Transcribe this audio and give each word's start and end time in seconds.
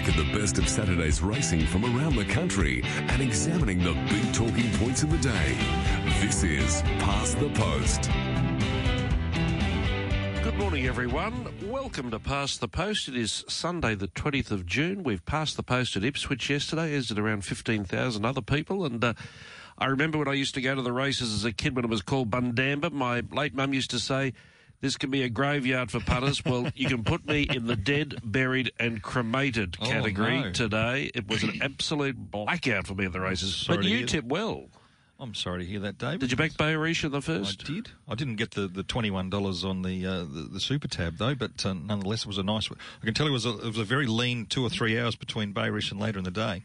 back 0.00 0.08
at 0.08 0.16
the 0.16 0.38
best 0.38 0.56
of 0.56 0.66
Saturday's 0.66 1.20
racing 1.20 1.66
from 1.66 1.84
around 1.84 2.16
the 2.16 2.24
country 2.24 2.80
and 2.84 3.20
examining 3.20 3.78
the 3.80 3.92
big 4.08 4.32
talking 4.32 4.70
points 4.78 5.02
of 5.02 5.10
the 5.10 5.18
day. 5.18 5.58
This 6.20 6.42
is 6.42 6.80
Past 7.00 7.38
the 7.38 7.50
Post. 7.50 8.10
Good 10.42 10.56
morning, 10.56 10.86
everyone. 10.86 11.52
Welcome 11.68 12.10
to 12.12 12.18
Past 12.18 12.62
the 12.62 12.68
Post. 12.68 13.08
It 13.08 13.16
is 13.16 13.44
Sunday, 13.46 13.94
the 13.94 14.08
20th 14.08 14.50
of 14.50 14.64
June. 14.64 15.02
We've 15.02 15.24
passed 15.26 15.58
the 15.58 15.62
post 15.62 15.96
at 15.96 16.04
Ipswich 16.04 16.48
yesterday, 16.48 16.94
as 16.94 17.08
did 17.08 17.18
around 17.18 17.44
15,000 17.44 18.24
other 18.24 18.40
people. 18.40 18.86
And 18.86 19.04
uh, 19.04 19.12
I 19.76 19.86
remember 19.86 20.16
when 20.16 20.28
I 20.28 20.32
used 20.32 20.54
to 20.54 20.62
go 20.62 20.74
to 20.74 20.82
the 20.82 20.92
races 20.92 21.34
as 21.34 21.44
a 21.44 21.52
kid 21.52 21.76
when 21.76 21.84
it 21.84 21.90
was 21.90 22.00
called 22.00 22.30
Bundamba, 22.30 22.90
my 22.90 23.22
late 23.32 23.54
mum 23.54 23.74
used 23.74 23.90
to 23.90 23.98
say, 23.98 24.32
this 24.80 24.96
can 24.96 25.10
be 25.10 25.22
a 25.22 25.28
graveyard 25.28 25.90
for 25.90 26.00
punters. 26.00 26.44
well, 26.44 26.68
you 26.74 26.88
can 26.88 27.04
put 27.04 27.26
me 27.26 27.42
in 27.42 27.66
the 27.66 27.76
dead, 27.76 28.16
buried, 28.24 28.72
and 28.78 29.02
cremated 29.02 29.76
Oh, 29.80 29.86
category 29.86 30.40
no. 30.40 30.52
today. 30.52 31.10
It 31.14 31.28
was 31.28 31.42
an 31.42 31.60
absolute 31.62 32.16
blackout 32.30 32.86
for 32.86 32.94
me 32.94 33.04
at 33.06 33.12
the 33.12 33.20
races. 33.20 33.54
Sorry 33.54 33.78
but 33.78 33.86
you 33.86 34.06
tip 34.06 34.24
well. 34.24 34.68
I'm 35.22 35.34
sorry 35.34 35.64
to 35.64 35.70
hear 35.70 35.80
that, 35.80 35.98
David. 35.98 36.20
Did 36.20 36.30
you 36.30 36.36
back 36.38 36.52
Bayerish 36.52 37.04
in 37.04 37.10
the 37.12 37.18
I 37.18 37.20
first? 37.20 37.64
did. 37.66 37.90
I 38.08 38.14
didn't 38.14 38.36
get 38.36 38.52
the, 38.52 38.66
the 38.68 38.82
twenty 38.82 39.10
one 39.10 39.28
dollars 39.28 39.64
on 39.66 39.82
the, 39.82 40.06
uh, 40.06 40.18
the 40.20 40.48
the 40.50 40.60
super 40.60 40.88
tab 40.88 41.18
though, 41.18 41.34
but 41.34 41.66
uh, 41.66 41.74
nonetheless, 41.74 42.20
it 42.22 42.26
was 42.26 42.38
a 42.38 42.42
nice. 42.42 42.70
I 42.70 43.04
can 43.04 43.12
tell 43.12 43.26
you, 43.26 43.32
it 43.32 43.34
was 43.34 43.44
a, 43.44 43.58
it 43.58 43.66
was 43.66 43.76
a 43.78 43.84
very 43.84 44.06
lean 44.06 44.46
two 44.46 44.64
or 44.64 44.70
three 44.70 44.98
hours 44.98 45.16
between 45.16 45.52
Bayerish 45.52 45.90
and 45.90 46.00
later 46.00 46.16
in 46.18 46.24
the 46.24 46.30
day. 46.30 46.62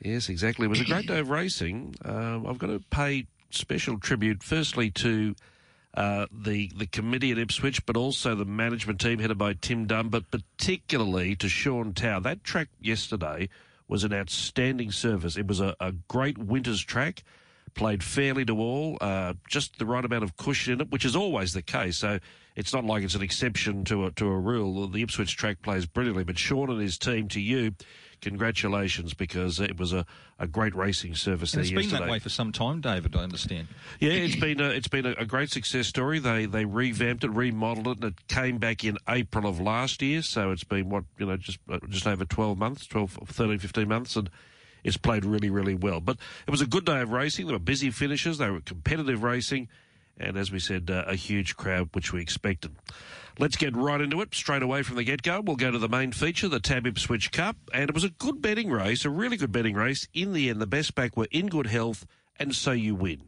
Yes, 0.00 0.30
exactly. 0.30 0.64
It 0.64 0.68
was 0.68 0.80
a 0.80 0.84
great 0.84 1.06
day 1.06 1.18
of 1.18 1.28
racing. 1.28 1.94
Um, 2.06 2.46
I've 2.46 2.56
got 2.58 2.68
to 2.68 2.80
pay 2.88 3.26
special 3.50 3.98
tribute, 3.98 4.42
firstly, 4.42 4.90
to 4.92 5.34
uh, 5.94 6.26
the 6.32 6.70
the 6.76 6.86
committee 6.86 7.32
at 7.32 7.38
Ipswich, 7.38 7.86
but 7.86 7.96
also 7.96 8.34
the 8.34 8.44
management 8.44 9.00
team 9.00 9.18
headed 9.20 9.38
by 9.38 9.54
Tim 9.54 9.86
Dunn, 9.86 10.08
but 10.08 10.30
particularly 10.30 11.36
to 11.36 11.48
Sean 11.48 11.94
Tower. 11.94 12.20
That 12.20 12.44
track 12.44 12.68
yesterday 12.80 13.48
was 13.86 14.04
an 14.04 14.12
outstanding 14.12 14.90
service. 14.90 15.36
It 15.36 15.46
was 15.46 15.60
a, 15.60 15.76
a 15.80 15.92
great 16.08 16.38
winter's 16.38 16.82
track. 16.82 17.22
Played 17.74 18.04
fairly 18.04 18.44
to 18.44 18.56
all, 18.56 18.98
uh, 19.00 19.34
just 19.48 19.80
the 19.80 19.86
right 19.86 20.04
amount 20.04 20.22
of 20.22 20.36
cushion 20.36 20.74
in 20.74 20.80
it, 20.80 20.92
which 20.92 21.04
is 21.04 21.16
always 21.16 21.54
the 21.54 21.62
case. 21.62 21.96
So 21.96 22.20
it's 22.54 22.72
not 22.72 22.84
like 22.84 23.02
it's 23.02 23.16
an 23.16 23.22
exception 23.22 23.82
to 23.86 24.06
a, 24.06 24.10
to 24.12 24.26
a 24.26 24.38
rule. 24.38 24.86
The 24.86 25.02
Ipswich 25.02 25.36
track 25.36 25.60
plays 25.60 25.84
brilliantly, 25.84 26.22
but 26.22 26.38
Sean 26.38 26.70
and 26.70 26.80
his 26.80 26.98
team, 26.98 27.26
to 27.30 27.40
you, 27.40 27.74
congratulations 28.24 29.14
because 29.14 29.60
it 29.60 29.78
was 29.78 29.92
a, 29.92 30.04
a 30.38 30.46
great 30.46 30.74
racing 30.74 31.14
service 31.14 31.52
And 31.54 31.58
there 31.58 31.62
it's 31.64 31.70
been 31.70 31.82
yesterday. 31.84 32.04
that 32.06 32.10
way 32.10 32.18
for 32.18 32.28
some 32.28 32.50
time, 32.52 32.80
David. 32.80 33.14
I 33.14 33.20
understand. 33.22 33.68
Yeah, 34.00 34.12
it's 34.12 34.36
been 34.36 34.60
a, 34.60 34.70
it's 34.70 34.88
been 34.88 35.06
a, 35.06 35.12
a 35.18 35.24
great 35.24 35.50
success 35.50 35.86
story. 35.86 36.18
They 36.18 36.46
they 36.46 36.64
revamped 36.64 37.22
it, 37.24 37.30
remodeled 37.30 37.86
it, 37.86 38.04
and 38.04 38.04
it 38.12 38.28
came 38.28 38.58
back 38.58 38.84
in 38.84 38.98
April 39.08 39.46
of 39.46 39.60
last 39.60 40.02
year. 40.02 40.22
So 40.22 40.50
it's 40.50 40.64
been 40.64 40.88
what 40.88 41.04
you 41.18 41.26
know 41.26 41.36
just 41.36 41.58
uh, 41.70 41.78
just 41.88 42.06
over 42.06 42.24
twelve 42.24 42.58
months, 42.58 42.86
12, 42.86 43.18
13, 43.26 43.58
15 43.58 43.88
months, 43.88 44.16
and 44.16 44.28
it's 44.82 44.96
played 44.96 45.24
really 45.24 45.50
really 45.50 45.74
well. 45.74 46.00
But 46.00 46.16
it 46.46 46.50
was 46.50 46.60
a 46.60 46.66
good 46.66 46.84
day 46.84 47.00
of 47.00 47.12
racing. 47.12 47.46
There 47.46 47.54
were 47.54 47.60
busy 47.60 47.90
finishes. 47.90 48.38
They 48.38 48.50
were 48.50 48.60
competitive 48.60 49.22
racing, 49.22 49.68
and 50.18 50.36
as 50.36 50.50
we 50.50 50.58
said, 50.58 50.90
uh, 50.90 51.04
a 51.06 51.16
huge 51.16 51.56
crowd, 51.56 51.90
which 51.92 52.12
we 52.12 52.20
expected. 52.20 52.74
Let's 53.38 53.56
get 53.56 53.74
right 53.74 54.00
into 54.00 54.20
it 54.20 54.34
straight 54.34 54.62
away 54.62 54.82
from 54.82 54.96
the 54.96 55.04
get 55.04 55.22
go. 55.22 55.40
We'll 55.40 55.56
go 55.56 55.72
to 55.72 55.78
the 55.78 55.88
main 55.88 56.12
feature, 56.12 56.48
the 56.48 56.60
Tab 56.60 56.86
Ipswich 56.86 57.32
Cup, 57.32 57.56
and 57.72 57.88
it 57.88 57.94
was 57.94 58.04
a 58.04 58.10
good 58.10 58.40
betting 58.40 58.70
race, 58.70 59.04
a 59.04 59.10
really 59.10 59.36
good 59.36 59.50
betting 59.50 59.74
race. 59.74 60.06
In 60.14 60.32
the 60.32 60.50
end, 60.50 60.60
the 60.60 60.66
best 60.66 60.94
back 60.94 61.16
were 61.16 61.28
in 61.32 61.48
good 61.48 61.66
health, 61.66 62.06
and 62.38 62.54
so 62.54 62.70
you 62.70 62.94
win. 62.94 63.22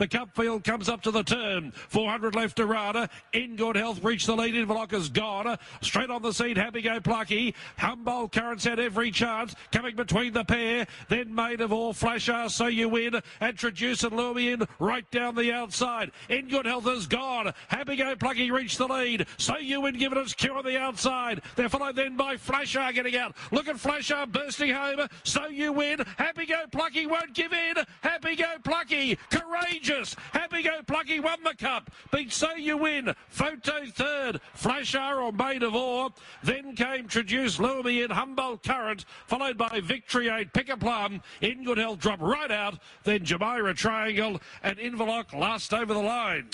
The 0.00 0.08
cup 0.08 0.34
field 0.34 0.64
comes 0.64 0.88
up 0.88 1.02
to 1.02 1.10
the 1.10 1.22
turn. 1.22 1.72
400 1.72 2.34
left 2.34 2.56
to 2.56 2.64
Rada. 2.64 3.10
In 3.34 3.54
good 3.54 3.76
health, 3.76 4.02
reached 4.02 4.26
the 4.26 4.34
lead. 4.34 4.54
Inverloch 4.54 4.94
is 4.94 5.10
gone. 5.10 5.58
Straight 5.82 6.08
on 6.08 6.22
the 6.22 6.32
seat, 6.32 6.56
Happy 6.56 6.80
Go 6.80 7.00
Plucky. 7.00 7.54
Humboldt 7.76 8.32
Currents 8.32 8.64
had 8.64 8.80
every 8.80 9.10
chance. 9.10 9.54
Coming 9.72 9.96
between 9.96 10.32
the 10.32 10.42
pair. 10.42 10.86
Then 11.10 11.34
Maid 11.34 11.60
of 11.60 11.70
All, 11.70 11.92
Flasher, 11.92 12.48
So 12.48 12.68
You 12.68 12.88
Win. 12.88 13.20
And 13.42 13.58
Traduce 13.58 14.02
and 14.02 14.16
Lure 14.16 14.32
Me 14.32 14.52
in 14.52 14.66
right 14.78 15.08
down 15.10 15.34
the 15.34 15.52
outside. 15.52 16.12
In 16.30 16.48
good 16.48 16.64
health 16.64 16.86
is 16.86 17.06
gone. 17.06 17.52
Happy 17.68 17.96
Go 17.96 18.16
Plucky 18.16 18.50
reached 18.50 18.78
the 18.78 18.86
lead. 18.86 19.26
So 19.36 19.58
You 19.58 19.82
Win 19.82 19.98
given 19.98 20.16
its 20.16 20.32
cue 20.32 20.54
on 20.54 20.64
the 20.64 20.78
outside. 20.78 21.42
They're 21.56 21.68
followed 21.68 21.96
then 21.96 22.16
by 22.16 22.38
Flasher 22.38 22.90
getting 22.94 23.16
out. 23.16 23.36
Look 23.52 23.68
at 23.68 23.78
Flasher 23.78 24.24
bursting 24.26 24.72
home. 24.72 25.06
So 25.24 25.48
You 25.48 25.74
Win. 25.74 26.02
Happy 26.16 26.46
Go 26.46 26.62
Plucky 26.72 27.04
won't 27.04 27.34
give 27.34 27.52
in. 27.52 27.74
Happy 28.00 28.34
Go 28.34 28.54
Plucky. 28.64 29.18
Courageous. 29.30 29.89
Happy 30.32 30.62
Go 30.62 30.82
Plucky 30.86 31.18
won 31.18 31.42
the 31.42 31.54
cup. 31.54 31.90
Beat 32.12 32.32
So 32.32 32.54
You 32.54 32.76
Win. 32.76 33.12
Photo 33.28 33.84
third. 33.86 34.40
Flasher 34.54 35.20
or 35.20 35.32
Maid 35.32 35.62
of 35.62 35.74
Ore. 35.74 36.10
Then 36.44 36.76
came 36.76 37.08
Traduce 37.08 37.58
Lure 37.58 37.82
Me 37.82 38.02
in 38.02 38.10
Humboldt 38.10 38.62
Current. 38.62 39.04
Followed 39.26 39.58
by 39.58 39.80
Victory 39.82 40.28
8. 40.28 40.52
Pick 40.52 40.68
a 40.68 40.76
Plum. 40.76 41.20
In 41.40 41.64
good 41.64 41.78
health 41.78 41.98
drop 41.98 42.20
right 42.20 42.50
out. 42.50 42.78
Then 43.02 43.20
Jamira 43.20 43.76
Triangle 43.76 44.40
and 44.62 44.78
Inverloch 44.78 45.32
last 45.34 45.74
over 45.74 45.92
the 45.92 46.00
line. 46.00 46.48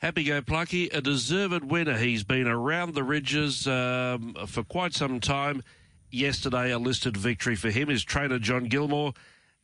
Happy 0.00 0.24
Go 0.24 0.40
Plucky, 0.40 0.88
a 0.88 1.00
deserved 1.00 1.64
winner. 1.64 1.96
He's 1.96 2.24
been 2.24 2.46
around 2.46 2.94
the 2.94 3.04
ridges 3.04 3.66
um, 3.66 4.34
for 4.46 4.62
quite 4.64 4.94
some 4.94 5.20
time. 5.20 5.62
Yesterday, 6.10 6.72
a 6.72 6.78
listed 6.78 7.16
victory 7.16 7.54
for 7.54 7.70
him. 7.70 7.88
His 7.88 8.02
trainer, 8.02 8.38
John 8.38 8.64
Gilmore, 8.64 9.12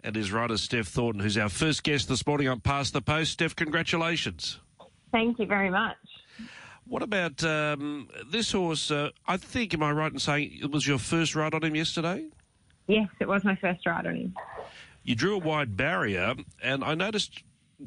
and 0.02 0.16
his 0.16 0.32
rider, 0.32 0.56
Steph 0.56 0.86
Thornton, 0.88 1.22
who's 1.22 1.38
our 1.38 1.48
first 1.48 1.82
guest 1.82 2.08
this 2.08 2.26
morning 2.26 2.48
on 2.48 2.60
Past 2.60 2.92
the 2.92 3.02
Post. 3.02 3.32
Steph, 3.32 3.56
congratulations. 3.56 4.58
Thank 5.12 5.38
you 5.38 5.46
very 5.46 5.70
much. 5.70 5.96
What 6.86 7.02
about 7.02 7.42
um, 7.42 8.08
this 8.30 8.52
horse? 8.52 8.90
Uh, 8.90 9.10
I 9.26 9.36
think, 9.36 9.74
am 9.74 9.82
I 9.82 9.90
right 9.90 10.12
in 10.12 10.18
saying 10.18 10.58
it 10.62 10.70
was 10.70 10.86
your 10.86 10.98
first 10.98 11.34
ride 11.34 11.54
on 11.54 11.64
him 11.64 11.74
yesterday? 11.74 12.26
Yes, 12.86 13.08
it 13.18 13.26
was 13.26 13.42
my 13.44 13.56
first 13.56 13.84
ride 13.86 14.06
on 14.06 14.14
him. 14.14 14.34
You 15.02 15.14
drew 15.14 15.34
a 15.34 15.38
wide 15.38 15.76
barrier, 15.76 16.34
and 16.62 16.84
I 16.84 16.94
noticed 16.94 17.42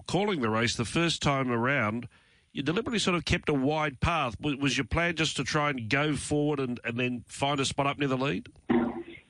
calling 0.08 0.42
the 0.42 0.50
race 0.50 0.76
the 0.76 0.86
first 0.86 1.22
time 1.22 1.52
around, 1.52 2.08
you 2.52 2.64
deliberately 2.64 3.00
sort 3.00 3.16
of 3.16 3.26
kept 3.26 3.50
a 3.50 3.54
wide 3.54 4.00
path. 4.00 4.36
Was, 4.42 4.56
was 4.56 4.78
your 4.78 4.86
plan 4.86 5.16
just 5.16 5.36
to 5.38 5.44
try 5.44 5.70
and 5.70 5.90
go 5.90 6.16
forward 6.16 6.60
and, 6.60 6.80
and 6.84 7.00
then 7.00 7.24
find 7.28 7.60
a 7.60 7.66
spot 7.66 7.88
up 7.88 8.00
near 8.00 8.10
the 8.10 8.18
lead? 8.18 8.50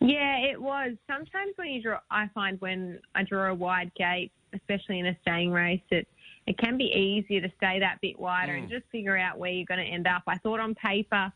Yeah, 0.02 0.38
it 0.38 0.60
was. 0.62 0.94
Sometimes 1.08 1.54
when 1.58 1.70
you 1.70 1.82
draw, 1.82 2.00
I 2.10 2.30
find 2.34 2.60
when 2.62 3.00
I 3.16 3.24
draw 3.24 3.50
a 3.50 3.54
wide 3.54 3.92
gate, 3.96 4.32
especially 4.54 5.00
in 5.00 5.08
a 5.08 5.18
staying 5.22 5.52
race, 5.52 5.82
it 5.92 6.08
it 6.48 6.58
can 6.58 6.78
be 6.78 6.86
easier 6.86 7.42
to 7.42 7.52
stay 7.58 7.80
that 7.80 8.00
bit 8.02 8.18
wider 8.18 8.56
and 8.56 8.68
mm. 8.68 8.72
just 8.72 8.86
figure 8.92 9.18
out 9.18 9.38
where 9.38 9.52
you're 9.52 9.66
going 9.66 9.86
to 9.86 9.86
end 9.86 10.08
up. 10.08 10.24
I 10.28 10.38
thought 10.40 10.60
on 10.60 10.74
paper 10.76 11.32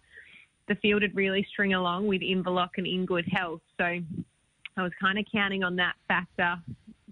the 0.68 0.76
field 0.76 1.02
would 1.02 1.16
really 1.16 1.46
string 1.52 1.74
along 1.74 2.08
with 2.08 2.22
Inverloch 2.22 2.70
and 2.78 2.88
in 2.88 3.06
good 3.06 3.26
health, 3.30 3.62
so 3.78 3.84
I 3.84 4.82
was 4.82 4.92
kind 5.00 5.20
of 5.20 5.26
counting 5.32 5.64
on 5.64 5.76
that 5.76 5.96
factor 6.08 6.56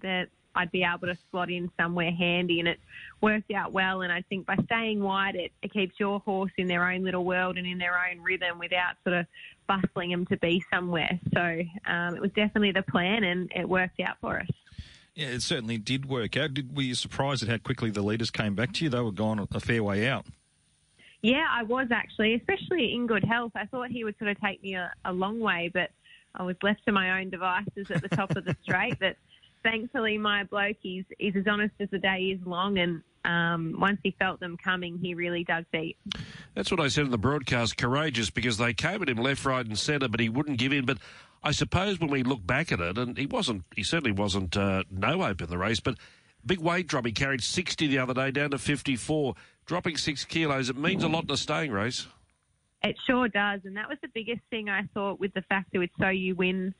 that 0.00 0.28
I'd 0.54 0.70
be 0.70 0.84
able 0.84 1.06
to 1.06 1.18
slot 1.30 1.50
in 1.50 1.70
somewhere 1.78 2.10
handy, 2.10 2.58
and 2.58 2.68
it 2.68 2.78
worked 3.20 3.50
out 3.52 3.72
well. 3.72 4.02
And 4.02 4.12
I 4.12 4.22
think 4.22 4.46
by 4.46 4.56
staying 4.64 5.02
wide, 5.02 5.36
it, 5.36 5.52
it 5.62 5.72
keeps 5.72 5.98
your 5.98 6.20
horse 6.20 6.52
in 6.58 6.66
their 6.66 6.88
own 6.90 7.04
little 7.04 7.24
world 7.24 7.58
and 7.58 7.66
in 7.66 7.78
their 7.78 7.98
own 7.98 8.20
rhythm 8.20 8.58
without 8.58 8.94
sort 9.04 9.16
of 9.16 9.26
bustling 9.66 10.10
them 10.10 10.26
to 10.26 10.36
be 10.38 10.62
somewhere. 10.72 11.18
So 11.32 11.62
um, 11.86 12.16
it 12.16 12.20
was 12.20 12.32
definitely 12.32 12.72
the 12.72 12.82
plan, 12.82 13.24
and 13.24 13.50
it 13.54 13.68
worked 13.68 14.00
out 14.00 14.16
for 14.20 14.40
us. 14.40 14.48
Yeah, 15.14 15.28
it 15.28 15.42
certainly 15.42 15.78
did 15.78 16.08
work 16.08 16.36
out. 16.36 16.54
Did, 16.54 16.74
were 16.74 16.82
you 16.82 16.94
surprised 16.94 17.42
at 17.42 17.48
how 17.48 17.58
quickly 17.58 17.90
the 17.90 18.02
leaders 18.02 18.30
came 18.30 18.54
back 18.54 18.72
to 18.74 18.84
you? 18.84 18.90
They 18.90 19.00
were 19.00 19.12
gone 19.12 19.46
a 19.52 19.60
fair 19.60 19.82
way 19.82 20.08
out. 20.08 20.26
Yeah, 21.22 21.46
I 21.48 21.62
was 21.62 21.88
actually, 21.92 22.34
especially 22.34 22.94
in 22.94 23.06
good 23.06 23.24
health. 23.24 23.52
I 23.54 23.66
thought 23.66 23.90
he 23.90 24.04
would 24.04 24.18
sort 24.18 24.30
of 24.30 24.40
take 24.40 24.62
me 24.62 24.74
a, 24.74 24.92
a 25.04 25.12
long 25.12 25.38
way, 25.38 25.70
but 25.72 25.90
I 26.34 26.42
was 26.42 26.56
left 26.62 26.84
to 26.86 26.92
my 26.92 27.20
own 27.20 27.30
devices 27.30 27.90
at 27.90 28.02
the 28.02 28.08
top 28.08 28.34
of 28.36 28.44
the 28.44 28.56
straight. 28.62 28.98
But 28.98 29.16
thankfully, 29.62 30.18
my 30.18 30.44
bloke, 30.44 30.76
is, 30.84 31.04
he's 31.18 31.36
as 31.36 31.46
honest 31.48 31.74
as 31.80 31.88
the 31.90 31.98
day 31.98 32.36
is 32.36 32.46
long, 32.46 32.78
and 32.78 33.02
um, 33.24 33.76
once 33.78 33.98
he 34.02 34.14
felt 34.18 34.40
them 34.40 34.56
coming, 34.56 34.98
he 34.98 35.14
really 35.14 35.44
dug 35.44 35.64
deep. 35.72 35.96
That's 36.54 36.70
what 36.70 36.80
I 36.80 36.88
said 36.88 37.04
in 37.04 37.10
the 37.10 37.18
broadcast. 37.18 37.76
Courageous 37.76 38.30
because 38.30 38.58
they 38.58 38.74
came 38.74 39.02
at 39.02 39.08
him 39.08 39.18
left, 39.18 39.44
right, 39.44 39.64
and 39.64 39.78
centre, 39.78 40.08
but 40.08 40.20
he 40.20 40.28
wouldn't 40.28 40.58
give 40.58 40.72
in. 40.72 40.84
But 40.84 40.98
I 41.42 41.52
suppose 41.52 42.00
when 42.00 42.10
we 42.10 42.22
look 42.22 42.46
back 42.46 42.72
at 42.72 42.80
it, 42.80 42.98
and 42.98 43.16
he 43.16 43.26
wasn't, 43.26 43.64
he 43.74 43.82
certainly 43.82 44.12
wasn't 44.12 44.56
uh, 44.56 44.84
no 44.90 45.22
hope 45.22 45.42
in 45.42 45.48
the 45.48 45.58
race, 45.58 45.80
but 45.80 45.96
big 46.44 46.58
weight 46.58 46.88
drop. 46.88 47.06
He 47.06 47.12
carried 47.12 47.42
60 47.42 47.86
the 47.86 47.98
other 47.98 48.14
day 48.14 48.30
down 48.30 48.50
to 48.50 48.58
54, 48.58 49.34
dropping 49.66 49.96
six 49.96 50.24
kilos. 50.24 50.68
It 50.68 50.76
means 50.76 51.04
a 51.04 51.08
lot 51.08 51.24
in 51.24 51.30
a 51.30 51.36
staying 51.36 51.70
race. 51.70 52.06
It 52.84 52.96
sure 53.06 53.28
does, 53.28 53.60
and 53.64 53.76
that 53.76 53.88
was 53.88 53.98
the 54.02 54.08
biggest 54.08 54.40
thing 54.50 54.68
I 54.68 54.82
thought 54.92 55.20
with 55.20 55.32
the 55.34 55.42
factor 55.42 55.78
with 55.78 55.90
So 56.00 56.08
You 56.08 56.34
Win, 56.34 56.74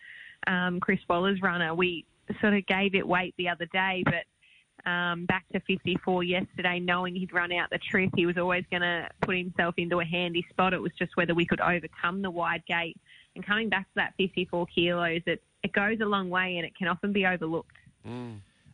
um, 0.49 0.81
Chris 0.81 0.99
Waller's 1.09 1.41
runner. 1.41 1.77
We 1.77 2.05
sort 2.41 2.55
of 2.55 2.67
gave 2.67 2.95
it 2.95 3.07
weight 3.07 3.35
the 3.37 3.49
other 3.49 3.67
day, 3.67 4.05
but 4.05 4.91
um, 4.91 5.27
back 5.27 5.45
to 5.53 5.61
54 5.61 6.25
yesterday, 6.25 6.81
knowing 6.81 7.15
he'd 7.15 7.33
run 7.33 7.53
out 7.53 7.71
the 7.71 7.79
trip, 7.79 8.11
he 8.17 8.27
was 8.27 8.37
always 8.37 8.65
going 8.71 8.83
to 8.83 9.09
put 9.21 9.37
himself 9.37 9.75
into 9.77 10.01
a 10.01 10.05
handy 10.05 10.45
spot. 10.51 10.73
It 10.75 10.81
was 10.81 10.93
just 10.99 11.17
whether 11.17 11.35
we 11.35 11.47
could 11.47 11.61
overcome 11.61 12.23
the 12.23 12.31
wide 12.31 12.65
gate. 12.67 12.97
And 13.35 13.47
coming 13.47 13.69
back 13.69 13.85
to 13.85 13.95
that 13.97 14.15
54 14.19 14.67
kilos, 14.67 15.23
it, 15.27 15.43
it 15.63 15.73
goes 15.73 15.99
a 16.01 16.05
long 16.05 16.31
way 16.31 16.57
and 16.57 16.67
it 16.67 16.77
can 16.77 16.89
often 16.89 17.13
be 17.13 17.27
overlooked. 17.27 17.77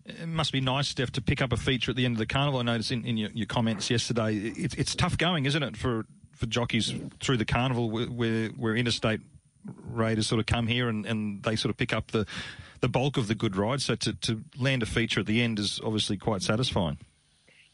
It 0.06 0.26
must 0.26 0.52
be 0.52 0.60
nice, 0.60 0.88
Steph, 0.88 1.12
to 1.12 1.20
pick 1.20 1.42
up 1.42 1.52
a 1.52 1.56
feature 1.56 1.90
at 1.90 1.96
the 1.96 2.06
end 2.06 2.14
of 2.14 2.18
the 2.18 2.26
carnival. 2.26 2.60
I 2.60 2.62
noticed 2.62 2.90
in, 2.90 3.04
in 3.04 3.18
your, 3.18 3.30
your 3.34 3.46
comments 3.46 3.90
yesterday, 3.90 4.36
it's, 4.36 4.74
it's 4.74 4.94
tough 4.94 5.18
going, 5.18 5.44
isn't 5.44 5.62
it, 5.62 5.76
for, 5.76 6.06
for 6.34 6.46
jockeys 6.46 6.94
through 7.20 7.36
the 7.36 7.44
carnival 7.44 7.90
where, 7.90 8.06
where, 8.06 8.48
where 8.48 8.74
interstate 8.74 9.20
raiders 9.90 10.26
sort 10.26 10.40
of 10.40 10.46
come 10.46 10.66
here 10.66 10.88
and, 10.88 11.06
and 11.06 11.42
they 11.42 11.56
sort 11.56 11.70
of 11.70 11.76
pick 11.76 11.92
up 11.92 12.10
the, 12.10 12.26
the 12.80 12.88
bulk 12.88 13.16
of 13.16 13.28
the 13.28 13.34
good 13.34 13.56
rides. 13.56 13.84
So 13.84 13.94
to, 13.96 14.12
to 14.12 14.42
land 14.58 14.82
a 14.82 14.86
feature 14.86 15.20
at 15.20 15.26
the 15.26 15.42
end 15.42 15.58
is 15.58 15.80
obviously 15.84 16.16
quite 16.16 16.42
satisfying. 16.42 16.98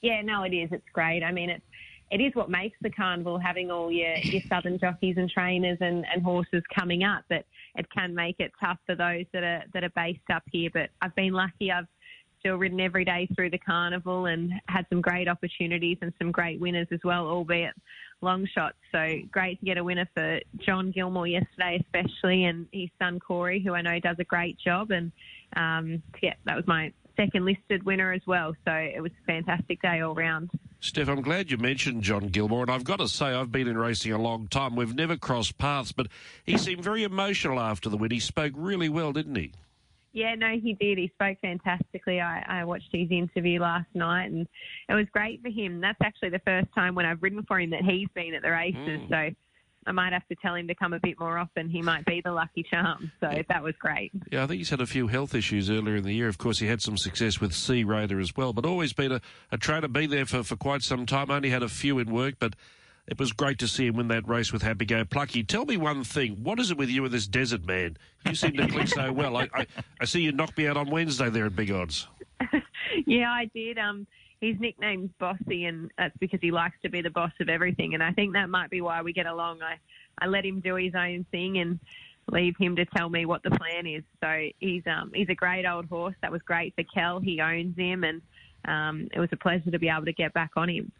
Yeah, 0.00 0.22
no, 0.22 0.42
it 0.42 0.52
is. 0.52 0.70
It's 0.72 0.88
great. 0.92 1.22
I 1.22 1.32
mean, 1.32 1.50
it's 1.50 1.64
it 2.10 2.20
is 2.20 2.34
what 2.34 2.50
makes 2.50 2.76
the 2.82 2.90
carnival 2.90 3.38
having 3.38 3.70
all 3.70 3.90
your, 3.90 4.16
your 4.18 4.42
southern 4.48 4.78
jockeys 4.78 5.16
and 5.16 5.28
trainers 5.28 5.78
and, 5.80 6.04
and 6.12 6.22
horses 6.22 6.62
coming 6.72 7.02
up. 7.02 7.24
But 7.28 7.44
it 7.76 7.86
can 7.90 8.14
make 8.14 8.36
it 8.38 8.52
tough 8.60 8.78
for 8.86 8.94
those 8.94 9.24
that 9.32 9.42
are 9.42 9.64
that 9.72 9.82
are 9.82 9.90
based 9.90 10.30
up 10.32 10.42
here. 10.52 10.70
But 10.72 10.90
I've 11.00 11.14
been 11.14 11.32
lucky. 11.32 11.72
I've 11.72 11.88
still 12.40 12.56
ridden 12.56 12.80
every 12.80 13.06
day 13.06 13.26
through 13.34 13.50
the 13.50 13.58
carnival 13.58 14.26
and 14.26 14.52
had 14.68 14.86
some 14.90 15.00
great 15.00 15.28
opportunities 15.28 15.96
and 16.02 16.12
some 16.18 16.30
great 16.30 16.60
winners 16.60 16.88
as 16.92 17.00
well, 17.02 17.26
albeit 17.26 17.74
long 18.24 18.46
shots. 18.52 18.76
So 18.90 19.18
great 19.30 19.60
to 19.60 19.66
get 19.66 19.78
a 19.78 19.84
winner 19.84 20.08
for 20.14 20.40
John 20.56 20.90
Gilmore 20.90 21.26
yesterday, 21.26 21.80
especially, 21.80 22.44
and 22.44 22.66
his 22.72 22.88
son 22.98 23.20
Corey, 23.20 23.60
who 23.60 23.74
I 23.74 23.82
know 23.82 24.00
does 24.00 24.16
a 24.18 24.24
great 24.24 24.58
job. 24.58 24.90
And 24.90 25.12
um, 25.56 26.02
yeah, 26.22 26.34
that 26.46 26.56
was 26.56 26.66
my 26.66 26.92
second 27.16 27.44
listed 27.44 27.84
winner 27.84 28.12
as 28.12 28.22
well. 28.26 28.54
So 28.64 28.72
it 28.72 29.00
was 29.00 29.12
a 29.12 29.26
fantastic 29.26 29.80
day 29.82 30.00
all 30.00 30.14
round. 30.14 30.50
Steph, 30.80 31.08
I'm 31.08 31.22
glad 31.22 31.50
you 31.50 31.56
mentioned 31.56 32.02
John 32.02 32.28
Gilmore, 32.28 32.62
and 32.62 32.70
I've 32.70 32.84
got 32.84 32.98
to 32.98 33.08
say, 33.08 33.26
I've 33.26 33.50
been 33.50 33.68
in 33.68 33.78
racing 33.78 34.12
a 34.12 34.20
long 34.20 34.48
time. 34.48 34.76
We've 34.76 34.94
never 34.94 35.16
crossed 35.16 35.56
paths, 35.56 35.92
but 35.92 36.08
he 36.44 36.58
seemed 36.58 36.84
very 36.84 37.04
emotional 37.04 37.58
after 37.58 37.88
the 37.88 37.96
win. 37.96 38.10
He 38.10 38.20
spoke 38.20 38.52
really 38.54 38.90
well, 38.90 39.12
didn't 39.12 39.36
he? 39.36 39.52
Yeah, 40.14 40.36
no, 40.36 40.52
he 40.52 40.74
did. 40.74 40.96
He 40.96 41.10
spoke 41.12 41.38
fantastically. 41.42 42.20
I, 42.20 42.60
I 42.60 42.64
watched 42.64 42.88
his 42.92 43.10
interview 43.10 43.60
last 43.60 43.88
night, 43.94 44.30
and 44.30 44.46
it 44.88 44.94
was 44.94 45.06
great 45.12 45.42
for 45.42 45.50
him. 45.50 45.80
That's 45.80 45.98
actually 46.02 46.30
the 46.30 46.40
first 46.46 46.68
time 46.72 46.94
when 46.94 47.04
I've 47.04 47.20
ridden 47.20 47.42
for 47.46 47.60
him 47.60 47.70
that 47.70 47.82
he's 47.82 48.08
been 48.14 48.32
at 48.32 48.42
the 48.42 48.50
races. 48.52 49.00
Mm. 49.00 49.08
So 49.08 49.34
I 49.86 49.92
might 49.92 50.12
have 50.12 50.26
to 50.28 50.36
tell 50.36 50.54
him 50.54 50.68
to 50.68 50.74
come 50.76 50.92
a 50.92 51.00
bit 51.00 51.18
more 51.18 51.36
often. 51.36 51.68
He 51.68 51.82
might 51.82 52.04
be 52.06 52.22
the 52.24 52.30
lucky 52.30 52.62
charm. 52.62 53.10
So 53.20 53.28
yeah. 53.28 53.42
that 53.48 53.62
was 53.62 53.74
great. 53.80 54.12
Yeah, 54.30 54.44
I 54.44 54.46
think 54.46 54.58
he's 54.58 54.70
had 54.70 54.80
a 54.80 54.86
few 54.86 55.08
health 55.08 55.34
issues 55.34 55.68
earlier 55.68 55.96
in 55.96 56.04
the 56.04 56.12
year. 56.12 56.28
Of 56.28 56.38
course, 56.38 56.60
he 56.60 56.68
had 56.68 56.80
some 56.80 56.96
success 56.96 57.40
with 57.40 57.52
Sea 57.52 57.82
Raider 57.82 58.20
as 58.20 58.36
well, 58.36 58.52
but 58.52 58.64
always 58.64 58.92
been 58.92 59.10
a, 59.10 59.20
a 59.50 59.58
trainer, 59.58 59.88
been 59.88 60.10
there 60.10 60.26
for, 60.26 60.44
for 60.44 60.56
quite 60.56 60.82
some 60.82 61.06
time. 61.06 61.30
Only 61.30 61.50
had 61.50 61.64
a 61.64 61.68
few 61.68 61.98
in 61.98 62.12
work, 62.12 62.36
but 62.38 62.54
it 63.06 63.18
was 63.18 63.32
great 63.32 63.58
to 63.58 63.68
see 63.68 63.86
him 63.86 63.96
win 63.96 64.08
that 64.08 64.26
race 64.26 64.52
with 64.52 64.62
Happy 64.62 64.86
Go 64.86 65.04
Plucky. 65.04 65.42
Tell 65.42 65.66
me 65.66 65.76
one 65.76 66.04
thing. 66.04 66.42
What 66.42 66.58
is 66.58 66.70
it 66.70 66.78
with 66.78 66.88
you 66.88 67.04
and 67.04 67.12
this 67.12 67.26
desert 67.26 67.66
man? 67.66 67.98
You 68.26 68.34
seem 68.34 68.52
to 68.52 68.66
click 68.66 68.88
so 68.88 69.12
well. 69.12 69.36
I, 69.36 69.48
I, 69.54 69.66
I, 70.00 70.04
see 70.06 70.22
you 70.22 70.32
knocked 70.32 70.56
me 70.56 70.66
out 70.66 70.78
on 70.78 70.88
Wednesday 70.90 71.28
there 71.28 71.44
at 71.44 71.54
Big 71.54 71.70
Odds. 71.70 72.08
yeah, 73.06 73.30
I 73.30 73.50
did. 73.54 73.78
Um, 73.78 74.06
his 74.40 74.58
nickname's 74.58 75.10
Bossy, 75.18 75.66
and 75.66 75.90
that's 75.98 76.16
because 76.18 76.40
he 76.40 76.50
likes 76.50 76.76
to 76.82 76.88
be 76.88 77.02
the 77.02 77.10
boss 77.10 77.32
of 77.40 77.50
everything. 77.50 77.92
And 77.92 78.02
I 78.02 78.12
think 78.12 78.32
that 78.32 78.48
might 78.48 78.70
be 78.70 78.80
why 78.80 79.02
we 79.02 79.12
get 79.12 79.26
along. 79.26 79.60
I, 79.62 79.76
I 80.18 80.26
let 80.26 80.46
him 80.46 80.60
do 80.60 80.76
his 80.76 80.94
own 80.94 81.26
thing 81.30 81.58
and 81.58 81.78
leave 82.30 82.56
him 82.56 82.74
to 82.76 82.86
tell 82.86 83.10
me 83.10 83.26
what 83.26 83.42
the 83.42 83.50
plan 83.50 83.86
is. 83.86 84.02
So 84.22 84.48
he's 84.60 84.82
um, 84.86 85.12
he's 85.14 85.28
a 85.28 85.34
great 85.34 85.66
old 85.66 85.86
horse. 85.86 86.14
That 86.22 86.32
was 86.32 86.40
great 86.42 86.74
for 86.74 86.84
Kel. 86.84 87.20
He 87.20 87.40
owns 87.42 87.76
him, 87.76 88.02
and 88.02 88.22
um, 88.64 89.08
it 89.12 89.20
was 89.20 89.28
a 89.32 89.36
pleasure 89.36 89.70
to 89.70 89.78
be 89.78 89.90
able 89.90 90.06
to 90.06 90.12
get 90.14 90.32
back 90.32 90.52
on 90.56 90.70
him 90.70 90.90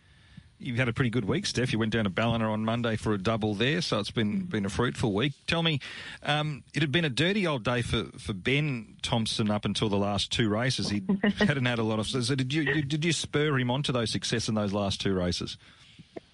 you've 0.59 0.79
had 0.79 0.89
a 0.89 0.93
pretty 0.93 1.11
good 1.11 1.25
week, 1.25 1.47
Steph. 1.47 1.73
You 1.73 1.79
went 1.79 1.93
down 1.93 2.05
to 2.05 2.11
Ballina 2.11 2.51
on 2.51 2.65
Monday 2.65 2.97
for 2.97 3.13
a 3.13 3.19
double 3.19 3.55
there, 3.55 3.81
so 3.81 3.99
it's 3.99 4.11
been 4.11 4.45
been 4.45 4.65
a 4.65 4.71
fruitful 4.71 5.13
week. 5.13 5.33
Tell 5.47 5.63
me, 5.63 5.81
um, 6.23 6.65
it 6.75 6.83
had 6.83 6.93
been 6.93 7.05
a 7.05 7.11
dirty 7.11 7.47
old 7.47 7.65
day 7.65 7.83
for, 7.83 8.05
for 8.19 8.33
Ben 8.33 8.97
Thompson 9.03 9.51
up 9.51 9.65
until 9.65 9.89
the 9.89 9.97
last 9.97 10.33
two 10.33 10.49
races. 10.49 10.91
He 10.91 11.03
hadn't 11.39 11.67
had 11.67 11.79
a 11.79 11.83
lot 11.83 11.99
of. 11.99 12.07
So 12.07 12.35
did 12.35 12.53
you 12.53 12.83
did 12.83 13.05
you 13.05 13.13
spur 13.13 13.59
him 13.59 13.71
on 13.71 13.83
to 13.85 13.93
those 13.93 14.11
success 14.11 14.49
in 14.49 14.55
those 14.55 14.73
last 14.73 15.01
two 15.01 15.15
races? 15.15 15.57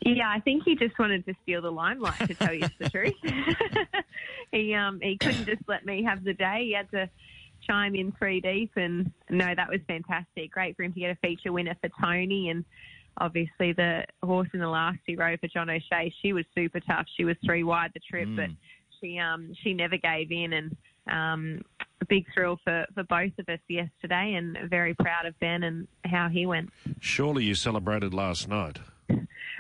Yeah, 0.03 0.31
I 0.31 0.41
think 0.41 0.65
he 0.65 0.77
just 0.77 0.99
wanted 0.99 1.27
to 1.27 1.35
steal 1.43 1.61
the 1.61 1.71
limelight. 1.71 2.19
To 2.21 2.35
tell 2.35 2.55
you 2.55 2.67
the 2.79 2.89
truth, 2.89 3.15
he 4.53 4.75
um 4.75 5.01
he 5.03 5.19
couldn't 5.19 5.47
just 5.47 5.63
let 5.69 5.85
me 5.85 6.03
have 6.05 6.25
the 6.25 6.35
day. 6.35 6.65
He 6.65 6.73
had 6.75 6.91
to 6.93 7.11
chime 7.67 7.95
in 7.95 8.13
three 8.13 8.41
deep, 8.41 8.73
and 8.77 9.13
no, 9.29 9.55
that 9.55 9.69
was 9.69 9.81
fantastic. 9.87 10.53
Great 10.53 10.77
for 10.77 10.85
him 10.85 10.93
to 10.95 11.01
get 11.01 11.11
a 11.11 11.17
feature 11.17 11.53
winner 11.53 11.77
for 11.81 11.91
Tony 12.01 12.49
and 12.49 12.65
obviously 13.19 13.73
the 13.73 14.05
horse 14.23 14.49
in 14.55 14.61
the 14.61 14.69
last 14.69 14.99
two 15.09 15.17
row 15.17 15.37
for 15.37 15.49
John 15.49 15.71
O'Shea, 15.71 16.13
she 16.23 16.33
was 16.33 16.45
super 16.55 16.81
tough. 16.81 17.07
She 17.17 17.25
was 17.25 17.37
three 17.45 17.65
wide 17.65 17.91
the 17.95 18.01
trip, 18.01 18.29
mm. 18.29 18.37
but 18.37 18.49
she 19.01 19.19
um 19.19 19.53
she 19.63 19.73
never 19.75 19.97
gave 19.97 20.31
in 20.31 20.53
and 20.53 20.77
um 21.11 21.63
a 22.01 22.07
big 22.07 22.27
thrill 22.33 22.59
for, 22.65 22.87
for 22.95 23.05
both 23.05 23.33
of 23.39 23.49
us 23.49 23.61
yesterday 23.69 24.35
and 24.35 24.57
very 24.71 24.95
proud 24.95 25.27
of 25.27 25.39
Ben 25.39 25.63
and 25.65 25.87
how 26.07 26.29
he 26.29 26.47
went. 26.47 26.71
Surely 26.99 27.45
you 27.45 27.55
celebrated 27.55 28.15
last 28.15 28.49
night. 28.49 28.79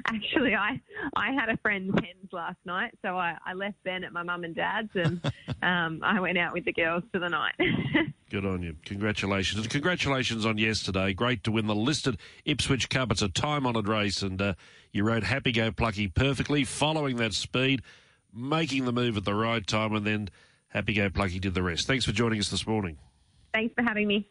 Actually, 0.06 0.55
I 0.55 0.81
I 1.14 1.32
had 1.32 1.49
a 1.49 1.56
friend's 1.58 1.94
hens 1.94 2.32
last 2.32 2.58
night, 2.64 2.93
so 3.02 3.19
I, 3.19 3.37
I 3.44 3.55
left 3.55 3.76
Ben 3.85 4.05
at 4.05 4.12
my 4.12 4.23
mum 4.23 4.44
and 4.44 4.55
dad's, 4.55 4.91
and 4.94 5.20
um, 5.62 6.00
I 6.02 6.20
went 6.20 6.38
out 6.38 6.52
with 6.52 6.64
the 6.64 6.73
girls 6.73 7.02
for 7.12 7.19
the 7.19 7.29
night. 7.29 7.55
Good 8.31 8.47
on 8.47 8.62
you. 8.62 8.76
Congratulations. 8.85 9.61
And 9.61 9.70
congratulations 9.70 10.47
on 10.47 10.56
yesterday. 10.56 11.12
Great 11.12 11.44
to 11.44 11.52
win 11.52 11.67
the 11.67 11.75
listed 11.75 12.19
Ipswich 12.44 12.88
Cup. 12.88 13.11
It's 13.11 13.23
a 13.23 13.29
time 13.29 13.67
honoured 13.67 13.88
race, 13.88 14.23
and 14.23 14.41
uh, 14.41 14.55
you 14.93 15.05
rode 15.05 15.25
Happy 15.25 15.52
Go 15.52 15.70
Plucky 15.70 16.08
perfectly, 16.08 16.64
following 16.64 17.17
that 17.17 17.35
speed, 17.35 17.82
making 18.32 18.85
the 18.85 18.93
move 18.93 19.17
at 19.17 19.25
the 19.25 19.35
right 19.35 19.67
time, 19.67 19.94
and 19.94 20.06
then 20.06 20.31
Happy 20.69 20.94
Go 20.94 21.11
Plucky 21.11 21.41
did 21.41 21.55
the 21.55 21.62
rest. 21.62 21.87
Thanks 21.87 22.05
for 22.05 22.12
joining 22.12 22.38
us 22.38 22.49
this 22.49 22.67
morning. 22.67 22.99
Thanks 23.52 23.75
for 23.75 23.82
having 23.82 24.06
me 24.06 24.29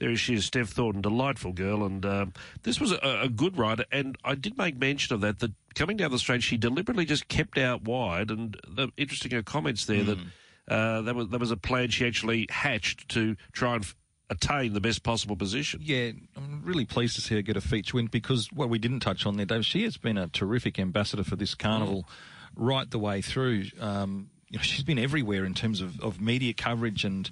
there 0.00 0.16
she 0.16 0.34
is, 0.34 0.46
Steph 0.46 0.70
Thornton, 0.70 1.02
delightful 1.02 1.52
girl, 1.52 1.84
and 1.84 2.04
um, 2.04 2.32
this 2.62 2.80
was 2.80 2.90
a, 2.92 3.20
a, 3.24 3.28
good 3.28 3.58
ride. 3.58 3.84
And 3.92 4.16
I 4.24 4.34
did 4.34 4.58
make 4.58 4.76
mention 4.76 5.14
of 5.14 5.20
that. 5.20 5.38
That 5.38 5.52
coming 5.74 5.98
down 5.98 6.10
the 6.10 6.18
straight, 6.18 6.42
she 6.42 6.56
deliberately 6.56 7.04
just 7.04 7.28
kept 7.28 7.58
out 7.58 7.82
wide. 7.82 8.30
And 8.30 8.58
the, 8.66 8.88
interesting 8.96 9.30
her 9.32 9.42
comments 9.42 9.84
there 9.84 10.02
mm. 10.02 10.06
that 10.06 10.18
hmm. 10.18 10.28
uh, 10.68 11.02
that 11.02 11.14
was 11.14 11.28
that 11.28 11.38
was 11.38 11.50
a 11.50 11.56
plan 11.56 11.90
she 11.90 12.06
actually 12.06 12.46
hatched 12.50 13.08
to 13.10 13.36
try 13.52 13.76
and. 13.76 13.86
attain 14.30 14.72
the 14.74 14.80
best 14.80 15.02
possible 15.02 15.34
position. 15.34 15.80
Yeah, 15.82 16.12
I'm 16.36 16.62
really 16.64 16.84
pleased 16.84 17.16
to 17.16 17.20
see 17.20 17.34
her 17.34 17.42
get 17.42 17.56
a 17.56 17.60
feature 17.60 17.96
win 17.96 18.06
because 18.06 18.48
what 18.52 18.68
we 18.70 18.78
didn't 18.78 19.00
touch 19.00 19.26
on 19.26 19.36
there, 19.36 19.44
Dave, 19.44 19.66
she 19.66 19.82
has 19.82 19.96
been 19.96 20.16
a 20.16 20.28
terrific 20.28 20.78
ambassador 20.78 21.24
for 21.24 21.34
this 21.34 21.56
carnival 21.56 22.04
mm. 22.04 22.06
right 22.54 22.88
the 22.88 23.00
way 23.00 23.22
through. 23.22 23.64
Um, 23.80 24.30
you 24.48 24.58
know, 24.58 24.62
she's 24.62 24.84
been 24.84 25.00
everywhere 25.00 25.44
in 25.44 25.54
terms 25.54 25.80
of, 25.80 26.00
of 26.00 26.20
media 26.20 26.52
coverage 26.52 27.04
and 27.04 27.28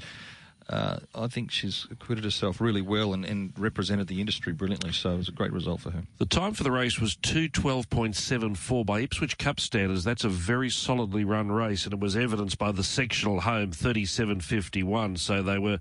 uh, 0.71 0.99
I 1.15 1.29
think 1.29 1.51
she's 1.51 1.87
acquitted 1.91 2.25
herself 2.25 2.61
really 2.61 2.83
well 2.83 3.15
and, 3.15 3.25
and, 3.25 3.53
represented 3.57 4.07
the 4.07 4.21
industry 4.21 4.53
brilliantly. 4.53 4.93
So 4.93 5.13
it 5.13 5.17
was 5.17 5.29
a 5.29 5.33
great 5.33 5.53
result 5.53 5.81
for 5.81 5.91
her. 5.93 6.03
The 6.19 6.27
time 6.27 6.53
for 6.53 6.63
the 6.63 6.71
race 6.71 7.01
was 7.01 7.17
212.74 7.17 8.85
by 8.85 9.01
Ipswich 9.01 9.39
Cup 9.39 9.61
standards. 9.61 10.05
That's 10.05 10.25
a 10.25 10.29
very 10.29 10.69
solidly 10.69 11.25
run 11.25 11.51
race, 11.51 11.85
and 11.85 11.95
it 11.95 12.01
was 12.01 12.17
evidenced 12.17 12.59
by 12.59 12.73
the 12.73 12.85
sectional 12.85 13.41
home 13.41 13.71
37.51. 13.73 15.19
So 15.19 15.43
they 15.43 15.59
were. 15.59 15.81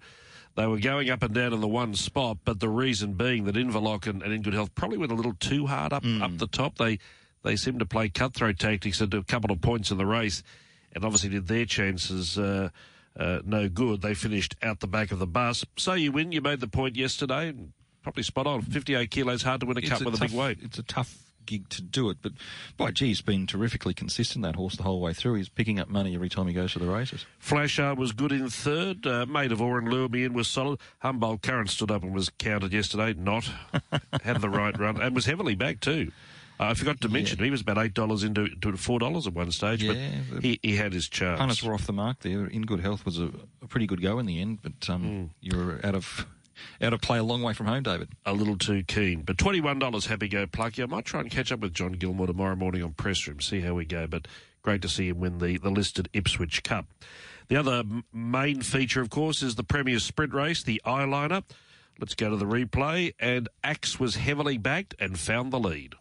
They 0.56 0.66
were 0.66 0.80
going 0.80 1.12
up 1.12 1.22
and 1.22 1.36
down 1.36 1.54
in 1.54 1.62
the 1.62 1.68
one 1.68 1.94
spot, 1.94 2.40
but 2.44 2.60
the 2.60 2.68
reason 2.68 3.14
being 3.14 3.44
that 3.44 3.54
Inverloch 3.54 4.08
and, 4.08 4.24
and 4.24 4.34
In 4.34 4.42
Good 4.42 4.56
Health 4.56 4.74
probably 4.74 4.98
went 4.98 5.12
a 5.12 5.16
little 5.16 5.36
too 5.36 5.68
hard 5.68 5.94
up 5.94 6.02
mm. 6.02 6.20
up 6.20 6.36
the 6.40 6.48
top. 6.48 6.80
They 6.80 6.98
they 7.44 7.56
seemed 7.56 7.78
to 7.78 7.86
play 7.86 8.10
cutthroat 8.10 8.58
tactics 8.58 9.00
at 9.00 9.14
a 9.14 9.22
couple 9.22 9.52
of 9.52 9.62
points 9.62 9.92
in 9.92 10.00
the 10.00 10.06
race, 10.08 10.42
and 10.94 11.06
obviously 11.06 11.30
did 11.30 11.46
their 11.46 11.66
chances. 11.66 12.40
Uh, 12.40 12.70
uh, 13.18 13.40
no 13.46 13.70
good. 13.70 14.02
They 14.02 14.14
finished 14.14 14.56
out 14.62 14.80
the 14.80 14.88
back 14.88 15.12
of 15.12 15.20
the 15.20 15.28
bus. 15.28 15.66
So 15.78 15.94
you 15.94 16.12
win. 16.12 16.32
You 16.32 16.42
made 16.42 16.60
the 16.60 16.68
point 16.68 16.96
yesterday. 16.96 17.54
Probably 18.04 18.24
spot 18.24 18.48
on. 18.48 18.62
58 18.62 19.12
kilos, 19.12 19.44
hard 19.44 19.62
to 19.62 19.66
win 19.66 19.78
a 19.78 19.82
it's 19.82 19.90
cup 19.90 20.02
a 20.02 20.06
with 20.06 20.14
tough, 20.20 20.30
a 20.30 20.32
big 20.32 20.38
weight. 20.38 20.60
It's 20.62 20.80
a 20.80 20.84
tough 20.84 21.18
gig 21.46 21.68
to 21.70 21.82
do 21.82 22.10
it, 22.10 22.18
but 22.22 22.34
by 22.76 22.92
gee, 22.92 23.08
he's 23.08 23.22
been 23.22 23.48
terrifically 23.48 23.94
consistent, 23.94 24.44
that 24.44 24.56
horse, 24.56 24.76
the 24.76 24.84
whole 24.84 25.02
way 25.02 25.14
through. 25.14 25.36
He's 25.36 25.50
picking 25.50 25.80
up 25.80 25.90
money 25.90 26.14
every 26.14 26.30
time 26.30 26.46
he 26.48 26.54
goes 26.54 26.74
to 26.74 26.80
the 26.80 26.86
races. 26.86 27.26
Flasher 27.40 27.96
was 27.96 28.12
good 28.12 28.32
in 28.32 28.50
third. 28.50 29.08
Uh, 29.08 29.26
Maid 29.26 29.52
of 29.52 29.62
Or 29.62 29.80
and 29.80 29.88
Lure 29.88 30.10
Me 30.10 30.26
In 30.26 30.34
was 30.34 30.48
solid. 30.48 30.80
Humboldt 31.00 31.42
Current 31.42 31.70
stood 31.70 31.90
up 31.90 32.04
and 32.04 32.14
was 32.14 32.30
counted 32.30 32.72
yesterday. 32.72 33.14
Not. 33.14 33.50
Had 34.22 34.42
the 34.42 34.50
right 34.50 34.78
run 34.78 35.02
and 35.02 35.16
was 35.16 35.26
heavily 35.26 35.56
back 35.56 35.80
too. 35.80 36.12
Uh, 36.60 36.66
I 36.66 36.74
forgot 36.74 37.02
to 37.02 37.10
mention 37.10 37.38
yeah. 37.40 37.46
he 37.46 37.52
was 37.52 37.62
about 37.62 37.78
eight 37.78 37.94
dollars 37.94 38.24
into 38.24 38.48
to 38.48 38.78
four 38.78 39.00
dollars 39.00 39.28
at 39.28 39.34
one 39.34 39.52
stage, 39.52 39.84
yeah, 39.84 40.10
but 40.32 40.44
he, 40.44 40.60
he 40.64 40.76
had 40.76 40.94
his 40.94 41.08
chance. 41.08 41.40
Punters 41.40 41.64
were 41.64 41.74
off 41.74 41.86
the 41.86 41.94
mark 41.94 42.20
there. 42.20 42.48
In 42.48 42.64
good 42.64 42.80
health 42.80 43.06
was 43.06 43.20
a, 43.20 43.32
a 43.62 43.68
pretty 43.68 43.86
good 43.86 44.02
go 44.02 44.20
in 44.20 44.26
the 44.26 44.42
end, 44.42 44.60
but 44.62 44.90
um, 44.90 45.04
mm. 45.04 45.30
you 45.40 45.58
were 45.58 45.80
out 45.84 45.96
of 45.96 46.26
out 46.82 46.94
of 46.94 47.02
play 47.02 47.20
a 47.20 47.24
long 47.24 47.44
way 47.44 47.54
from 47.54 47.68
home, 47.68 47.84
David. 47.84 48.10
A 48.26 48.34
little 48.34 48.58
too 48.58 48.84
keen, 48.84 49.22
but 49.22 49.38
twenty 49.38 49.62
one 49.62 49.80
dollars. 49.80 50.08
Happy 50.08 50.28
go 50.28 50.48
plucky. 50.48 50.82
I 50.82 50.88
might 50.88 51.06
try 51.06 51.22
and 51.22 51.30
catch 51.30 51.52
up 51.52 51.60
with 51.60 51.74
John 51.74 51.94
Gilmore 51.94 52.28
tomorrow 52.28 52.56
morning 52.56 52.84
on 52.84 52.94
press 52.94 53.28
room, 53.28 53.40
see 53.40 53.62
how 53.62 53.76
we 53.76 53.86
go. 53.86 54.08
But 54.08 54.28
great 54.64 54.82
to 54.82 54.90
see 54.90 55.10
him 55.10 55.20
win 55.20 55.38
the 55.38 55.58
the 55.58 55.70
listed 55.70 56.10
Ipswich 56.14 56.64
Cup. 56.64 56.88
The 57.50 57.56
other 57.56 57.84
main 58.12 58.62
feature, 58.62 59.02
of 59.02 59.10
course, 59.10 59.42
is 59.42 59.56
the 59.56 59.64
Premier 59.64 60.00
Sprint 60.00 60.34
Race, 60.34 60.64
the 60.64 60.82
Eyeliner. 60.86 61.44
Let's 62.00 62.14
go 62.14 62.30
to 62.30 62.36
the 62.36 62.46
replay, 62.46 63.14
and 63.20 63.48
Axe 63.64 64.00
was 64.00 64.16
heavily 64.16 64.58
backed 64.58 64.96
and 65.00 65.18
found 65.18 65.52
the 65.52 65.60
lead. 65.60 65.96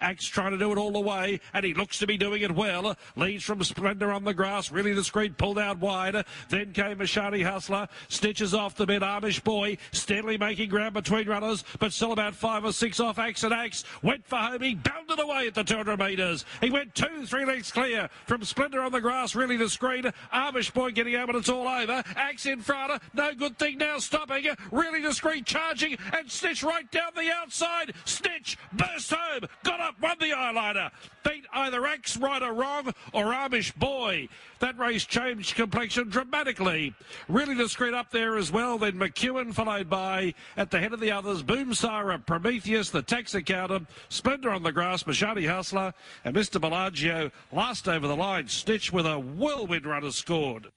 Axe 0.00 0.26
trying 0.26 0.52
to 0.52 0.58
do 0.58 0.70
it 0.72 0.78
all 0.78 0.92
the 0.92 1.00
way, 1.00 1.40
and 1.54 1.64
he 1.64 1.72
looks 1.72 1.98
to 1.98 2.06
be 2.06 2.18
doing 2.18 2.42
it 2.42 2.54
well. 2.54 2.96
Leads 3.16 3.44
from 3.44 3.62
Splendor 3.64 4.12
on 4.12 4.24
the 4.24 4.34
grass, 4.34 4.70
really 4.70 4.94
discreet, 4.94 5.38
pulled 5.38 5.58
out 5.58 5.78
wide. 5.78 6.24
Then 6.50 6.72
came 6.72 6.98
Mashani 6.98 7.42
Hustler, 7.42 7.88
stitches 8.08 8.52
off 8.52 8.76
the 8.76 8.84
bit. 8.84 9.02
Amish 9.02 9.42
Boy 9.42 9.78
steadily 9.92 10.36
making 10.36 10.68
ground 10.68 10.94
between 10.94 11.28
runners, 11.28 11.64
but 11.78 11.92
still 11.92 12.12
about 12.12 12.34
five 12.34 12.64
or 12.64 12.72
six 12.72 13.00
off 13.00 13.18
Axe 13.18 13.44
and 13.44 13.54
Axe. 13.54 13.84
Went 14.02 14.26
for 14.26 14.36
home, 14.36 14.60
he 14.60 14.74
bounded 14.74 15.18
away 15.18 15.46
at 15.46 15.54
the 15.54 15.64
200 15.64 15.98
metres. 15.98 16.44
He 16.60 16.70
went 16.70 16.94
two, 16.94 17.24
three 17.24 17.46
lengths 17.46 17.72
clear 17.72 18.10
from 18.26 18.44
Splendor 18.44 18.82
on 18.82 18.92
the 18.92 19.00
grass, 19.00 19.34
really 19.34 19.56
discreet. 19.56 20.04
Amish 20.32 20.74
Boy 20.74 20.90
getting 20.90 21.14
out, 21.16 21.28
but 21.28 21.36
it's 21.36 21.48
all 21.48 21.66
over. 21.66 22.02
Axe 22.16 22.46
in 22.46 22.60
front, 22.60 23.00
no 23.14 23.32
good 23.34 23.58
thing 23.58 23.78
now, 23.78 23.98
stopping. 23.98 24.46
Really 24.70 25.00
discreet, 25.00 25.46
charging, 25.46 25.96
and 26.12 26.30
Snitch 26.30 26.62
right 26.62 26.90
down 26.90 27.12
the 27.16 27.30
outside. 27.32 27.94
Snitch 28.04 28.58
burst 28.74 29.12
home, 29.12 29.48
got 29.62 29.80
up, 29.86 30.00
won 30.00 30.16
the 30.18 30.26
eyeliner. 30.26 30.90
Beat 31.24 31.46
either 31.52 31.86
Axe 31.86 32.16
or 32.16 32.52
wrong 32.52 32.92
or 33.12 33.26
Amish 33.26 33.74
Boy. 33.76 34.28
That 34.58 34.78
race 34.78 35.04
changed 35.04 35.54
complexion 35.54 36.08
dramatically. 36.08 36.94
Really 37.28 37.54
discreet 37.54 37.94
up 37.94 38.10
there 38.10 38.36
as 38.36 38.50
well. 38.50 38.78
Then 38.78 38.94
McEwen 38.94 39.54
followed 39.54 39.88
by 39.88 40.34
at 40.56 40.70
the 40.70 40.80
head 40.80 40.92
of 40.92 41.00
the 41.00 41.12
others 41.12 41.42
Boom 41.42 41.74
Sarah, 41.74 42.18
Prometheus, 42.18 42.90
the 42.90 43.02
tax 43.02 43.34
accountant, 43.34 43.88
Splendor 44.08 44.50
on 44.50 44.62
the 44.62 44.72
grass, 44.72 45.04
Mashani 45.04 45.48
Hustler, 45.48 45.94
and 46.24 46.34
Mr. 46.34 46.60
Bellagio 46.60 47.30
last 47.52 47.88
over 47.88 48.08
the 48.08 48.16
line. 48.16 48.48
Snitch 48.48 48.92
with 48.92 49.06
a 49.06 49.18
whirlwind 49.18 49.86
runner 49.86 50.10
scored 50.10 50.68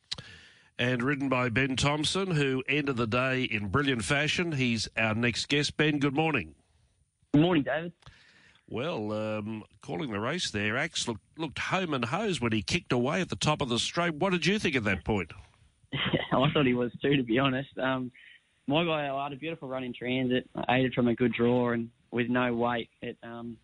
and 0.78 1.04
ridden 1.04 1.28
by 1.28 1.50
Ben 1.50 1.76
Thompson, 1.76 2.32
who 2.32 2.64
ended 2.70 2.96
the 2.96 3.08
day 3.08 3.44
in 3.44 3.68
brilliant 3.68 4.04
fashion. 4.04 4.54
He's 4.54 4.88
our 4.96 5.14
next 5.14 5.48
guest. 5.50 5.76
Ben, 5.76 6.00
good 6.00 6.16
morning. 6.16 6.56
Good 7.34 7.42
morning, 7.42 7.64
David. 7.64 7.92
Well, 8.70 9.12
um, 9.12 9.64
calling 9.82 10.12
the 10.12 10.20
race 10.20 10.52
there, 10.52 10.78
Axe 10.78 11.08
looked, 11.08 11.24
looked 11.38 11.58
home 11.58 11.94
and 11.94 12.06
hose 12.06 12.40
when 12.40 12.52
he 12.52 12.62
kicked 12.62 12.92
away 12.92 13.20
at 13.20 13.30
the 13.30 13.36
top 13.36 13.62
of 13.62 13.70
the 13.70 13.80
straight. 13.80 14.14
What 14.14 14.32
did 14.32 14.46
you 14.46 14.60
think 14.60 14.76
at 14.76 14.84
that 14.84 15.04
point? 15.04 15.32
I 15.94 16.52
thought 16.54 16.68
he 16.68 16.76
was 16.76 16.92
too, 17.02 17.18
to 17.18 17.24
be 17.24 17.40
honest. 17.40 17.76
Um, 17.80 18.12
my 18.68 18.86
guy 18.86 19.06
had 19.06 19.34
a 19.34 19.36
beautiful 19.36 19.68
run 19.68 19.84
in 19.84 19.94
transit, 19.94 20.48
aided 20.70 20.94
from 20.94 21.08
a 21.08 21.16
good 21.16 21.34
draw, 21.34 21.72
and 21.72 21.90
with 22.12 22.30
no 22.30 22.54
weight, 22.54 22.90
it 23.02 23.18
um, 23.24 23.58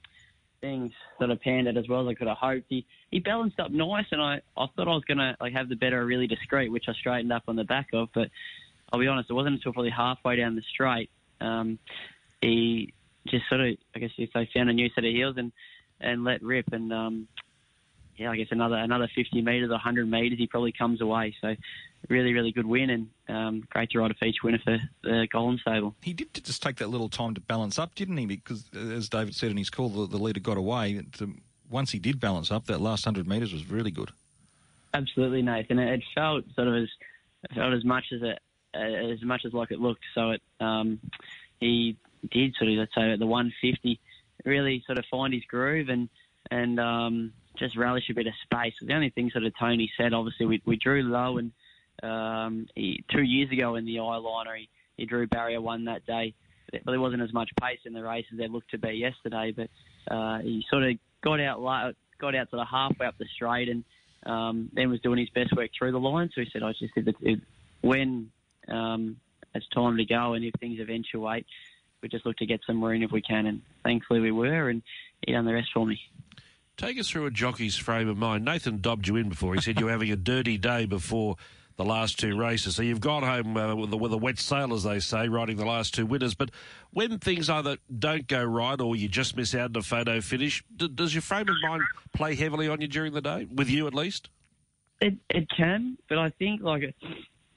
things 0.59 0.91
sort 1.19 1.29
of 1.29 1.39
panned 1.41 1.67
out 1.67 1.77
as 1.77 1.87
well 1.87 2.01
as 2.01 2.07
I 2.07 2.15
could 2.15 2.27
have 2.27 2.37
hoped. 2.37 2.65
He 2.69 2.87
he 3.11 3.19
balanced 3.19 3.59
up 3.59 3.69
nice, 3.69 4.07
and 4.11 4.19
I, 4.19 4.41
I 4.57 4.65
thought 4.75 4.87
I 4.87 4.91
was 4.95 5.03
gonna 5.07 5.37
like 5.39 5.53
have 5.53 5.69
the 5.69 5.75
better 5.75 6.03
really 6.03 6.25
discreet, 6.25 6.71
which 6.71 6.85
I 6.87 6.93
straightened 6.93 7.31
up 7.31 7.43
on 7.47 7.55
the 7.55 7.63
back 7.63 7.89
of. 7.93 8.09
But 8.15 8.29
I'll 8.91 8.99
be 8.99 9.07
honest, 9.07 9.29
it 9.29 9.33
wasn't 9.33 9.55
until 9.57 9.73
probably 9.73 9.91
halfway 9.91 10.37
down 10.37 10.55
the 10.55 10.63
straight 10.73 11.11
um, 11.41 11.79
he 12.41 12.93
just 13.27 13.47
sort 13.49 13.61
of 13.61 13.77
I 13.95 13.99
guess 13.99 14.11
if 14.17 14.31
they 14.33 14.49
found 14.53 14.69
a 14.69 14.73
new 14.73 14.89
set 14.89 15.03
of 15.03 15.11
heels 15.11 15.35
and 15.37 15.51
and 15.99 16.23
let 16.23 16.43
rip 16.43 16.71
and 16.71 16.91
um, 16.91 17.27
yeah, 18.17 18.31
I 18.31 18.37
guess 18.37 18.47
another 18.51 18.75
another 18.75 19.09
50 19.13 19.41
metres 19.41 19.69
100 19.69 20.09
metres, 20.09 20.39
he 20.39 20.47
probably 20.47 20.71
comes 20.71 21.01
away. 21.01 21.35
So 21.41 21.55
really, 22.09 22.33
really 22.33 22.51
good 22.51 22.65
win 22.65 22.89
and 22.89 23.09
um, 23.27 23.67
great 23.69 23.89
to 23.91 23.99
ride 23.99 24.11
a 24.11 24.13
feature 24.13 24.39
winner 24.43 24.59
for 24.63 24.77
the 25.03 25.27
Gollan 25.33 25.59
Stable. 25.59 25.95
He 26.01 26.13
did 26.13 26.33
just 26.33 26.61
take 26.61 26.77
that 26.77 26.89
little 26.89 27.09
time 27.09 27.33
to 27.33 27.41
balance 27.41 27.77
up, 27.77 27.95
didn't 27.95 28.17
he? 28.17 28.25
Because 28.25 28.65
as 28.73 29.09
David 29.09 29.35
said 29.35 29.51
in 29.51 29.57
his 29.57 29.69
call, 29.69 29.89
the, 29.89 30.07
the 30.07 30.17
leader 30.17 30.39
got 30.39 30.57
away. 30.57 31.01
Once 31.69 31.91
he 31.91 31.99
did 31.99 32.19
balance 32.19 32.51
up, 32.51 32.65
that 32.67 32.79
last 32.79 33.05
100 33.05 33.27
metres 33.27 33.51
was 33.51 33.69
really 33.69 33.91
good. 33.91 34.11
Absolutely, 34.93 35.41
Nathan. 35.41 35.79
It 35.79 36.03
felt 36.13 36.45
sort 36.55 36.67
of 36.67 36.75
as 36.75 36.89
felt 37.53 37.73
as 37.73 37.83
much 37.83 38.05
as 38.13 38.21
it 38.21 38.39
as 38.73 39.21
much 39.23 39.45
as 39.45 39.53
like 39.53 39.71
it 39.71 39.79
looked. 39.79 40.03
So 40.13 40.31
it 40.31 40.41
um, 40.59 40.99
he 41.59 41.97
did 42.31 42.55
sort 42.55 42.71
of 42.71 42.77
let's 42.77 42.95
say 42.95 43.11
at 43.11 43.19
the 43.19 43.25
150 43.25 43.99
really 44.45 44.83
sort 44.85 44.97
of 44.97 45.05
find 45.09 45.33
his 45.33 45.43
groove 45.45 45.89
and 45.89 46.09
and 46.51 46.79
um, 46.79 47.33
just 47.57 47.77
relish 47.77 48.03
a 48.09 48.13
bit 48.13 48.27
of 48.27 48.33
space. 48.43 48.73
The 48.81 48.93
only 48.93 49.09
thing 49.09 49.31
sort 49.31 49.45
of 49.45 49.53
Tony 49.59 49.91
said, 49.97 50.13
obviously, 50.13 50.45
we, 50.45 50.61
we 50.65 50.75
drew 50.75 51.01
low, 51.03 51.37
and 51.37 51.51
um, 52.03 52.67
he, 52.75 53.03
two 53.11 53.23
years 53.23 53.51
ago 53.51 53.75
in 53.75 53.85
the 53.85 53.95
eyeliner, 53.95 54.57
he, 54.57 54.69
he 54.97 55.05
drew 55.05 55.27
barrier 55.27 55.61
one 55.61 55.85
that 55.85 56.05
day. 56.05 56.33
But 56.71 56.91
there 56.91 56.99
wasn't 56.99 57.21
as 57.21 57.33
much 57.33 57.49
pace 57.61 57.79
in 57.85 57.93
the 57.93 58.03
race 58.03 58.25
as 58.31 58.37
there 58.37 58.47
looked 58.47 58.71
to 58.71 58.77
be 58.77 58.91
yesterday. 58.91 59.53
But 59.55 60.13
uh, 60.13 60.39
he 60.39 60.65
sort 60.69 60.83
of 60.83 60.97
got 61.23 61.39
out 61.39 61.95
got 62.19 62.35
out 62.35 62.49
sort 62.49 62.61
of 62.61 62.67
halfway 62.69 63.05
up 63.05 63.17
the 63.17 63.25
straight, 63.33 63.69
and 63.69 63.83
um, 64.25 64.69
then 64.73 64.89
was 64.89 64.99
doing 65.01 65.19
his 65.19 65.29
best 65.29 65.55
work 65.55 65.69
through 65.77 65.91
the 65.91 65.99
line. 65.99 66.29
So 66.33 66.41
he 66.41 66.49
said, 66.51 66.63
"I 66.63 66.71
just 66.71 66.93
said 66.95 67.05
that 67.05 67.41
when 67.81 68.31
um, 68.67 69.17
it's 69.53 69.67
time 69.69 69.97
to 69.97 70.05
go, 70.05 70.33
and 70.33 70.43
if 70.43 70.53
things 70.59 70.79
eventuate, 70.79 71.45
we 72.05 72.09
just 72.09 72.25
look 72.25 72.37
to 72.37 72.45
get 72.45 72.61
some 72.65 72.83
room 72.83 73.03
if 73.03 73.11
we 73.11 73.21
can." 73.21 73.47
And 73.47 73.61
thankfully 73.83 74.19
we 74.19 74.31
were, 74.31 74.69
and 74.69 74.81
he 75.25 75.33
done 75.33 75.45
the 75.45 75.53
rest 75.53 75.69
for 75.73 75.85
me. 75.85 75.99
Take 76.77 76.99
us 76.99 77.09
through 77.09 77.25
a 77.25 77.31
jockey's 77.31 77.75
frame 77.75 78.09
of 78.09 78.17
mind. 78.17 78.45
Nathan 78.45 78.79
dobbed 78.79 79.07
you 79.07 79.15
in 79.15 79.29
before. 79.29 79.55
He 79.55 79.61
said 79.61 79.79
you 79.79 79.85
were 79.85 79.91
having 79.91 80.11
a 80.11 80.15
dirty 80.15 80.57
day 80.57 80.85
before 80.85 81.37
the 81.77 81.85
last 81.85 82.19
two 82.19 82.37
races. 82.37 82.75
So 82.75 82.81
you've 82.81 83.01
gone 83.01 83.23
home 83.23 83.57
uh, 83.57 83.75
with, 83.75 83.93
a, 83.93 83.97
with 83.97 84.13
a 84.13 84.17
wet 84.17 84.39
sail, 84.39 84.73
as 84.73 84.83
they 84.83 84.99
say, 84.99 85.27
riding 85.27 85.57
the 85.57 85.65
last 85.65 85.93
two 85.93 86.05
winners. 86.05 86.33
But 86.33 86.51
when 86.91 87.19
things 87.19 87.49
either 87.49 87.77
don't 87.97 88.27
go 88.27 88.43
right 88.43 88.79
or 88.79 88.95
you 88.95 89.07
just 89.07 89.35
miss 89.35 89.53
out 89.55 89.71
on 89.71 89.75
a 89.77 89.81
photo 89.81 90.21
finish, 90.21 90.63
d- 90.75 90.89
does 90.93 91.13
your 91.13 91.21
frame 91.21 91.49
of 91.49 91.55
mind 91.63 91.81
play 92.13 92.35
heavily 92.35 92.67
on 92.67 92.81
you 92.81 92.87
during 92.87 93.13
the 93.13 93.21
day, 93.21 93.47
with 93.53 93.69
you 93.69 93.87
at 93.87 93.93
least? 93.93 94.29
It 95.01 95.15
it 95.29 95.49
can, 95.49 95.97
but 96.07 96.17
I 96.17 96.29
think 96.29 96.61
like 96.61 96.95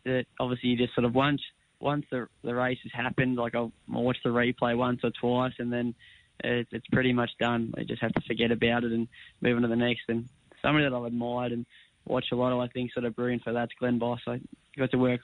that 0.04 0.26
obviously 0.40 0.70
you 0.70 0.76
just 0.76 0.94
sort 0.94 1.04
of 1.04 1.14
once 1.14 1.40
once 1.80 2.06
the 2.10 2.28
the 2.42 2.54
race 2.54 2.78
has 2.82 2.92
happened, 2.92 3.36
like 3.36 3.54
I'll, 3.54 3.72
watch 3.88 4.18
the 4.22 4.30
replay 4.30 4.76
once 4.76 5.00
or 5.02 5.10
twice, 5.10 5.54
and 5.58 5.72
then 5.72 5.94
it's, 6.40 6.70
it's 6.72 6.86
pretty 6.88 7.12
much 7.12 7.30
done. 7.38 7.72
They 7.76 7.84
just 7.84 8.02
have 8.02 8.12
to 8.12 8.20
forget 8.26 8.50
about 8.50 8.84
it 8.84 8.92
and 8.92 9.08
move 9.40 9.56
on 9.56 9.62
to 9.62 9.68
the 9.68 9.76
next. 9.76 10.02
And 10.08 10.28
somebody 10.62 10.88
that 10.88 10.94
I've 10.94 11.04
admired 11.04 11.52
and 11.52 11.66
watched 12.06 12.32
a 12.32 12.36
lot 12.36 12.52
of, 12.52 12.58
I 12.58 12.68
think, 12.68 12.92
sort 12.92 13.04
of 13.04 13.16
brilliant 13.16 13.44
for 13.44 13.52
that's 13.52 13.72
Glen 13.78 13.98
Boss. 13.98 14.20
I 14.26 14.40
got 14.76 14.90
to 14.92 14.98
work 14.98 15.20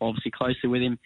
obviously 0.00 0.30
closely 0.30 0.68
with 0.68 0.82
him 0.82 0.98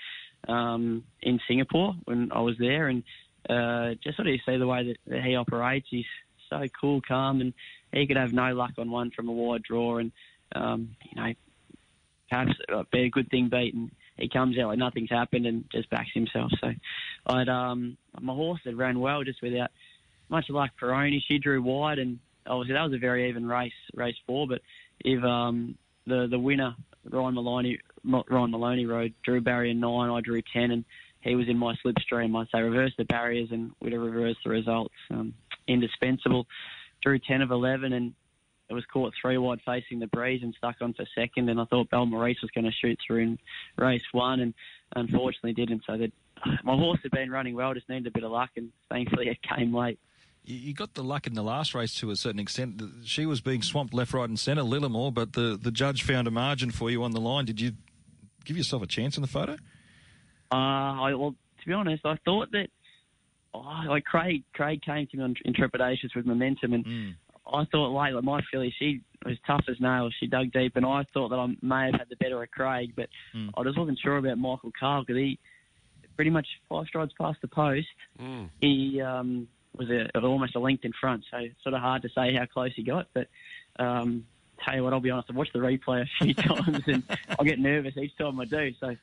um, 0.48 1.04
in 1.22 1.40
Singapore 1.48 1.94
when 2.04 2.30
I 2.32 2.40
was 2.40 2.56
there, 2.58 2.88
and 2.88 3.02
uh, 3.48 3.94
just 4.02 4.16
sort 4.16 4.28
of 4.28 4.34
see 4.46 4.56
the 4.56 4.66
way 4.66 4.86
that, 4.86 4.96
that 5.06 5.24
he 5.24 5.36
operates. 5.36 5.86
He's 5.90 6.06
so 6.50 6.62
cool, 6.80 7.00
calm, 7.06 7.40
and 7.40 7.52
he 7.92 8.06
could 8.06 8.16
have 8.16 8.32
no 8.32 8.54
luck 8.54 8.72
on 8.78 8.90
one 8.90 9.10
from 9.10 9.28
a 9.28 9.32
wide 9.32 9.62
draw, 9.62 9.98
and 9.98 10.12
um, 10.54 10.96
you 11.02 11.20
know, 11.20 11.32
perhaps 12.30 12.52
be 12.90 13.04
a 13.04 13.10
good 13.10 13.30
thing 13.30 13.48
beaten 13.48 13.90
he 14.18 14.28
comes 14.28 14.58
out 14.58 14.68
like 14.68 14.78
nothing's 14.78 15.10
happened 15.10 15.46
and 15.46 15.64
just 15.70 15.90
backs 15.90 16.10
himself. 16.14 16.50
So 16.60 16.72
I'd 17.26 17.48
um 17.48 17.96
my 18.20 18.34
horse 18.34 18.60
that 18.64 18.76
ran 18.76 19.00
well 19.00 19.25
just 19.25 19.42
without 19.42 19.70
much 20.28 20.46
like 20.50 20.72
Peroni, 20.80 21.20
she 21.26 21.38
drew 21.38 21.62
wide 21.62 21.98
and 21.98 22.18
obviously 22.46 22.75
that 22.75 22.84
was 22.84 22.94
a 22.94 22.98
very 22.98 23.28
even 23.28 23.46
race, 23.46 23.72
race 23.94 24.16
four. 24.26 24.46
But 24.46 24.60
if 25.00 25.22
um 25.22 25.76
the 26.06 26.26
the 26.30 26.38
winner 26.38 26.75
Ryan 27.10 27.34
Maloney 27.34 27.78
Ryan 28.04 28.50
Maloney 28.50 28.87
rode 28.87 29.14
drew 29.25 29.40
barrier 29.40 29.75
nine, 29.75 30.10
I 30.10 30.20
drew 30.20 30.42
ten, 30.52 30.70
and 30.70 30.84
he 31.20 31.34
was 31.34 31.48
in 31.48 31.58
my 31.58 31.75
slipstream. 31.84 32.37
I'd 32.40 32.48
say 32.50 32.60
reverse 32.60 32.92
the 32.96 33.04
barriers 33.04 33.48
and 33.50 33.72
we'd 33.80 33.92
have 33.92 34.02
reversed 34.02 34.40
the 34.44 34.50
results. 34.50 34.94
Um, 35.10 35.34
indispensable. 35.66 36.46
Drew 37.02 37.18
ten 37.18 37.42
of 37.42 37.50
eleven 37.50 37.92
and 37.92 38.14
it 38.68 38.75
was 38.75 38.84
caught 38.87 39.14
three 39.20 39.38
wide 39.38 39.60
facing 39.64 39.98
the 39.98 40.06
breeze 40.08 40.42
and 40.42 40.54
stuck 40.56 40.76
on 40.80 40.92
for 40.92 41.06
second. 41.14 41.48
And 41.48 41.60
I 41.60 41.64
thought 41.64 41.90
Belmaurice 41.90 42.42
was 42.42 42.50
going 42.54 42.64
to 42.64 42.72
shoot 42.72 42.98
through 43.06 43.22
in 43.22 43.38
race 43.76 44.02
one, 44.12 44.40
and 44.40 44.54
unfortunately 44.94 45.54
didn't. 45.54 45.84
So 45.87 45.96
that 45.96 46.12
my 46.64 46.76
horse 46.76 47.00
had 47.02 47.12
been 47.12 47.30
running 47.30 47.54
well, 47.54 47.75
just 47.75 47.88
needed 47.88 48.06
a 48.06 48.10
bit 48.10 48.25
of 48.25 48.30
luck, 48.30 48.50
and 48.56 48.70
thankfully 48.90 49.28
it 49.28 49.38
came 49.42 49.75
late. 49.75 49.98
You 50.44 50.72
got 50.72 50.94
the 50.94 51.04
luck 51.04 51.26
in 51.26 51.34
the 51.34 51.42
last 51.42 51.75
race 51.75 51.92
to 51.96 52.10
a 52.10 52.16
certain 52.16 52.40
extent. 52.40 52.82
She 53.04 53.26
was 53.26 53.42
being 53.42 53.60
swamped 53.60 53.92
left, 53.92 54.14
right, 54.14 54.26
and 54.26 54.38
centre, 54.38 54.62
Lillamore, 54.62 55.12
but 55.12 55.34
the, 55.34 55.58
the 55.60 55.70
judge 55.70 56.02
found 56.02 56.26
a 56.26 56.30
margin 56.30 56.70
for 56.70 56.90
you 56.90 57.02
on 57.02 57.10
the 57.10 57.20
line. 57.20 57.44
Did 57.44 57.60
you 57.60 57.72
give 58.46 58.56
yourself 58.56 58.82
a 58.82 58.87
chance 58.87 59.18
in 59.18 59.20
the 59.20 59.28
photo? 59.28 59.58
Uh, 60.50 60.54
I, 60.54 61.14
well, 61.14 61.34
to 61.60 61.66
be 61.66 61.75
honest, 61.75 62.06
I 62.06 62.16
thought 62.25 62.50
that 62.52 62.68
oh, 63.52 63.82
like 63.88 64.04
Craig 64.04 64.42
Craig 64.54 64.80
came 64.82 65.06
to 65.08 65.16
me 65.16 65.22
on, 65.22 65.34
in 65.44 65.52
trepidations 65.52 66.14
with 66.14 66.25
momentum, 66.25 66.72
and 66.72 66.84
mm. 66.87 67.14
I 67.52 67.64
thought 67.66 67.90
late, 67.90 68.14
like 68.14 68.24
my 68.24 68.40
filly, 68.50 68.74
she 68.78 69.00
was 69.24 69.36
tough 69.46 69.64
as 69.68 69.80
nails. 69.80 70.14
She 70.18 70.26
dug 70.26 70.52
deep, 70.52 70.76
and 70.76 70.84
I 70.84 71.04
thought 71.14 71.30
that 71.30 71.38
I 71.38 71.46
may 71.62 71.86
have 71.86 72.00
had 72.00 72.08
the 72.08 72.16
better 72.16 72.42
of 72.42 72.50
Craig, 72.50 72.92
but 72.96 73.08
mm. 73.34 73.50
I 73.56 73.62
just 73.64 73.78
wasn't 73.78 73.98
sure 73.98 74.16
about 74.16 74.38
Michael 74.38 74.72
Carl 74.78 75.02
because 75.02 75.16
he 75.16 75.38
pretty 76.16 76.30
much 76.30 76.46
five 76.68 76.86
strides 76.86 77.12
past 77.18 77.40
the 77.40 77.48
post. 77.48 77.86
Mm. 78.20 78.50
He 78.60 79.00
um, 79.00 79.48
was 79.76 79.88
a, 79.90 80.10
almost 80.20 80.56
a 80.56 80.60
length 80.60 80.84
in 80.84 80.92
front, 81.00 81.24
so 81.30 81.38
sort 81.62 81.74
of 81.74 81.80
hard 81.80 82.02
to 82.02 82.08
say 82.08 82.34
how 82.34 82.46
close 82.46 82.72
he 82.74 82.82
got. 82.82 83.08
But 83.14 83.28
um, 83.78 84.24
tell 84.64 84.76
you 84.76 84.84
what, 84.84 84.92
I'll 84.92 85.00
be 85.00 85.10
honest, 85.10 85.28
I've 85.30 85.36
watched 85.36 85.52
the 85.52 85.60
replay 85.60 86.02
a 86.02 86.24
few 86.24 86.34
times, 86.34 86.82
and 86.86 87.02
I 87.38 87.44
get 87.44 87.58
nervous 87.58 87.96
each 87.96 88.16
time 88.16 88.40
I 88.40 88.44
do. 88.44 88.72
So 88.80 88.96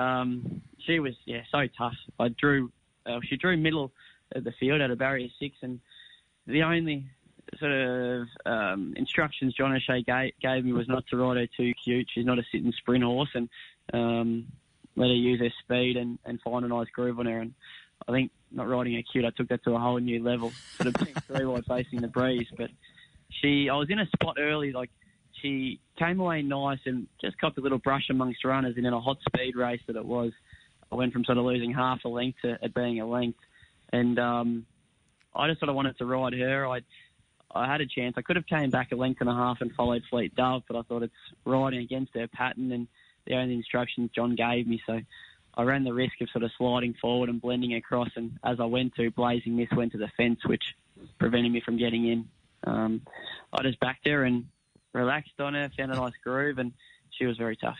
um, 0.00 0.62
she 0.86 0.98
was 0.98 1.14
yeah 1.24 1.42
so 1.50 1.66
tough. 1.78 1.96
I 2.18 2.28
drew, 2.28 2.70
uh, 3.06 3.20
she 3.28 3.36
drew 3.36 3.56
middle 3.56 3.92
of 4.34 4.44
the 4.44 4.52
field 4.58 4.80
at 4.80 4.90
a 4.90 4.96
barrier 4.96 5.28
six, 5.38 5.56
and 5.62 5.80
the 6.46 6.62
only 6.62 7.06
sort 7.58 7.72
of 7.72 8.26
um, 8.46 8.94
instructions 8.96 9.54
John 9.54 9.74
O'Shea 9.74 10.02
gave, 10.02 10.32
gave, 10.40 10.64
me 10.64 10.72
was 10.72 10.88
not 10.88 11.06
to 11.08 11.16
ride 11.16 11.36
her 11.36 11.46
too 11.46 11.72
cute. 11.82 12.08
She's 12.12 12.26
not 12.26 12.38
a 12.38 12.44
sit 12.50 12.62
and 12.62 12.74
sprint 12.74 13.04
horse, 13.04 13.30
and 13.34 13.48
um, 13.92 14.46
let 14.96 15.08
her 15.08 15.14
use 15.14 15.40
her 15.40 15.52
speed 15.62 15.96
and, 15.96 16.18
and 16.24 16.40
find 16.40 16.64
a 16.64 16.68
nice 16.68 16.88
groove 16.88 17.18
on 17.18 17.26
her. 17.26 17.40
And 17.40 17.54
I 18.08 18.12
think 18.12 18.30
not 18.50 18.68
riding 18.68 18.94
her 18.94 19.02
cute. 19.02 19.24
I 19.24 19.30
took 19.30 19.48
that 19.48 19.64
to 19.64 19.74
a 19.74 19.78
whole 19.78 19.98
new 19.98 20.22
level. 20.22 20.52
Sort 20.76 20.94
of 20.94 21.24
three 21.26 21.44
wide 21.44 21.64
facing 21.66 22.00
the 22.00 22.08
breeze, 22.08 22.48
but 22.56 22.70
she, 23.30 23.68
I 23.68 23.76
was 23.76 23.90
in 23.90 23.98
a 23.98 24.06
spot 24.06 24.36
early, 24.38 24.72
like 24.72 24.90
she 25.40 25.80
came 25.98 26.20
away 26.20 26.42
nice 26.42 26.78
and 26.86 27.06
just 27.20 27.38
got 27.40 27.56
a 27.58 27.60
little 27.60 27.78
brush 27.78 28.08
amongst 28.10 28.44
runners, 28.44 28.74
and 28.76 28.86
in 28.86 28.92
a 28.92 29.00
hot 29.00 29.18
speed 29.26 29.56
race 29.56 29.80
that 29.86 29.96
it 29.96 30.04
was, 30.04 30.32
I 30.90 30.94
went 30.94 31.12
from 31.12 31.24
sort 31.24 31.38
of 31.38 31.44
losing 31.44 31.72
half 31.72 32.04
a 32.04 32.08
length 32.08 32.38
to 32.42 32.58
it 32.62 32.74
being 32.74 33.00
a 33.00 33.06
length, 33.06 33.38
and 33.92 34.18
um, 34.18 34.66
I 35.34 35.48
just 35.48 35.60
sort 35.60 35.68
of 35.68 35.76
wanted 35.76 35.98
to 35.98 36.06
ride 36.06 36.34
her. 36.34 36.66
I 36.66 36.80
I 37.54 37.66
had 37.66 37.80
a 37.80 37.86
chance. 37.86 38.14
I 38.16 38.22
could 38.22 38.36
have 38.36 38.46
came 38.46 38.70
back 38.70 38.92
a 38.92 38.96
length 38.96 39.20
and 39.20 39.30
a 39.30 39.34
half 39.34 39.60
and 39.60 39.72
followed 39.72 40.02
Fleet 40.10 40.34
Dove, 40.34 40.62
but 40.68 40.76
I 40.76 40.82
thought 40.82 41.02
it's 41.02 41.14
riding 41.44 41.80
against 41.80 42.12
their 42.12 42.28
pattern 42.28 42.72
and 42.72 42.88
the 43.26 43.34
only 43.34 43.54
instructions 43.54 44.10
John 44.14 44.34
gave 44.34 44.66
me. 44.66 44.80
So 44.86 45.00
I 45.56 45.62
ran 45.62 45.84
the 45.84 45.92
risk 45.92 46.20
of 46.20 46.28
sort 46.30 46.42
of 46.42 46.50
sliding 46.58 46.94
forward 47.00 47.28
and 47.28 47.40
blending 47.40 47.74
across. 47.74 48.10
And 48.16 48.38
as 48.44 48.58
I 48.60 48.64
went 48.64 48.94
to, 48.96 49.10
Blazing 49.10 49.56
Miss 49.56 49.68
went 49.74 49.92
to 49.92 49.98
the 49.98 50.10
fence, 50.16 50.40
which 50.44 50.62
prevented 51.18 51.52
me 51.52 51.62
from 51.64 51.78
getting 51.78 52.06
in. 52.08 52.28
Um, 52.64 53.02
I 53.52 53.62
just 53.62 53.78
backed 53.80 54.06
her 54.08 54.24
and 54.24 54.46
relaxed 54.92 55.38
on 55.38 55.54
her, 55.54 55.70
found 55.76 55.92
a 55.92 55.96
nice 55.96 56.12
groove, 56.22 56.58
and 56.58 56.72
she 57.10 57.26
was 57.26 57.36
very 57.36 57.56
tough. 57.56 57.76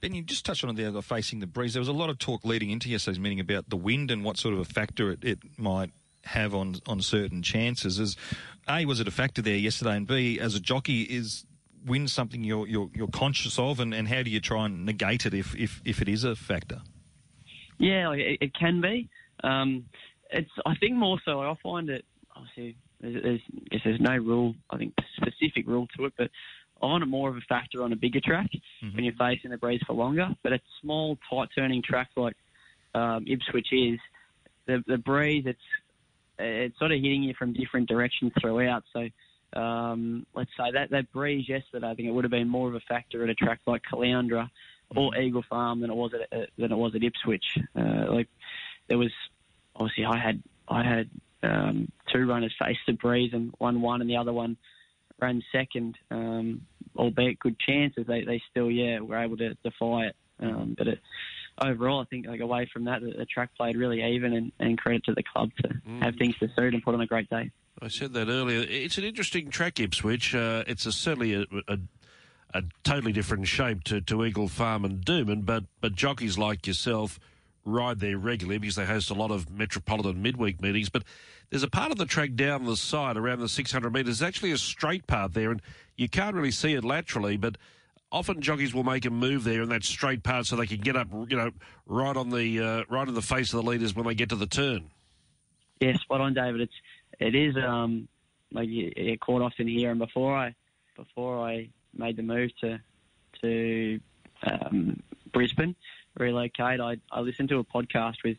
Ben, 0.00 0.14
you 0.14 0.22
just 0.22 0.44
touched 0.44 0.64
on 0.64 0.70
it 0.70 0.76
there, 0.76 1.00
facing 1.00 1.38
the 1.38 1.46
breeze. 1.46 1.74
There 1.74 1.80
was 1.80 1.88
a 1.88 1.92
lot 1.92 2.10
of 2.10 2.18
talk 2.18 2.44
leading 2.44 2.70
into 2.70 2.88
yesterday's 2.88 3.20
meeting 3.20 3.38
about 3.38 3.70
the 3.70 3.76
wind 3.76 4.10
and 4.10 4.24
what 4.24 4.36
sort 4.36 4.54
of 4.54 4.60
a 4.60 4.64
factor 4.64 5.12
it, 5.12 5.22
it 5.22 5.38
might 5.56 5.90
have 6.24 6.54
on 6.54 6.76
on 6.86 7.00
certain 7.00 7.42
chances. 7.42 7.98
is 7.98 8.16
a 8.68 8.84
was 8.84 9.00
it 9.00 9.08
a 9.08 9.10
factor 9.10 9.42
there 9.42 9.56
yesterday, 9.56 9.96
and 9.96 10.06
b 10.06 10.38
as 10.38 10.54
a 10.54 10.60
jockey 10.60 11.02
is 11.02 11.44
win 11.86 12.08
something 12.08 12.44
you're 12.44 12.66
you're, 12.66 12.90
you're 12.94 13.08
conscious 13.08 13.58
of, 13.58 13.80
and, 13.80 13.92
and 13.92 14.08
how 14.08 14.22
do 14.22 14.30
you 14.30 14.40
try 14.40 14.66
and 14.66 14.86
negate 14.86 15.26
it 15.26 15.34
if 15.34 15.54
if, 15.56 15.80
if 15.84 16.00
it 16.00 16.08
is 16.08 16.24
a 16.24 16.36
factor? 16.36 16.80
Yeah, 17.78 18.12
it, 18.12 18.38
it 18.40 18.54
can 18.54 18.80
be. 18.80 19.08
Um, 19.42 19.86
it's 20.30 20.50
I 20.64 20.74
think 20.76 20.94
more 20.94 21.18
so. 21.24 21.40
I 21.40 21.54
find 21.62 21.90
it 21.90 22.04
obviously 22.34 22.76
there's, 23.00 23.22
there's, 23.22 23.40
I 23.54 23.68
guess 23.70 23.80
there's 23.84 24.00
no 24.00 24.16
rule 24.16 24.54
I 24.70 24.78
think 24.78 24.94
specific 25.16 25.66
rule 25.66 25.88
to 25.96 26.06
it, 26.06 26.14
but 26.16 26.30
I 26.78 26.80
find 26.80 27.02
it 27.02 27.06
more 27.06 27.28
of 27.28 27.36
a 27.36 27.40
factor 27.48 27.82
on 27.82 27.92
a 27.92 27.96
bigger 27.96 28.20
track 28.20 28.50
mm-hmm. 28.52 28.94
when 28.94 29.04
you're 29.04 29.14
facing 29.14 29.50
the 29.50 29.58
breeze 29.58 29.80
for 29.86 29.94
longer. 29.94 30.28
But 30.42 30.52
a 30.52 30.60
small, 30.80 31.18
tight 31.30 31.48
turning 31.56 31.82
track 31.82 32.10
like 32.16 32.36
um, 32.94 33.24
Ipswich 33.26 33.68
is, 33.72 33.98
the 34.66 34.82
the 34.86 34.98
breeze 34.98 35.44
it's 35.46 35.58
it's 36.42 36.78
sort 36.78 36.92
of 36.92 37.00
hitting 37.00 37.22
you 37.22 37.34
from 37.38 37.52
different 37.52 37.88
directions 37.88 38.32
throughout. 38.40 38.84
So 38.92 39.08
um, 39.58 40.26
let's 40.34 40.50
say 40.56 40.70
that 40.72 40.90
that 40.90 41.12
breeze 41.12 41.48
yesterday, 41.48 41.88
I 41.88 41.94
think 41.94 42.08
it 42.08 42.12
would 42.12 42.24
have 42.24 42.30
been 42.30 42.48
more 42.48 42.68
of 42.68 42.74
a 42.74 42.80
factor 42.80 43.22
at 43.22 43.30
a 43.30 43.34
track 43.34 43.60
like 43.66 43.82
Caloundra 43.90 44.48
or 44.96 45.10
mm-hmm. 45.10 45.22
Eagle 45.22 45.44
Farm 45.48 45.80
than 45.80 45.90
it 45.90 45.94
was 45.96 46.12
at 46.14 46.38
uh, 46.38 46.46
than 46.58 46.72
it 46.72 46.76
was 46.76 46.94
at 46.94 47.02
Ipswich. 47.02 47.44
Uh, 47.76 48.12
like 48.12 48.28
there 48.88 48.98
was 48.98 49.12
obviously 49.76 50.04
I 50.04 50.18
had 50.18 50.42
I 50.68 50.82
had 50.82 51.10
um, 51.42 51.90
two 52.12 52.26
runners 52.26 52.54
face 52.58 52.78
the 52.86 52.92
breeze 52.92 53.32
and 53.32 53.52
one 53.58 53.80
won 53.80 54.00
and 54.00 54.08
the 54.08 54.16
other 54.16 54.32
one 54.32 54.56
ran 55.20 55.42
second, 55.52 55.96
um, 56.10 56.62
albeit 56.96 57.38
good 57.38 57.58
chances. 57.58 58.06
They 58.06 58.24
they 58.24 58.42
still 58.50 58.70
yeah 58.70 59.00
were 59.00 59.18
able 59.18 59.36
to 59.38 59.54
defy 59.62 60.06
it, 60.06 60.16
um, 60.40 60.74
but 60.76 60.88
it 60.88 60.98
overall, 61.60 62.00
I 62.00 62.04
think 62.04 62.26
like 62.26 62.40
away 62.40 62.68
from 62.72 62.84
that, 62.84 63.00
the, 63.02 63.12
the 63.12 63.26
track 63.26 63.50
played 63.56 63.76
really 63.76 64.02
even, 64.02 64.32
and, 64.32 64.52
and, 64.58 64.78
credit 64.78 65.04
to 65.04 65.14
the 65.14 65.22
club 65.22 65.50
to 65.62 65.68
mm. 65.68 66.02
have 66.02 66.16
things 66.16 66.36
to 66.38 66.48
suit 66.56 66.74
and 66.74 66.82
put 66.82 66.94
on 66.94 67.00
a 67.00 67.06
great 67.06 67.28
day. 67.28 67.50
I 67.80 67.88
said 67.88 68.12
that 68.14 68.28
earlier. 68.28 68.64
It's 68.68 68.98
an 68.98 69.04
interesting 69.04 69.50
track, 69.50 69.80
Ipswich. 69.80 70.34
Uh, 70.34 70.64
it's 70.66 70.86
a, 70.86 70.92
certainly 70.92 71.34
a, 71.34 71.44
a, 71.68 71.78
a, 72.54 72.62
totally 72.84 73.12
different 73.12 73.48
shape 73.48 73.82
to, 73.84 74.00
to 74.02 74.24
Eagle 74.24 74.48
Farm 74.48 74.84
and 74.84 75.04
Doomben, 75.04 75.44
but 75.44 75.64
but 75.80 75.94
jockeys 75.94 76.38
like 76.38 76.66
yourself 76.66 77.18
ride 77.64 78.00
there 78.00 78.18
regularly 78.18 78.58
because 78.58 78.76
they 78.76 78.84
host 78.84 79.10
a 79.10 79.14
lot 79.14 79.30
of 79.30 79.50
metropolitan 79.50 80.22
midweek 80.22 80.60
meetings. 80.60 80.88
But 80.88 81.04
there's 81.50 81.62
a 81.62 81.68
part 81.68 81.92
of 81.92 81.98
the 81.98 82.06
track 82.06 82.34
down 82.34 82.64
the 82.64 82.76
side 82.76 83.16
around 83.16 83.40
the 83.40 83.48
600 83.48 83.92
metres. 83.92 84.20
It's 84.20 84.26
actually 84.26 84.52
a 84.52 84.58
straight 84.58 85.06
part 85.06 85.34
there, 85.34 85.50
and 85.50 85.62
you 85.96 86.08
can't 86.08 86.34
really 86.34 86.50
see 86.50 86.74
it 86.74 86.84
laterally, 86.84 87.36
but 87.36 87.56
often 88.12 88.40
jockeys 88.42 88.74
will 88.74 88.84
make 88.84 89.04
a 89.06 89.10
move 89.10 89.42
there 89.42 89.62
in 89.62 89.70
that 89.70 89.82
straight 89.82 90.22
part 90.22 90.46
so 90.46 90.54
they 90.54 90.66
can 90.66 90.78
get 90.78 90.96
up, 90.96 91.08
you 91.28 91.36
know, 91.36 91.50
right 91.86 92.16
on 92.16 92.30
the 92.30 92.60
uh, 92.60 92.84
right 92.88 93.08
in 93.08 93.14
the 93.14 93.22
face 93.22 93.52
of 93.52 93.64
the 93.64 93.68
leaders 93.68 93.94
when 93.96 94.06
they 94.06 94.14
get 94.14 94.28
to 94.28 94.36
the 94.36 94.46
turn. 94.46 94.90
Yeah, 95.80 95.96
spot 95.96 96.20
on, 96.20 96.34
David. 96.34 96.60
It's 96.60 96.74
it 97.18 97.34
is 97.34 97.56
um, 97.56 98.06
like 98.52 98.68
you, 98.68 98.92
you 98.96 99.18
quite 99.18 99.42
often 99.42 99.66
here, 99.66 99.90
and 99.90 99.98
before 99.98 100.36
I 100.36 100.54
before 100.94 101.38
I 101.38 101.70
made 101.96 102.16
the 102.16 102.22
move 102.22 102.50
to 102.60 102.78
to 103.40 104.00
um, 104.46 105.02
Brisbane, 105.32 105.74
relocate, 106.16 106.80
I 106.80 106.98
I 107.10 107.20
listened 107.20 107.48
to 107.48 107.58
a 107.58 107.64
podcast 107.64 108.16
with 108.22 108.36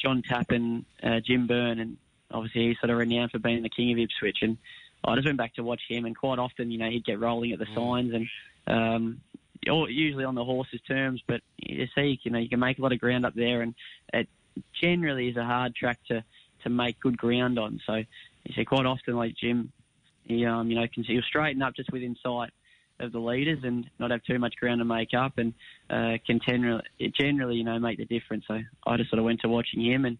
John 0.00 0.22
Tapp 0.22 0.52
and 0.52 0.84
uh, 1.02 1.20
Jim 1.20 1.46
Byrne, 1.46 1.80
and 1.80 1.96
obviously 2.30 2.68
he's 2.68 2.78
sort 2.78 2.90
of 2.90 2.96
renowned 2.96 3.32
for 3.32 3.40
being 3.40 3.62
the 3.62 3.68
king 3.68 3.92
of 3.92 3.98
Ipswich, 3.98 4.38
and 4.42 4.56
I 5.04 5.14
just 5.14 5.26
went 5.26 5.38
back 5.38 5.54
to 5.54 5.64
watch 5.64 5.82
him, 5.88 6.04
and 6.04 6.16
quite 6.16 6.38
often, 6.38 6.70
you 6.70 6.78
know, 6.78 6.88
he'd 6.88 7.04
get 7.04 7.20
rolling 7.20 7.52
at 7.52 7.58
the 7.58 7.66
mm. 7.66 7.74
signs 7.74 8.14
and 8.14 8.28
um, 8.66 9.20
usually 9.62 10.24
on 10.24 10.34
the 10.34 10.44
horse's 10.44 10.80
terms, 10.86 11.22
but 11.26 11.40
you 11.58 11.86
see, 11.94 12.18
you 12.22 12.30
know, 12.30 12.38
you 12.38 12.48
can 12.48 12.60
make 12.60 12.78
a 12.78 12.82
lot 12.82 12.92
of 12.92 13.00
ground 13.00 13.26
up 13.26 13.34
there, 13.34 13.62
and 13.62 13.74
it 14.12 14.28
generally 14.80 15.28
is 15.28 15.36
a 15.36 15.44
hard 15.44 15.74
track 15.74 15.98
to, 16.08 16.24
to 16.62 16.70
make 16.70 17.00
good 17.00 17.16
ground 17.16 17.58
on. 17.58 17.80
So 17.86 17.94
you 17.94 18.54
see, 18.54 18.64
quite 18.64 18.86
often, 18.86 19.16
like 19.16 19.34
Jim, 19.36 19.72
he 20.24 20.44
um, 20.46 20.70
you 20.70 20.76
know 20.76 20.86
can 20.92 21.04
he'll 21.04 21.22
straighten 21.22 21.62
up 21.62 21.74
just 21.74 21.92
within 21.92 22.16
sight 22.22 22.50
of 22.98 23.12
the 23.12 23.18
leaders 23.18 23.60
and 23.64 23.88
not 23.98 24.10
have 24.10 24.22
too 24.24 24.38
much 24.38 24.54
ground 24.56 24.80
to 24.80 24.84
make 24.84 25.14
up, 25.14 25.38
and 25.38 25.54
uh, 25.88 26.18
can 26.26 26.40
generally, 26.46 26.82
generally 27.18 27.56
you 27.56 27.64
know 27.64 27.78
make 27.78 27.98
the 27.98 28.04
difference. 28.04 28.44
So 28.46 28.60
I 28.86 28.96
just 28.96 29.10
sort 29.10 29.18
of 29.18 29.24
went 29.24 29.40
to 29.40 29.48
watching 29.48 29.84
him 29.84 30.04
and 30.04 30.18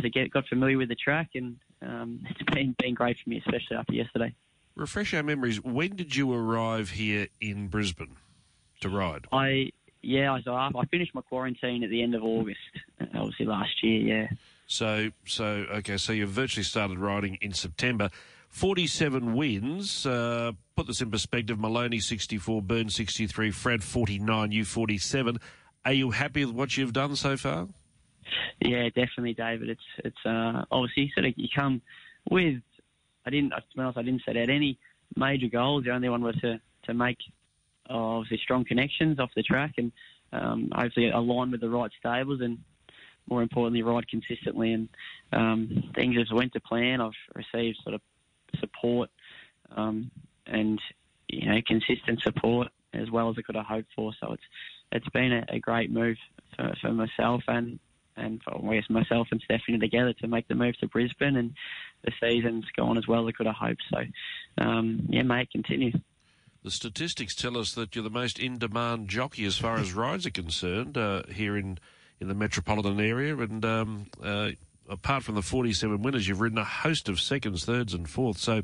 to 0.00 0.10
get 0.10 0.30
got 0.30 0.46
familiar 0.46 0.78
with 0.78 0.88
the 0.88 0.94
track, 0.94 1.30
and 1.34 1.56
um, 1.82 2.20
it's 2.30 2.54
been 2.54 2.74
been 2.78 2.94
great 2.94 3.18
for 3.22 3.30
me, 3.30 3.38
especially 3.38 3.76
after 3.76 3.94
yesterday 3.94 4.34
refresh 4.78 5.12
our 5.12 5.22
memories. 5.22 5.62
When 5.62 5.96
did 5.96 6.16
you 6.16 6.32
arrive 6.32 6.90
here 6.90 7.28
in 7.40 7.68
Brisbane 7.68 8.16
to 8.80 8.88
ride? 8.88 9.26
I 9.32 9.72
yeah, 10.00 10.38
so 10.44 10.54
I 10.54 10.70
finished 10.90 11.14
my 11.14 11.22
quarantine 11.22 11.82
at 11.82 11.90
the 11.90 12.02
end 12.02 12.14
of 12.14 12.22
August, 12.22 12.60
obviously 13.14 13.46
last 13.46 13.82
year. 13.82 14.00
Yeah. 14.00 14.28
So 14.66 15.10
so 15.26 15.44
okay, 15.44 15.96
so 15.96 16.12
you 16.12 16.26
virtually 16.26 16.64
started 16.64 16.98
riding 16.98 17.38
in 17.40 17.52
September. 17.52 18.10
47 18.48 19.34
wins. 19.34 20.06
Uh, 20.06 20.52
put 20.74 20.86
this 20.86 21.02
in 21.02 21.10
perspective 21.10 21.58
Maloney 21.58 22.00
64, 22.00 22.62
Byrne 22.62 22.88
63, 22.88 23.50
Fred 23.50 23.84
49, 23.84 24.52
you 24.52 24.64
47. 24.64 25.38
Are 25.84 25.92
you 25.92 26.10
happy 26.12 26.44
with 26.46 26.54
what 26.54 26.76
you've 26.76 26.94
done 26.94 27.14
so 27.14 27.36
far? 27.36 27.68
Yeah, 28.60 28.84
definitely, 28.88 29.34
David. 29.34 29.70
It's 29.70 29.80
it's 29.98 30.26
uh, 30.26 30.64
obviously 30.70 31.12
sort 31.14 31.26
of 31.26 31.34
you 31.36 31.48
come 31.54 31.82
with 32.30 32.60
I 33.28 33.30
didn't, 33.30 33.50
to 33.50 33.62
be 33.76 33.82
honest, 33.82 33.98
I 33.98 34.02
didn't 34.02 34.22
set 34.24 34.38
out 34.38 34.48
any 34.48 34.78
major 35.14 35.48
goals. 35.48 35.84
The 35.84 35.90
only 35.90 36.08
one 36.08 36.22
was 36.22 36.34
to, 36.36 36.58
to 36.84 36.94
make 36.94 37.18
obviously 37.90 38.38
strong 38.42 38.64
connections 38.64 39.20
off 39.20 39.30
the 39.36 39.42
track 39.42 39.74
and 39.76 39.92
um, 40.32 40.70
hopefully 40.74 41.10
align 41.10 41.50
with 41.50 41.60
the 41.60 41.68
right 41.68 41.90
stables 41.98 42.40
and 42.40 42.58
more 43.28 43.42
importantly 43.42 43.82
ride 43.82 44.08
consistently 44.08 44.72
and 44.72 44.88
um, 45.32 45.92
things 45.94 46.16
as 46.18 46.32
went 46.32 46.54
to 46.54 46.60
plan. 46.60 47.02
I've 47.02 47.12
received 47.34 47.78
sort 47.82 47.94
of 47.94 48.00
support 48.60 49.10
um, 49.76 50.10
and 50.46 50.80
you 51.28 51.50
know 51.50 51.60
consistent 51.66 52.22
support 52.22 52.68
as 52.94 53.10
well 53.10 53.28
as 53.28 53.36
I 53.38 53.42
could 53.42 53.56
have 53.56 53.66
hoped 53.66 53.90
for. 53.94 54.12
So 54.20 54.32
it's 54.32 54.42
it's 54.92 55.08
been 55.10 55.32
a, 55.32 55.44
a 55.50 55.58
great 55.58 55.90
move 55.90 56.16
for, 56.56 56.72
for 56.80 56.92
myself 56.92 57.42
and 57.46 57.78
and 58.18 58.40
myself 58.90 59.28
and 59.30 59.40
Stephanie 59.44 59.78
together 59.78 60.12
to 60.14 60.28
make 60.28 60.48
the 60.48 60.54
move 60.54 60.76
to 60.78 60.88
Brisbane, 60.88 61.36
and 61.36 61.54
the 62.04 62.12
season's 62.20 62.66
gone 62.76 62.98
as 62.98 63.06
well 63.06 63.26
as 63.26 63.34
I 63.34 63.36
could 63.36 63.46
have 63.46 63.56
hoped. 63.56 63.82
So, 63.92 63.98
um, 64.58 65.06
yeah, 65.08 65.22
mate, 65.22 65.50
continue. 65.50 65.92
The 66.64 66.70
statistics 66.70 67.34
tell 67.34 67.56
us 67.56 67.72
that 67.74 67.94
you're 67.94 68.02
the 68.02 68.10
most 68.10 68.38
in-demand 68.38 69.08
jockey 69.08 69.44
as 69.44 69.56
far 69.56 69.78
as 69.78 69.92
rides 69.92 70.26
are 70.26 70.30
concerned 70.30 70.98
uh, 70.98 71.22
here 71.30 71.56
in 71.56 71.78
in 72.20 72.26
the 72.26 72.34
metropolitan 72.34 72.98
area, 72.98 73.36
and 73.36 73.64
um, 73.64 74.06
uh, 74.22 74.50
apart 74.88 75.22
from 75.22 75.34
the 75.34 75.42
47 75.42 76.02
winners, 76.02 76.26
you've 76.26 76.40
ridden 76.40 76.58
a 76.58 76.64
host 76.64 77.08
of 77.08 77.20
seconds, 77.20 77.64
thirds, 77.64 77.94
and 77.94 78.08
fourths. 78.08 78.42
So 78.42 78.62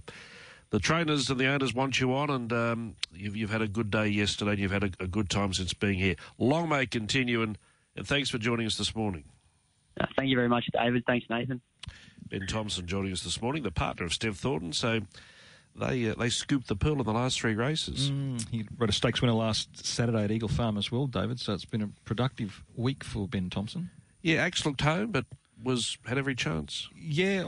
the 0.71 0.81
trainers 0.81 1.31
and 1.31 1.39
the 1.39 1.47
owners 1.47 1.75
want 1.75 2.01
you 2.01 2.15
on, 2.15 2.31
and 2.31 2.53
um, 2.53 2.97
you've, 3.13 3.37
you've, 3.37 3.51
had 3.51 3.63
a 3.63 3.69
good 3.69 3.91
day 3.91 4.09
yesterday, 4.09 4.53
and 4.53 4.61
you've 4.61 4.73
had 4.73 4.85
a, 4.85 4.91
a, 5.01 5.07
good 5.07 5.31
time 5.31 5.53
since 5.53 5.73
being 5.73 5.99
here. 5.99 6.17
Long 6.39 6.69
may 6.69 6.83
it 6.83 6.91
continue, 6.91 7.43
and, 7.43 7.59
and 7.97 8.07
thanks 8.07 8.31
for 8.31 8.39
joining 8.39 8.67
us 8.67 8.77
this 8.77 8.97
morning. 8.97 9.25
Uh, 10.01 10.07
thank 10.17 10.29
you 10.29 10.37
very 10.37 10.49
much, 10.49 10.65
David. 10.73 11.05
Thanks, 11.07 11.27
Nathan. 11.31 11.61
Ben 12.29 12.47
Thompson 12.47 12.87
joining 12.87 13.13
us 13.13 13.23
this 13.23 13.41
morning, 13.41 13.63
the 13.63 13.71
partner 13.71 14.07
of 14.07 14.13
Steph 14.13 14.37
Thornton. 14.37 14.73
So 14.73 15.01
they 15.77 16.11
uh, 16.11 16.15
they 16.19 16.29
scooped 16.31 16.69
the 16.69 16.77
pearl 16.77 16.99
in 16.99 17.05
the 17.05 17.13
last 17.13 17.41
three 17.41 17.55
races. 17.55 18.11
Mm, 18.11 18.49
he 18.51 18.67
rode 18.79 18.91
a 18.91 18.93
stakes 18.93 19.21
winner 19.21 19.35
last 19.35 19.85
Saturday 19.87 20.25
at 20.25 20.31
Eagle 20.31 20.49
Farm 20.49 20.77
as 20.77 20.91
well, 20.91 21.07
David. 21.07 21.41
So 21.41 21.53
it's 21.53 21.65
been 21.65 21.83
a 21.83 21.89
productive 22.05 22.63
week 22.77 23.05
for 23.05 23.29
Ben 23.29 23.51
Thompson. 23.51 23.91
Yeah, 24.23 24.37
Axe 24.37 24.65
looked 24.65 24.81
home, 24.81 25.11
but 25.11 25.27
was 25.63 25.99
had 26.07 26.19
every 26.19 26.35
chance. 26.35 26.89
Yeah, 26.97 27.45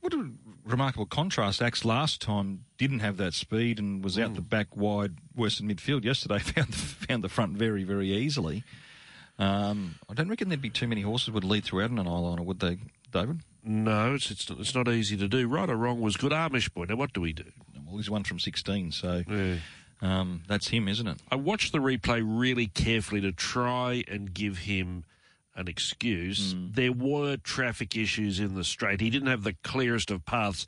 what 0.00 0.12
a 0.14 0.30
remarkable 0.64 1.06
contrast. 1.06 1.62
Axe 1.62 1.84
last 1.84 2.20
time 2.20 2.64
didn't 2.76 3.00
have 3.00 3.16
that 3.18 3.34
speed 3.34 3.78
and 3.78 4.02
was 4.02 4.16
mm. 4.16 4.24
out 4.24 4.34
the 4.34 4.40
back 4.40 4.76
wide 4.76 5.14
Western 5.34 5.68
midfield. 5.68 6.04
Yesterday 6.04 6.38
found 6.40 6.68
the, 6.68 6.76
found 6.76 7.24
the 7.24 7.28
front 7.28 7.56
very 7.56 7.84
very 7.84 8.12
easily. 8.12 8.64
Um, 9.38 9.96
I 10.10 10.14
don't 10.14 10.28
reckon 10.28 10.48
there'd 10.48 10.60
be 10.62 10.70
too 10.70 10.86
many 10.88 11.00
horses 11.02 11.30
would 11.30 11.44
lead 11.44 11.64
through 11.64 11.86
throughout 11.86 11.90
an 11.98 12.06
eyeliner, 12.06 12.44
would 12.44 12.60
they, 12.60 12.78
David. 13.10 13.40
No, 13.64 14.14
it's, 14.14 14.30
it's 14.30 14.50
it's 14.50 14.74
not 14.74 14.88
easy 14.88 15.16
to 15.16 15.28
do. 15.28 15.46
Right 15.48 15.70
or 15.70 15.76
wrong 15.76 16.00
was 16.00 16.16
good. 16.16 16.32
Amish 16.32 16.72
boy. 16.74 16.84
Now 16.88 16.96
what 16.96 17.12
do 17.12 17.20
we 17.20 17.32
do? 17.32 17.44
Well, 17.86 17.96
he's 17.96 18.10
one 18.10 18.24
from 18.24 18.38
16, 18.40 18.92
so 18.92 19.22
Yeah. 19.28 19.56
um, 20.00 20.42
that's 20.48 20.68
him, 20.68 20.88
isn't 20.88 21.06
it? 21.06 21.18
I 21.30 21.36
watched 21.36 21.72
the 21.72 21.78
replay 21.78 22.22
really 22.24 22.66
carefully 22.66 23.20
to 23.20 23.32
try 23.32 24.04
and 24.08 24.32
give 24.34 24.58
him 24.58 25.04
an 25.54 25.68
excuse. 25.68 26.54
There 26.58 26.92
were 26.92 27.36
traffic 27.36 27.96
issues 27.96 28.40
in 28.40 28.54
the 28.54 28.64
straight. 28.64 29.00
He 29.00 29.10
didn't 29.10 29.28
have 29.28 29.44
the 29.44 29.54
clearest 29.62 30.10
of 30.10 30.24
paths, 30.24 30.66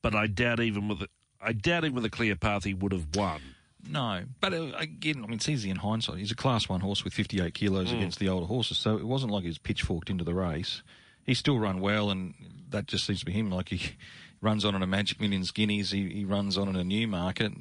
but 0.00 0.14
I 0.14 0.26
doubt 0.28 0.60
even 0.60 0.88
with 0.88 1.02
a, 1.02 1.08
I 1.42 1.52
doubt 1.52 1.84
even 1.84 1.96
with 1.96 2.04
a 2.04 2.10
clear 2.10 2.36
path 2.36 2.64
he 2.64 2.72
would 2.74 2.92
have 2.92 3.14
won. 3.14 3.40
No, 3.88 4.22
but 4.40 4.52
uh, 4.52 4.72
again, 4.76 5.18
I 5.18 5.26
mean, 5.26 5.34
it's 5.34 5.48
easy 5.48 5.70
in 5.70 5.76
hindsight. 5.76 6.18
He's 6.18 6.30
a 6.30 6.36
Class 6.36 6.68
One 6.68 6.80
horse 6.80 7.04
with 7.04 7.14
58 7.14 7.54
kilos 7.54 7.92
against 7.92 8.18
the 8.18 8.28
older 8.28 8.46
horses, 8.46 8.78
so 8.78 8.96
it 8.96 9.06
wasn't 9.06 9.32
like 9.32 9.42
he 9.42 9.48
was 9.48 9.58
pitchforked 9.58 10.10
into 10.10 10.24
the 10.24 10.34
race. 10.34 10.82
He 11.24 11.34
still 11.34 11.58
run 11.58 11.80
well, 11.80 12.10
and 12.10 12.34
that 12.70 12.86
just 12.86 13.06
seems 13.06 13.20
to 13.20 13.26
be 13.26 13.32
him. 13.32 13.50
Like 13.50 13.68
he 13.68 13.92
runs 14.40 14.64
on 14.64 14.74
in 14.74 14.82
a 14.82 14.86
Magic 14.86 15.20
Millions 15.20 15.50
Guineas, 15.50 15.90
he, 15.90 16.08
he 16.08 16.24
runs 16.24 16.58
on 16.58 16.68
in 16.68 16.76
a 16.76 16.84
Newmarket. 16.84 17.52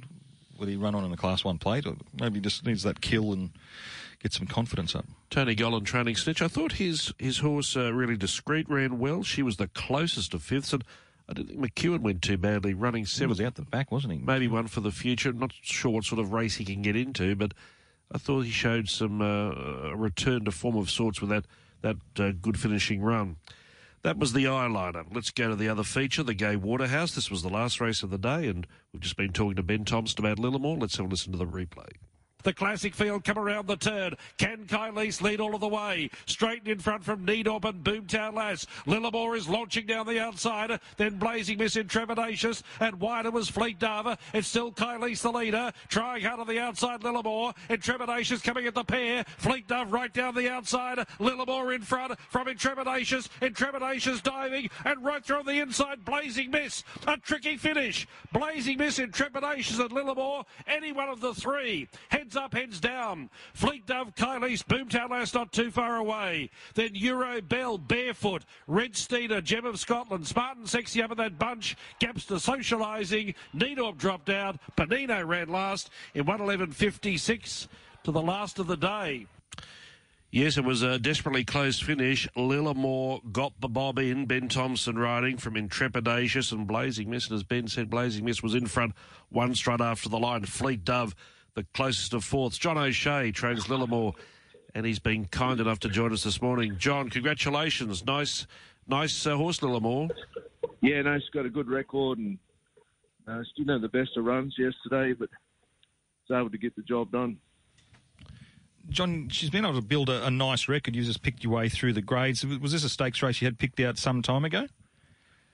Would 0.59 0.69
he 0.69 0.77
run 0.77 0.95
on 0.95 1.03
in 1.03 1.11
a 1.11 1.17
Class 1.17 1.43
One 1.43 1.57
plate, 1.57 1.85
or 1.85 1.95
maybe 2.19 2.35
he 2.35 2.41
just 2.41 2.65
needs 2.65 2.83
that 2.83 3.01
kill 3.01 3.33
and 3.33 3.51
get 4.19 4.33
some 4.33 4.47
confidence 4.47 4.95
up? 4.95 5.05
Tony 5.29 5.55
Gollan 5.55 5.83
training 5.85 6.15
snitch. 6.15 6.41
I 6.41 6.47
thought 6.47 6.73
his 6.73 7.13
his 7.19 7.39
horse 7.39 7.75
uh, 7.75 7.93
really 7.93 8.15
discreet 8.15 8.69
ran 8.69 8.99
well. 8.99 9.21
She 9.21 9.43
was 9.43 9.57
the 9.57 9.67
closest 9.67 10.33
of 10.33 10.41
fifths, 10.43 10.71
and 10.73 10.83
I 11.27 11.33
didn't 11.33 11.49
think 11.49 11.75
McEwen 11.75 12.01
went 12.01 12.21
too 12.21 12.37
badly, 12.37 12.73
running 12.73 13.05
He 13.05 13.25
was 13.25 13.41
out 13.41 13.55
the 13.55 13.63
back, 13.63 13.91
wasn't 13.91 14.13
he? 14.13 14.19
maybe 14.19 14.47
one 14.47 14.67
for 14.67 14.81
the 14.81 14.91
future. 14.91 15.33
Not 15.33 15.53
sure 15.61 15.91
what 15.91 16.03
sort 16.03 16.19
of 16.19 16.31
race 16.31 16.55
he 16.55 16.65
can 16.65 16.81
get 16.81 16.95
into, 16.95 17.35
but 17.35 17.53
I 18.11 18.17
thought 18.17 18.41
he 18.41 18.51
showed 18.51 18.89
some 18.89 19.21
uh, 19.21 19.51
a 19.89 19.95
return 19.95 20.45
to 20.45 20.51
form 20.51 20.77
of 20.77 20.89
sorts 20.89 21.21
with 21.21 21.31
that 21.31 21.45
that 21.81 21.97
uh, 22.19 22.31
good 22.41 22.59
finishing 22.59 23.01
run. 23.01 23.37
That 24.03 24.19
was 24.19 24.33
the 24.33 24.45
eyeliner. 24.45 25.05
Let's 25.11 25.31
go 25.31 25.49
to 25.49 25.55
the 25.55 25.67
other 25.67 25.83
feature, 25.83 26.21
the 26.21 26.35
Gai 26.35 26.55
Waterhouse. 26.55 27.15
This 27.15 27.31
was 27.31 27.41
the 27.41 27.49
last 27.49 27.81
race 27.81 28.03
of 28.03 28.11
the 28.11 28.19
day, 28.19 28.47
and 28.47 28.67
we've 28.93 29.01
just 29.01 29.17
been 29.17 29.33
talking 29.33 29.55
to 29.55 29.63
Ben 29.63 29.83
Thompson 29.83 30.23
about 30.23 30.37
Lillamore. 30.37 30.79
Let's 30.79 30.97
have 30.97 31.07
a 31.07 31.09
listen 31.09 31.31
to 31.31 31.39
the 31.39 31.45
replay. 31.47 31.89
The 32.45 32.53
classic 32.53 32.93
field 32.93 33.23
come 33.23 33.39
around 33.39 33.65
the 33.65 33.75
turn. 33.75 34.13
Can 34.37 34.65
Kylese 34.67 35.19
lead 35.19 35.39
all 35.39 35.55
of 35.55 35.61
the 35.61 35.67
way? 35.67 36.11
Straightened 36.27 36.67
in 36.67 36.77
front 36.77 37.03
from 37.03 37.25
Needorp 37.25 37.65
and 37.65 37.83
Boomtown 37.83 38.35
Lass. 38.35 38.67
Lillamore 38.85 39.35
is 39.35 39.49
launching 39.49 39.87
down 39.87 40.05
the 40.05 40.19
outside. 40.19 40.79
Then 40.97 41.17
Blazing 41.17 41.57
Miss 41.57 41.75
in 41.75 41.87
Trepidatious. 41.87 42.61
And 42.79 42.99
wider 42.99 43.31
was 43.31 43.49
Fleet 43.49 43.79
Dava. 43.79 44.19
It's 44.31 44.47
still 44.47 44.71
Kylese 44.71 45.23
the 45.23 45.31
leader. 45.31 45.73
Trying 45.87 46.21
hard 46.21 46.39
on 46.39 46.45
the 46.45 46.59
outside, 46.59 47.01
Lillamore. 47.01 47.55
And 47.67 47.81
Trepidatious 47.81 48.43
coming 48.43 48.67
at 48.67 48.75
the 48.75 48.83
pair. 48.83 49.23
Fleet 49.37 49.67
Dove 49.67 49.91
right 49.91 50.13
down 50.13 50.35
the 50.35 50.51
outside. 50.51 50.99
Lillamore 51.19 51.73
in 51.73 51.81
front 51.81 52.13
from 52.29 52.45
Intrepidatious. 52.45 53.27
Intrepidatious 53.41 54.21
diving. 54.21 54.69
And 54.85 55.03
right 55.03 55.25
through 55.25 55.39
on 55.39 55.45
the 55.47 55.61
inside, 55.61 56.05
Blazing 56.05 56.51
Miss. 56.51 56.83
A 57.07 57.17
tricky 57.17 57.57
finish. 57.57 58.07
Blazing 58.31 58.77
Miss, 58.77 58.99
Intrepidatious 58.99 59.79
and 59.79 59.89
Lillamore. 59.89 60.45
Any 60.67 60.91
one 60.91 61.09
of 61.09 61.21
the 61.21 61.33
three. 61.33 61.87
Heads 62.09 62.34
up, 62.35 62.53
heads 62.53 62.79
down. 62.79 63.29
Fleet 63.53 63.85
Dove, 63.85 64.15
Kylese, 64.15 64.63
Boomtown 64.63 65.09
Lass 65.09 65.33
not 65.33 65.51
too 65.51 65.71
far 65.71 65.97
away. 65.97 66.49
Then 66.73 66.95
Euro 66.95 67.41
Bell, 67.41 67.77
Barefoot, 67.77 68.43
Red 68.67 68.93
Steeder, 68.93 69.43
Gem 69.43 69.65
of 69.65 69.79
Scotland, 69.79 70.27
Spartan 70.27 70.67
Sexy 70.67 71.01
up 71.01 71.11
in 71.11 71.17
that 71.17 71.39
bunch. 71.39 71.75
Gapster 71.99 72.39
socialising. 72.39 73.35
Needorp 73.55 73.97
dropped 73.97 74.29
out. 74.29 74.57
Panino 74.77 75.25
ran 75.25 75.49
last 75.49 75.89
in 76.13 76.25
111.56 76.25 77.67
to 78.03 78.11
the 78.11 78.21
last 78.21 78.59
of 78.59 78.67
the 78.67 78.77
day. 78.77 79.27
Yes, 80.35 80.57
it 80.57 80.65
was 80.65 80.81
a 80.81 80.99
desperately 80.99 81.45
close 81.45 81.79
finish. 81.79 82.27
Lillamore 82.35 83.21
got 83.31 83.53
the 83.61 83.69
bob 83.69 83.99
in. 83.99 84.25
Ben 84.25 84.49
Thompson 84.49 84.97
riding 84.97 85.37
from 85.37 85.53
Intrepidatious 85.53 86.51
and 86.51 86.67
Blazing 86.67 87.09
Miss. 87.09 87.29
And 87.29 87.35
as 87.35 87.43
Ben 87.43 87.69
said, 87.69 87.89
Blazing 87.89 88.25
Miss 88.25 88.43
was 88.43 88.53
in 88.53 88.65
front 88.65 88.95
one 89.29 89.55
straight 89.55 89.79
after 89.79 90.09
the 90.09 90.19
line. 90.19 90.43
Fleet 90.43 90.83
Dove, 90.83 91.15
the 91.55 91.65
closest 91.73 92.13
of 92.13 92.23
fourths. 92.23 92.57
John 92.57 92.77
O'Shea 92.77 93.31
trains 93.31 93.65
Lillamore, 93.65 94.13
and 94.75 94.85
he's 94.85 94.99
been 94.99 95.25
kind 95.25 95.59
enough 95.59 95.79
to 95.79 95.89
join 95.89 96.13
us 96.13 96.23
this 96.23 96.41
morning. 96.41 96.77
John, 96.77 97.09
congratulations. 97.09 98.05
Nice, 98.05 98.45
nice 98.87 99.25
uh, 99.25 99.35
horse, 99.35 99.59
Lillamore. 99.61 100.11
Yeah, 100.81 101.01
no, 101.01 101.17
she's 101.17 101.29
got 101.29 101.45
a 101.45 101.49
good 101.49 101.67
record 101.67 102.19
and 102.19 102.37
uh, 103.27 103.41
she 103.43 103.63
didn't 103.63 103.81
have 103.81 103.91
the 103.91 103.97
best 103.97 104.15
of 104.17 104.25
runs 104.25 104.55
yesterday, 104.57 105.13
but 105.13 105.29
was 106.29 106.37
able 106.37 106.49
to 106.49 106.57
get 106.57 106.75
the 106.75 106.83
job 106.83 107.11
done. 107.11 107.37
John, 108.89 109.29
she's 109.29 109.49
been 109.49 109.65
able 109.65 109.81
to 109.81 109.85
build 109.85 110.09
a, 110.09 110.27
a 110.27 110.29
nice 110.29 110.67
record. 110.67 110.95
You 110.95 111.03
just 111.03 111.23
picked 111.23 111.43
your 111.43 111.53
way 111.53 111.69
through 111.69 111.93
the 111.93 112.03
grades. 112.03 112.45
Was 112.45 112.71
this 112.71 112.83
a 112.83 112.89
stakes 112.89 113.23
race 113.23 113.41
you 113.41 113.47
had 113.47 113.57
picked 113.57 113.79
out 113.79 113.97
some 113.97 114.21
time 114.21 114.45
ago? 114.45 114.67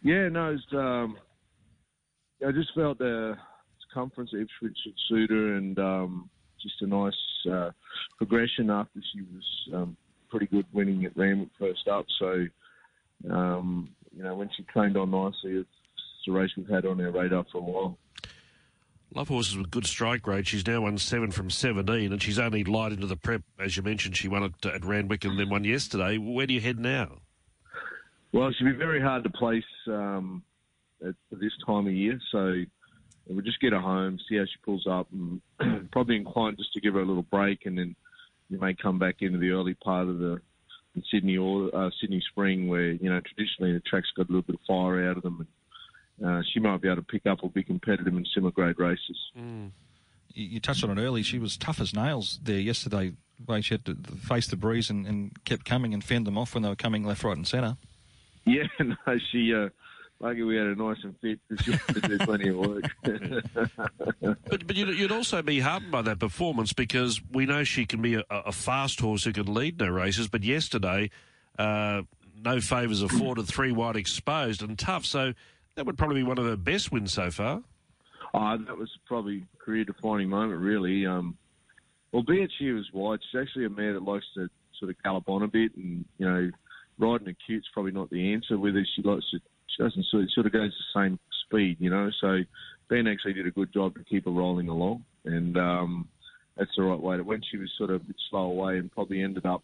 Yeah, 0.01 0.27
no, 0.27 0.51
it's, 0.51 0.63
um, 0.73 1.17
I 2.45 2.51
just 2.51 2.73
felt 2.75 2.97
the 2.97 3.37
circumference 3.93 4.33
of 4.33 4.41
Ipswich 4.41 4.77
would 4.85 4.95
suit 5.07 5.29
and 5.29 5.77
um, 5.79 6.29
just 6.61 6.81
a 6.81 6.87
nice 6.87 7.13
uh, 7.51 7.71
progression 8.17 8.69
after 8.69 8.99
she 9.13 9.21
was 9.21 9.69
um, 9.73 9.97
pretty 10.29 10.47
good 10.47 10.65
winning 10.73 11.05
at 11.05 11.15
Randwick 11.17 11.49
first 11.59 11.87
up. 11.87 12.05
So, 12.19 12.45
um, 13.29 13.89
you 14.15 14.23
know, 14.23 14.35
when 14.35 14.49
she 14.55 14.63
trained 14.63 14.97
on 14.97 15.11
nicely, 15.11 15.57
it's 15.57 15.69
a 16.27 16.31
race 16.31 16.51
we've 16.55 16.69
had 16.69 16.85
on 16.85 17.01
our 17.01 17.11
radar 17.11 17.45
for 17.51 17.57
a 17.57 17.61
while. 17.61 17.97
Love 19.13 19.27
horses 19.27 19.57
with 19.57 19.69
good 19.69 19.85
strike 19.85 20.25
rate. 20.25 20.47
She's 20.47 20.65
now 20.65 20.81
won 20.81 20.97
seven 20.97 21.31
from 21.31 21.49
17, 21.49 22.13
and 22.13 22.21
she's 22.23 22.39
only 22.39 22.63
light 22.63 22.93
into 22.93 23.07
the 23.07 23.17
prep. 23.17 23.41
As 23.59 23.75
you 23.75 23.83
mentioned, 23.83 24.15
she 24.15 24.29
won 24.29 24.43
at, 24.43 24.65
at 24.65 24.85
Randwick 24.85 25.25
and 25.25 25.37
then 25.37 25.49
won 25.49 25.65
yesterday. 25.65 26.17
Where 26.17 26.47
do 26.47 26.53
you 26.53 26.61
head 26.61 26.79
now? 26.79 27.17
Well, 28.31 28.49
should 28.53 28.65
be 28.65 28.71
very 28.71 29.01
hard 29.01 29.23
to 29.23 29.29
place 29.29 29.65
um, 29.87 30.43
at 31.05 31.15
this 31.31 31.51
time 31.65 31.87
of 31.87 31.93
year. 31.93 32.17
So 32.31 32.63
we'll 33.35 33.45
just 33.45 33.59
get 33.59 33.73
her 33.73 33.79
home, 33.79 34.19
see 34.27 34.37
how 34.37 34.45
she 34.45 34.57
pulls 34.63 34.87
up, 34.87 35.07
and 35.11 35.41
probably 35.91 36.15
inclined 36.15 36.57
just 36.57 36.73
to 36.73 36.81
give 36.81 36.93
her 36.93 37.01
a 37.01 37.05
little 37.05 37.23
break, 37.23 37.65
and 37.65 37.77
then 37.77 37.95
you 38.49 38.59
may 38.59 38.73
come 38.73 38.99
back 38.99 39.15
into 39.21 39.37
the 39.37 39.51
early 39.51 39.73
part 39.73 40.07
of 40.07 40.19
the 40.19 40.41
Sydney 41.09 41.37
or 41.37 41.73
uh, 41.75 41.89
Sydney 41.99 42.21
Spring, 42.31 42.67
where 42.67 42.91
you 42.91 43.09
know 43.09 43.21
traditionally 43.21 43.73
the 43.73 43.79
track's 43.81 44.09
got 44.15 44.27
a 44.27 44.31
little 44.31 44.41
bit 44.41 44.55
of 44.55 44.61
fire 44.67 45.09
out 45.09 45.17
of 45.17 45.23
them. 45.23 45.39
And, 45.39 45.47
uh, 46.23 46.41
she 46.53 46.59
might 46.59 46.81
be 46.81 46.87
able 46.87 46.97
to 46.97 47.01
pick 47.01 47.25
up 47.25 47.39
or 47.41 47.49
be 47.49 47.63
competitive 47.63 48.13
in 48.13 48.25
similar 48.33 48.51
grade 48.51 48.77
races. 48.77 49.17
You, 50.33 50.45
you 50.45 50.59
touched 50.59 50.83
on 50.83 50.97
it 50.97 51.01
early. 51.01 51.23
She 51.23 51.39
was 51.39 51.57
tough 51.57 51.79
as 51.79 51.95
nails 51.95 52.39
there 52.43 52.59
yesterday. 52.59 53.13
The 53.39 53.51
way 53.51 53.61
she 53.61 53.73
had 53.73 53.85
to 53.85 53.95
face 53.95 54.47
the 54.47 54.55
breeze 54.55 54.91
and, 54.91 55.07
and 55.07 55.43
kept 55.45 55.65
coming 55.65 55.95
and 55.95 56.03
fend 56.03 56.27
them 56.27 56.37
off 56.37 56.53
when 56.53 56.61
they 56.61 56.69
were 56.69 56.75
coming 56.75 57.03
left, 57.03 57.23
right, 57.23 57.35
and 57.35 57.47
centre. 57.47 57.77
Yeah, 58.45 58.63
no, 58.79 58.95
she. 59.31 59.53
Uh, 59.53 59.69
lucky 60.21 60.43
we 60.43 60.55
had 60.55 60.67
her 60.67 60.75
nice 60.75 60.97
and 61.03 61.15
fit. 61.19 61.39
'cause 61.49 61.59
She 61.65 61.71
wanted 61.71 62.01
to 62.03 62.07
do 62.07 62.17
plenty 62.19 62.49
of 62.49 62.57
work. 62.57 62.83
But, 64.49 64.67
but 64.67 64.75
you'd, 64.75 64.97
you'd 64.99 65.11
also 65.11 65.41
be 65.41 65.59
heartened 65.61 65.91
by 65.91 66.01
that 66.03 66.19
performance 66.19 66.73
because 66.73 67.21
we 67.31 67.45
know 67.45 67.63
she 67.63 67.85
can 67.85 68.01
be 68.01 68.15
a, 68.15 68.23
a 68.29 68.51
fast 68.51 68.99
horse 68.99 69.23
who 69.23 69.31
can 69.33 69.53
lead 69.53 69.79
no 69.79 69.87
races. 69.87 70.27
But 70.27 70.43
yesterday, 70.43 71.09
uh, 71.57 72.01
no 72.43 72.59
favours 72.59 73.01
afforded, 73.01 73.47
three 73.47 73.71
wide 73.71 73.95
exposed 73.95 74.61
and 74.61 74.77
tough. 74.77 75.05
So 75.05 75.33
that 75.75 75.85
would 75.85 75.97
probably 75.97 76.17
be 76.17 76.23
one 76.23 76.37
of 76.37 76.45
her 76.45 76.57
best 76.57 76.91
wins 76.91 77.13
so 77.13 77.31
far. 77.31 77.63
Oh, 78.33 78.57
that 78.57 78.77
was 78.77 78.89
probably 79.05 79.43
a 79.53 79.63
career-defining 79.63 80.29
moment, 80.29 80.59
really. 80.61 81.05
Um, 81.05 81.37
albeit 82.13 82.51
she 82.57 82.71
was 82.71 82.89
wide, 82.93 83.19
she's 83.31 83.41
actually 83.41 83.65
a 83.65 83.69
mare 83.69 83.93
that 83.93 84.03
likes 84.03 84.25
to 84.35 84.49
sort 84.79 84.91
of 84.91 85.01
gallop 85.03 85.27
on 85.29 85.43
a 85.43 85.47
bit, 85.47 85.75
and 85.75 86.03
you 86.17 86.25
know, 86.27 86.49
riding 86.97 87.27
acute's 87.27 87.67
probably 87.73 87.91
not 87.91 88.09
the 88.09 88.33
answer. 88.33 88.57
With 88.57 88.75
her, 88.75 88.85
she 88.95 89.01
likes 89.01 89.29
to, 89.31 89.39
she 89.75 89.83
doesn't 89.83 90.05
sort 90.05 90.23
of, 90.23 90.31
sort 90.31 90.45
of 90.45 90.51
goes 90.51 90.71
the 90.71 90.99
same 90.99 91.19
speed, 91.45 91.77
you 91.79 91.89
know. 91.89 92.09
So 92.19 92.39
Ben 92.89 93.07
actually 93.07 93.33
did 93.33 93.47
a 93.47 93.51
good 93.51 93.73
job 93.73 93.95
to 93.95 94.03
keep 94.03 94.25
her 94.25 94.31
rolling 94.31 94.67
along, 94.67 95.03
and 95.25 95.57
um, 95.57 96.07
that's 96.57 96.71
the 96.75 96.83
right 96.83 96.99
way. 96.99 97.17
To, 97.17 97.23
when 97.23 97.41
she 97.49 97.57
was 97.57 97.71
sort 97.77 97.89
of 97.89 98.01
a 98.01 98.05
bit 98.05 98.15
slow 98.29 98.45
away 98.45 98.77
and 98.77 98.91
probably 98.91 99.21
ended 99.21 99.45
up, 99.45 99.63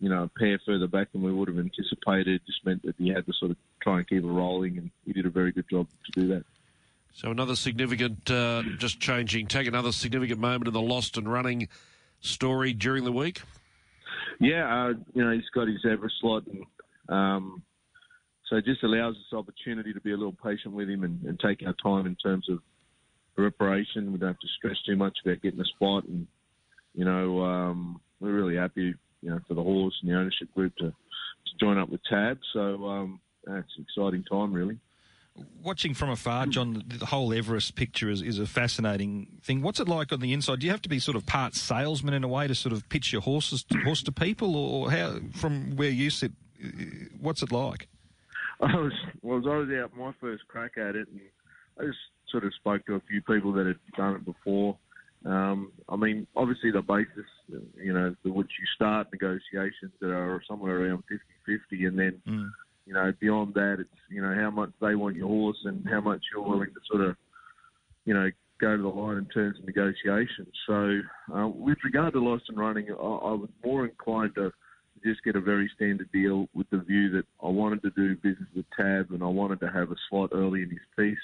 you 0.00 0.08
know, 0.08 0.24
a 0.24 0.38
pair 0.38 0.60
further 0.64 0.86
back 0.86 1.12
than 1.12 1.22
we 1.22 1.32
would 1.32 1.48
have 1.48 1.58
anticipated, 1.58 2.40
just 2.46 2.64
meant 2.64 2.82
that 2.82 2.94
he 2.98 3.08
had 3.08 3.26
to 3.26 3.32
sort 3.32 3.50
of 3.50 3.56
try 3.82 3.98
and 3.98 4.08
keep 4.08 4.22
her 4.22 4.28
rolling, 4.28 4.78
and 4.78 4.90
he 5.04 5.12
did 5.12 5.26
a 5.26 5.30
very 5.30 5.52
good 5.52 5.68
job 5.70 5.86
to 6.06 6.20
do 6.20 6.28
that. 6.28 6.44
So 7.12 7.30
another 7.30 7.56
significant, 7.56 8.30
uh, 8.30 8.62
just 8.78 9.00
changing, 9.00 9.48
take 9.48 9.66
another 9.66 9.92
significant 9.92 10.40
moment 10.40 10.68
in 10.68 10.74
the 10.74 10.80
lost 10.80 11.16
and 11.16 11.30
running 11.30 11.68
story 12.20 12.72
during 12.72 13.04
the 13.04 13.12
week. 13.12 13.42
Yeah, 14.38 14.86
uh, 14.86 14.94
you 15.12 15.24
know, 15.24 15.32
he's 15.32 15.48
got 15.54 15.68
his 15.68 15.84
Everest 15.84 16.14
slot, 16.20 16.44
and 16.46 16.64
um, 17.08 17.62
so 18.50 18.56
it 18.56 18.64
just 18.64 18.82
allows 18.82 19.14
us 19.14 19.32
opportunity 19.32 19.92
to 19.92 20.00
be 20.00 20.10
a 20.10 20.16
little 20.16 20.34
patient 20.44 20.74
with 20.74 20.90
him 20.90 21.04
and, 21.04 21.22
and 21.22 21.38
take 21.38 21.62
our 21.64 21.74
time 21.82 22.06
in 22.06 22.16
terms 22.16 22.48
of 22.50 22.58
preparation. 23.36 24.12
We 24.12 24.18
don't 24.18 24.30
have 24.30 24.40
to 24.40 24.48
stress 24.58 24.76
too 24.84 24.96
much 24.96 25.16
about 25.24 25.40
getting 25.40 25.60
a 25.60 25.64
spot, 25.64 26.04
and 26.04 26.26
you 26.92 27.04
know, 27.04 27.42
um, 27.42 28.00
we're 28.18 28.32
really 28.32 28.56
happy, 28.56 28.92
you 29.22 29.30
know, 29.30 29.38
for 29.46 29.54
the 29.54 29.62
horse 29.62 29.94
and 30.02 30.10
the 30.10 30.16
ownership 30.16 30.52
group 30.52 30.74
to, 30.78 30.90
to 30.90 31.52
join 31.60 31.78
up 31.78 31.88
with 31.88 32.00
Tab. 32.10 32.38
So 32.52 32.86
um, 32.86 33.20
that's 33.44 33.68
an 33.78 33.86
exciting 33.88 34.24
time, 34.24 34.52
really. 34.52 34.78
Watching 35.62 35.94
from 35.94 36.10
afar, 36.10 36.46
John, 36.46 36.82
the, 36.88 37.06
whole 37.06 37.32
Everest 37.32 37.76
picture 37.76 38.10
is, 38.10 38.20
is 38.20 38.40
a 38.40 38.46
fascinating 38.46 39.38
thing. 39.42 39.62
What's 39.62 39.78
it 39.78 39.88
like 39.88 40.12
on 40.12 40.18
the 40.18 40.32
inside? 40.32 40.58
Do 40.58 40.66
you 40.66 40.72
have 40.72 40.82
to 40.82 40.88
be 40.88 40.98
sort 40.98 41.16
of 41.16 41.24
part 41.24 41.54
salesman 41.54 42.14
in 42.14 42.24
a 42.24 42.28
way 42.28 42.48
to 42.48 42.54
sort 42.56 42.72
of 42.72 42.88
pitch 42.88 43.12
your 43.12 43.22
horses 43.22 43.64
horse 43.84 44.02
to 44.02 44.12
people, 44.12 44.56
or 44.56 44.90
how 44.90 45.20
from 45.32 45.76
where 45.76 45.88
you 45.88 46.10
sit? 46.10 46.32
What's 47.20 47.44
it 47.44 47.52
like? 47.52 47.86
I 48.62 48.76
was 48.76 48.92
well, 49.22 49.36
I 49.36 49.56
was 49.56 49.68
out 49.82 49.96
my 49.96 50.12
first 50.20 50.46
crack 50.48 50.72
at 50.76 50.94
it, 50.94 51.08
and 51.08 51.20
I 51.78 51.84
just 51.84 51.98
sort 52.30 52.44
of 52.44 52.52
spoke 52.54 52.84
to 52.86 52.96
a 52.96 53.02
few 53.08 53.22
people 53.22 53.52
that 53.54 53.66
had 53.66 53.78
done 53.96 54.16
it 54.16 54.24
before. 54.24 54.76
Um, 55.24 55.72
I 55.88 55.96
mean, 55.96 56.26
obviously 56.36 56.70
the 56.70 56.82
basis, 56.82 57.28
you 57.76 57.92
know, 57.92 58.14
the 58.24 58.32
which 58.32 58.50
you 58.58 58.66
start 58.74 59.08
negotiations 59.12 59.92
that 60.00 60.10
are 60.10 60.42
somewhere 60.48 60.80
around 60.80 61.02
50-50, 61.48 61.88
and 61.88 61.98
then, 61.98 62.22
Mm. 62.26 62.50
you 62.86 62.94
know, 62.94 63.12
beyond 63.20 63.54
that, 63.54 63.80
it's 63.80 64.00
you 64.08 64.22
know 64.22 64.34
how 64.34 64.50
much 64.50 64.70
they 64.80 64.94
want 64.94 65.16
your 65.16 65.28
horse 65.28 65.58
and 65.64 65.86
how 65.88 66.00
much 66.00 66.22
you're 66.32 66.46
willing 66.46 66.72
to 66.72 66.80
sort 66.90 67.02
of, 67.02 67.16
you 68.04 68.14
know, 68.14 68.30
go 68.60 68.76
to 68.76 68.82
the 68.82 68.88
line 68.88 69.16
in 69.16 69.26
terms 69.26 69.58
of 69.58 69.66
negotiations. 69.66 70.48
So, 70.66 71.00
uh, 71.34 71.48
with 71.48 71.78
regard 71.84 72.12
to 72.12 72.20
lost 72.20 72.44
and 72.48 72.58
running, 72.58 72.90
I, 72.90 72.94
I 72.94 73.32
was 73.32 73.48
more 73.64 73.86
inclined 73.86 74.34
to 74.34 74.52
just 75.04 75.22
get 75.24 75.36
a 75.36 75.40
very 75.40 75.70
standard 75.74 76.10
deal 76.12 76.48
with 76.54 76.68
the 76.70 76.78
view 76.78 77.10
that 77.10 77.24
I 77.42 77.48
wanted 77.48 77.82
to 77.82 77.90
do 77.90 78.16
business 78.16 78.48
with 78.54 78.66
Tab 78.76 79.10
and 79.10 79.22
I 79.22 79.26
wanted 79.26 79.60
to 79.60 79.70
have 79.70 79.90
a 79.90 79.96
slot 80.08 80.30
early 80.32 80.62
in 80.62 80.70
his 80.70 80.78
piece. 80.98 81.18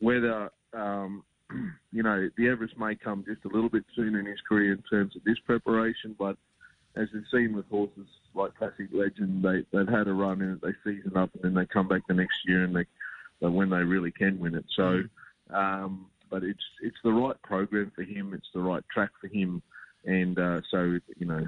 Whether, 0.00 0.50
um, 0.72 1.24
you 1.92 2.02
know, 2.02 2.28
the 2.36 2.48
Everest 2.48 2.78
may 2.78 2.94
come 2.94 3.24
just 3.26 3.44
a 3.44 3.54
little 3.54 3.68
bit 3.68 3.84
sooner 3.94 4.20
in 4.20 4.26
his 4.26 4.40
career 4.48 4.72
in 4.72 4.82
terms 4.90 5.16
of 5.16 5.24
this 5.24 5.38
preparation, 5.44 6.14
but 6.18 6.36
as 6.96 7.08
we've 7.14 7.22
seen 7.32 7.54
with 7.54 7.66
horses 7.68 8.06
like 8.34 8.56
Classic 8.56 8.88
Legend, 8.92 9.44
they, 9.44 9.64
they've 9.72 9.88
had 9.88 10.08
a 10.08 10.12
run 10.12 10.42
in 10.42 10.52
it, 10.52 10.60
they 10.62 10.74
season 10.84 11.16
up 11.16 11.30
and 11.34 11.42
then 11.42 11.54
they 11.54 11.66
come 11.66 11.88
back 11.88 12.02
the 12.08 12.14
next 12.14 12.36
year 12.46 12.64
and 12.64 12.74
they, 12.74 12.84
they 13.40 13.48
when 13.48 13.70
they 13.70 13.76
really 13.76 14.10
can 14.10 14.38
win 14.38 14.54
it. 14.54 14.64
So, 14.76 15.02
um, 15.54 16.06
but 16.30 16.44
it's 16.44 16.62
it's 16.82 16.96
the 17.02 17.12
right 17.12 17.40
program 17.42 17.90
for 17.94 18.02
him, 18.02 18.32
it's 18.34 18.46
the 18.54 18.60
right 18.60 18.84
track 18.92 19.10
for 19.20 19.26
him, 19.26 19.62
and 20.04 20.38
uh, 20.38 20.60
so 20.70 20.98
you 21.16 21.26
know, 21.26 21.46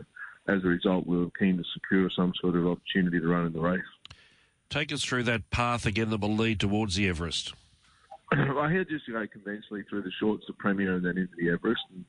as 0.49 0.65
a 0.65 0.69
result, 0.69 1.07
we 1.07 1.19
were 1.19 1.31
keen 1.39 1.57
to 1.57 1.65
secure 1.73 2.11
some 2.11 2.33
sort 2.41 2.57
of 2.57 2.67
opportunity 2.67 3.21
to 3.21 3.27
run 3.27 3.47
in 3.47 3.53
the 3.53 3.61
race. 3.61 3.81
Take 4.71 4.93
us 4.93 5.05
through 5.05 5.25
that 5.25 5.51
path 5.51 5.87
again 5.87 6.11
that 6.11 6.21
will 6.21 6.35
lead 6.35 6.59
towards 6.59 6.97
the 6.97 7.09
Everest. 7.09 7.53
I 8.33 8.73
had 8.73 8.89
just 8.89 9.07
to 9.07 9.13
go 9.13 9.27
conventionally 9.27 9.85
through 9.89 10.03
the 10.03 10.11
shorts, 10.19 10.45
the 10.47 10.55
Premier, 10.55 10.95
and 10.95 11.05
then 11.05 11.19
into 11.19 11.35
the 11.39 11.51
Everest. 11.51 11.83
And 11.95 12.05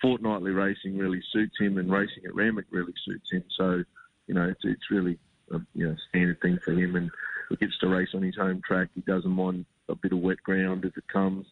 fortnightly 0.00 0.50
racing 0.50 0.98
really 0.98 1.22
suits 1.32 1.56
him, 1.58 1.78
and 1.78 1.90
racing 1.90 2.24
at 2.26 2.34
Randwick 2.34 2.66
really 2.70 2.92
suits 3.04 3.32
him. 3.32 3.44
So, 3.56 3.82
you 4.26 4.34
know, 4.34 4.48
it's, 4.48 4.60
it's 4.64 4.90
really 4.90 5.18
a 5.50 5.60
you 5.74 5.88
know 5.88 5.96
standard 6.08 6.40
thing 6.40 6.58
for 6.62 6.72
him, 6.72 6.96
and 6.96 7.10
he 7.48 7.56
gets 7.56 7.78
to 7.78 7.88
race 7.88 8.10
on 8.14 8.22
his 8.22 8.36
home 8.36 8.60
track. 8.66 8.88
He 8.94 9.00
doesn't 9.00 9.30
mind 9.30 9.64
a 9.88 9.94
bit 9.94 10.12
of 10.12 10.18
wet 10.18 10.42
ground 10.42 10.84
if 10.84 10.96
it 10.96 11.08
comes. 11.08 11.46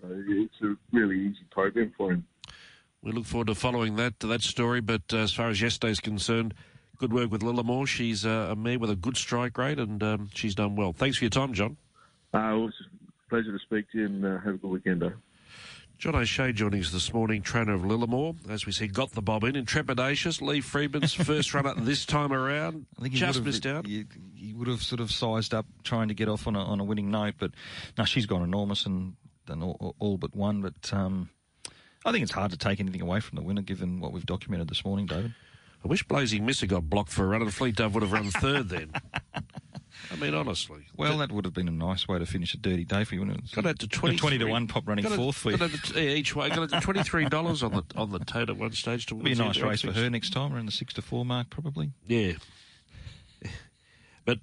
So 0.00 0.08
it's 0.10 0.60
a 0.62 0.76
really 0.92 1.18
easy 1.18 1.44
program 1.50 1.92
for 1.96 2.12
him. 2.12 2.26
We 3.02 3.12
look 3.12 3.24
forward 3.26 3.46
to 3.48 3.54
following 3.54 3.96
that 3.96 4.18
that 4.20 4.42
story. 4.42 4.80
But 4.80 5.02
uh, 5.12 5.18
as 5.18 5.32
far 5.32 5.48
as 5.48 5.60
yesterday's 5.60 6.00
concerned, 6.00 6.54
good 6.96 7.12
work 7.12 7.30
with 7.30 7.42
Lillamore. 7.42 7.86
She's 7.86 8.26
uh, 8.26 8.48
a 8.50 8.56
mare 8.56 8.78
with 8.78 8.90
a 8.90 8.96
good 8.96 9.16
strike 9.16 9.56
rate, 9.56 9.78
and 9.78 10.02
um, 10.02 10.30
she's 10.34 10.54
done 10.54 10.76
well. 10.76 10.92
Thanks 10.92 11.18
for 11.18 11.24
your 11.24 11.30
time, 11.30 11.52
John. 11.52 11.76
Uh, 12.34 12.38
it 12.38 12.58
was 12.58 12.74
a 13.26 13.28
pleasure 13.30 13.52
to 13.52 13.58
speak 13.58 13.90
to 13.92 13.98
you, 13.98 14.06
and 14.06 14.24
uh, 14.24 14.38
have 14.40 14.54
a 14.54 14.58
good 14.58 14.70
weekend. 14.70 15.02
eh? 15.02 15.10
John 15.96 16.14
O'Shea 16.14 16.52
joining 16.52 16.80
us 16.80 16.92
this 16.92 17.12
morning, 17.12 17.42
trainer 17.42 17.74
of 17.74 17.80
Lillamore. 17.80 18.36
As 18.48 18.66
we 18.66 18.70
said, 18.72 18.94
got 18.94 19.10
the 19.12 19.22
bob 19.22 19.42
in. 19.42 19.54
Intrepidatious. 19.56 20.40
Lee 20.40 20.60
Freeman's 20.60 21.12
first 21.26 21.52
run 21.54 21.66
up 21.66 21.76
this 21.78 22.06
time 22.06 22.32
around. 22.32 22.86
I 22.98 23.02
think 23.02 23.14
he 23.14 23.18
just 23.20 23.30
would 23.30 23.36
have, 23.36 23.44
missed 23.46 23.66
out. 23.66 23.84
He, 23.86 24.04
he 24.36 24.54
would 24.54 24.68
have 24.68 24.80
sort 24.80 25.00
of 25.00 25.10
sized 25.10 25.54
up 25.54 25.66
trying 25.82 26.06
to 26.08 26.14
get 26.14 26.28
off 26.28 26.46
on 26.46 26.54
a, 26.54 26.60
on 26.60 26.78
a 26.78 26.84
winning 26.84 27.10
note, 27.10 27.34
but 27.38 27.50
now 27.96 28.04
she's 28.04 28.26
gone 28.26 28.42
enormous 28.44 28.86
and 28.86 29.14
done 29.46 29.60
all, 29.60 29.96
all 29.98 30.18
but 30.18 30.36
one. 30.36 30.60
But 30.62 30.92
um, 30.92 31.30
I 32.08 32.12
think 32.12 32.22
it's 32.22 32.32
hard 32.32 32.50
to 32.52 32.56
take 32.56 32.80
anything 32.80 33.02
away 33.02 33.20
from 33.20 33.36
the 33.36 33.42
winner, 33.42 33.60
given 33.62 34.00
what 34.00 34.12
we've 34.12 34.24
documented 34.26 34.68
this 34.68 34.84
morning, 34.84 35.04
David. 35.06 35.34
I 35.84 35.88
wish 35.88 36.02
Blazing 36.08 36.44
Mister 36.46 36.66
got 36.66 36.88
blocked 36.88 37.10
for 37.10 37.24
a 37.24 37.28
run, 37.28 37.42
and 37.42 37.52
Fleet 37.54 37.76
Dove 37.76 37.94
would 37.94 38.02
have 38.02 38.12
run 38.12 38.30
third 38.30 38.68
then. 38.70 38.90
I 39.34 40.16
mean, 40.16 40.32
honestly. 40.34 40.80
Well, 40.96 41.18
that 41.18 41.30
would 41.30 41.44
have 41.44 41.54
been 41.54 41.68
a 41.68 41.72
nice 41.72 42.08
way 42.08 42.18
to 42.18 42.24
finish 42.26 42.54
a 42.54 42.56
dirty 42.56 42.84
day 42.84 43.04
for 43.04 43.14
you, 43.14 43.20
wouldn't 43.20 43.38
it? 43.44 43.52
Got 43.52 43.66
out 43.66 43.78
to 43.80 43.86
23. 43.88 44.18
20 44.18 44.38
to 44.38 44.44
1 44.46 44.66
pop 44.68 44.88
running 44.88 45.02
Got 45.04 45.12
fourth 45.16 45.36
for 45.36 45.50
you. 45.50 45.58
got 45.58 45.70
to- 45.70 46.00
each 46.16 46.34
way. 46.34 46.48
Got 46.48 46.70
to 46.70 46.80
twenty-three 46.80 47.26
dollars 47.28 47.62
on 47.62 47.72
the 47.72 47.82
on 47.94 48.10
the 48.10 48.20
tote 48.20 48.48
at 48.48 48.56
one 48.56 48.72
stage. 48.72 49.06
To 49.06 49.14
Be 49.14 49.32
a 49.32 49.34
nice 49.36 49.58
race 49.60 49.82
for 49.82 49.92
her 49.92 50.08
next 50.08 50.30
time, 50.32 50.54
around 50.54 50.66
the 50.66 50.72
6 50.72 50.94
to 50.94 51.02
4 51.02 51.24
mark, 51.24 51.50
probably. 51.50 51.90
Yeah. 52.06 52.32
But 54.24 54.38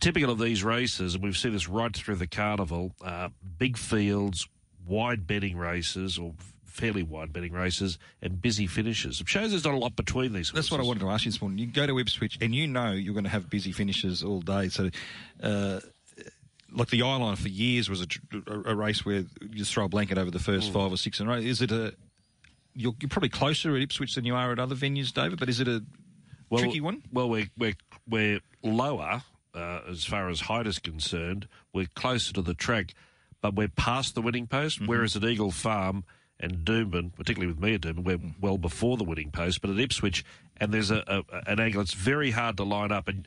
typical 0.00 0.30
of 0.30 0.38
these 0.38 0.64
races, 0.64 1.14
and 1.14 1.22
we've 1.22 1.36
seen 1.36 1.52
this 1.52 1.68
right 1.68 1.94
through 1.94 2.16
the 2.16 2.26
carnival, 2.26 2.92
uh, 3.04 3.28
big 3.58 3.76
fields, 3.76 4.46
wide 4.86 5.26
betting 5.26 5.56
races, 5.56 6.18
or 6.18 6.34
fairly 6.68 7.02
wide 7.02 7.32
betting 7.32 7.52
races, 7.52 7.98
and 8.22 8.40
busy 8.40 8.66
finishes. 8.66 9.20
It 9.20 9.28
shows 9.28 9.50
there's 9.50 9.64
not 9.64 9.74
a 9.74 9.78
lot 9.78 9.96
between 9.96 10.32
these. 10.32 10.52
That's 10.52 10.70
what 10.70 10.80
I 10.80 10.84
wanted 10.84 11.00
to 11.00 11.10
ask 11.10 11.24
you 11.24 11.30
this 11.32 11.40
morning. 11.40 11.58
You 11.58 11.66
go 11.66 11.86
to 11.86 11.98
Ipswich 11.98 12.38
and 12.40 12.54
you 12.54 12.66
know 12.66 12.92
you're 12.92 13.14
going 13.14 13.24
to 13.24 13.30
have 13.30 13.50
busy 13.50 13.72
finishes 13.72 14.22
all 14.22 14.40
day. 14.40 14.68
So, 14.68 14.90
uh, 15.42 15.80
like 16.72 16.88
the 16.90 17.00
Eyeliner 17.00 17.36
for 17.38 17.48
years 17.48 17.88
was 17.88 18.02
a, 18.02 18.06
a, 18.46 18.72
a 18.72 18.74
race 18.74 19.04
where 19.04 19.20
you 19.40 19.48
just 19.54 19.72
throw 19.72 19.86
a 19.86 19.88
blanket 19.88 20.18
over 20.18 20.30
the 20.30 20.38
Mm. 20.38 20.42
first 20.42 20.72
five 20.72 20.92
or 20.92 20.96
six 20.96 21.18
in 21.20 21.28
a. 21.28 21.36
Is 21.38 21.62
it 21.62 21.72
a. 21.72 21.94
You're, 22.74 22.94
you're 23.00 23.08
probably 23.08 23.30
closer 23.30 23.74
at 23.74 23.82
Ipswich 23.82 24.14
than 24.14 24.24
you 24.24 24.36
are 24.36 24.52
at 24.52 24.58
other 24.60 24.76
venues, 24.76 25.12
David, 25.12 25.40
but 25.40 25.48
is 25.48 25.58
it 25.58 25.66
a 25.66 25.82
Well, 26.48 26.62
tricky 26.62 26.80
one? 26.80 27.02
Well, 27.12 27.28
we're 27.28 27.48
we're 27.56 27.74
we're 28.08 28.40
lower 28.62 29.22
uh, 29.54 29.80
as 29.88 30.04
far 30.04 30.28
as 30.28 30.40
height 30.42 30.66
is 30.66 30.78
concerned. 30.78 31.48
We're 31.72 31.88
closer 31.94 32.32
to 32.34 32.42
the 32.42 32.54
track, 32.54 32.94
but 33.40 33.54
we're 33.54 33.68
past 33.68 34.14
the 34.14 34.22
winning 34.22 34.46
post. 34.46 34.76
Mm-hmm. 34.78 34.86
Whereas 34.86 35.16
at 35.16 35.24
Eagle 35.24 35.50
Farm 35.50 36.04
and 36.40 36.58
Doomben, 36.64 37.14
particularly 37.14 37.52
with 37.52 37.60
me 37.62 37.74
at 37.74 37.80
Doomben, 37.80 38.04
we're 38.04 38.18
well 38.40 38.58
before 38.58 38.96
the 38.96 39.04
winning 39.04 39.30
post. 39.30 39.60
But 39.60 39.70
at 39.70 39.78
Ipswich, 39.78 40.24
and 40.58 40.72
there's 40.72 40.90
a, 40.90 41.02
a 41.30 41.50
an 41.50 41.60
angle. 41.60 41.80
It's 41.80 41.94
very 41.94 42.30
hard 42.30 42.56
to 42.58 42.64
line 42.64 42.92
up, 42.92 43.08
and 43.08 43.26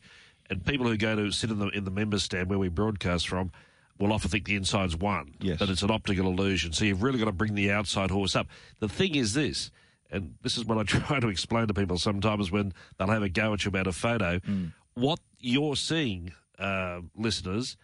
and 0.49 0.65
people 0.65 0.85
who 0.87 0.97
go 0.97 1.15
to 1.15 1.31
sit 1.31 1.49
in 1.49 1.59
the 1.59 1.67
in 1.69 1.83
the 1.85 1.91
members 1.91 2.23
stand 2.23 2.49
where 2.49 2.59
we 2.59 2.69
broadcast 2.69 3.27
from. 3.27 3.51
Will 3.99 4.13
often 4.13 4.31
think 4.31 4.45
the 4.45 4.55
inside's 4.55 4.95
won, 4.97 5.35
Yes. 5.41 5.59
but 5.59 5.69
it's 5.69 5.83
an 5.83 5.91
optical 5.91 6.25
illusion. 6.25 6.73
So 6.73 6.85
you've 6.85 7.03
really 7.03 7.19
got 7.19 7.25
to 7.25 7.31
bring 7.31 7.53
the 7.53 7.69
outside 7.69 8.09
horse 8.09 8.35
up. 8.35 8.47
The 8.79 8.89
thing 8.89 9.13
is 9.13 9.35
this, 9.35 9.69
and 10.09 10.33
this 10.41 10.57
is 10.57 10.65
what 10.65 10.79
I 10.79 10.83
try 10.85 11.19
to 11.19 11.27
explain 11.27 11.67
to 11.67 11.73
people 11.75 11.99
sometimes 11.99 12.49
when 12.51 12.73
they'll 12.97 13.09
have 13.09 13.21
a 13.21 13.29
go 13.29 13.53
at 13.53 13.63
you 13.63 13.69
about 13.69 13.85
a 13.85 13.91
photo. 13.91 14.41
What 14.95 15.19
you're 15.39 15.75
seeing, 15.75 16.31
uh, 16.57 17.01
listeners, 17.15 17.77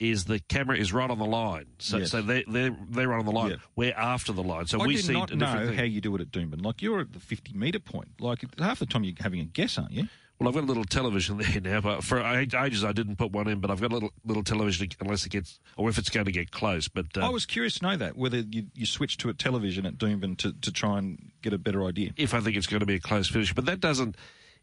is 0.00 0.24
the 0.24 0.40
camera 0.40 0.76
is 0.76 0.92
right 0.92 1.10
on 1.10 1.18
the 1.18 1.24
line. 1.24 1.66
So, 1.78 1.98
Yes. 1.98 2.10
so 2.10 2.22
they're, 2.22 2.42
they're, 2.48 2.76
they're 2.90 3.08
right 3.08 3.20
on 3.20 3.24
the 3.26 3.30
line. 3.32 3.50
Yeah. 3.50 3.56
We're 3.76 3.94
after 3.94 4.32
the 4.32 4.42
line. 4.42 4.66
So 4.66 4.80
I 4.80 4.86
we 4.86 4.96
did 4.96 5.04
see 5.04 5.12
not 5.12 5.32
know 5.34 5.66
thing. 5.68 5.76
how 5.78 5.84
you 5.84 6.00
do 6.00 6.14
it 6.16 6.20
at 6.20 6.30
Doomben. 6.32 6.64
Like 6.64 6.82
you're 6.82 7.00
at 7.00 7.12
the 7.12 7.20
50 7.20 7.52
metre 7.54 7.78
point. 7.78 8.08
Like 8.20 8.40
half 8.58 8.80
the 8.80 8.86
time 8.86 9.04
you're 9.04 9.14
having 9.20 9.40
a 9.40 9.44
guess, 9.44 9.78
aren't 9.78 9.92
you? 9.92 10.08
Well, 10.40 10.48
I've 10.48 10.54
got 10.56 10.64
a 10.64 10.66
little 10.66 10.84
television 10.84 11.36
there 11.52 11.60
now, 11.60 11.80
but 11.80 12.02
for 12.02 12.18
ages 12.20 12.82
I 12.84 12.90
didn't 12.90 13.14
put 13.14 13.30
one 13.30 13.46
in. 13.46 13.60
But 13.60 13.70
I've 13.70 13.80
got 13.80 13.92
a 13.92 13.94
little 13.94 14.12
little 14.24 14.42
television 14.42 14.88
unless 15.00 15.24
it 15.24 15.28
gets 15.28 15.60
or 15.76 15.88
if 15.88 15.98
it's 15.98 16.10
going 16.10 16.26
to 16.26 16.32
get 16.32 16.50
close. 16.50 16.88
But 16.88 17.06
uh, 17.16 17.20
I 17.26 17.28
was 17.28 17.46
curious 17.46 17.78
to 17.78 17.84
know 17.86 17.96
that 17.98 18.16
whether 18.16 18.38
you, 18.38 18.66
you 18.74 18.86
switch 18.86 19.18
to 19.18 19.28
a 19.28 19.34
television 19.34 19.86
at 19.86 19.98
Doomben 19.98 20.36
to, 20.38 20.52
to 20.52 20.72
try 20.72 20.98
and 20.98 21.30
get 21.42 21.52
a 21.52 21.58
better 21.58 21.84
idea. 21.84 22.10
if 22.16 22.34
I 22.34 22.40
think 22.40 22.56
it's 22.56 22.66
going 22.66 22.80
to 22.80 22.86
be 22.86 22.96
a 22.96 23.00
close 23.00 23.28
finish. 23.28 23.54
But 23.54 23.66
that 23.66 23.78
doesn't 23.78 24.16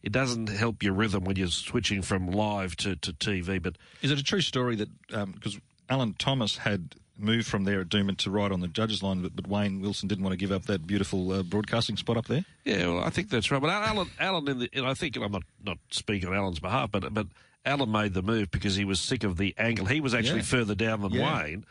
it 0.03 0.11
doesn't 0.11 0.47
help 0.47 0.81
your 0.83 0.93
rhythm 0.93 1.23
when 1.25 1.35
you're 1.35 1.47
switching 1.47 2.01
from 2.01 2.27
live 2.31 2.75
to, 2.77 2.95
to 2.97 3.13
TV. 3.13 3.61
But 3.61 3.77
Is 4.01 4.11
it 4.11 4.19
a 4.19 4.23
true 4.23 4.41
story 4.41 4.75
that 4.77 4.89
because 5.33 5.59
Alan 5.89 6.13
Thomas 6.17 6.57
had 6.57 6.95
moved 7.17 7.47
from 7.47 7.65
there 7.65 7.81
at 7.81 7.89
Doomben 7.89 8.15
to 8.17 8.31
ride 8.31 8.51
on 8.53 8.61
the 8.61 8.67
judges 8.69 9.03
line, 9.03 9.21
but, 9.21 9.35
but 9.35 9.45
Wayne 9.47 9.81
Wilson 9.81 10.07
didn't 10.07 10.23
want 10.23 10.31
to 10.31 10.37
give 10.37 10.53
up 10.53 10.63
that 10.67 10.87
beautiful 10.87 11.31
uh, 11.33 11.43
broadcasting 11.43 11.97
spot 11.97 12.15
up 12.15 12.27
there? 12.27 12.45
yeah, 12.63 12.87
well, 12.87 13.03
I 13.03 13.09
think 13.09 13.29
that's 13.29 13.51
right. 13.51 13.61
But 13.61 13.69
Alan, 13.71 14.07
Alan, 14.19 14.47
in 14.47 14.59
the, 14.59 14.69
and 14.73 14.85
I 14.87 14.93
think 14.93 15.15
and 15.17 15.25
I'm 15.25 15.31
not 15.33 15.43
not 15.63 15.77
speaking 15.91 16.29
on 16.29 16.35
Alan's 16.35 16.59
behalf, 16.59 16.91
but 16.91 17.13
but 17.13 17.27
Alan 17.65 17.91
made 17.91 18.13
the 18.13 18.21
move 18.21 18.51
because 18.51 18.75
he 18.77 18.85
was 18.85 19.01
sick 19.01 19.25
of 19.25 19.35
the 19.37 19.53
angle. 19.57 19.85
He 19.85 19.99
was 19.99 20.13
actually 20.13 20.37
Yeah. 20.37 20.43
further 20.43 20.75
down 20.75 21.01
than 21.01 21.11
Yeah. 21.11 21.43
Wayne. 21.43 21.65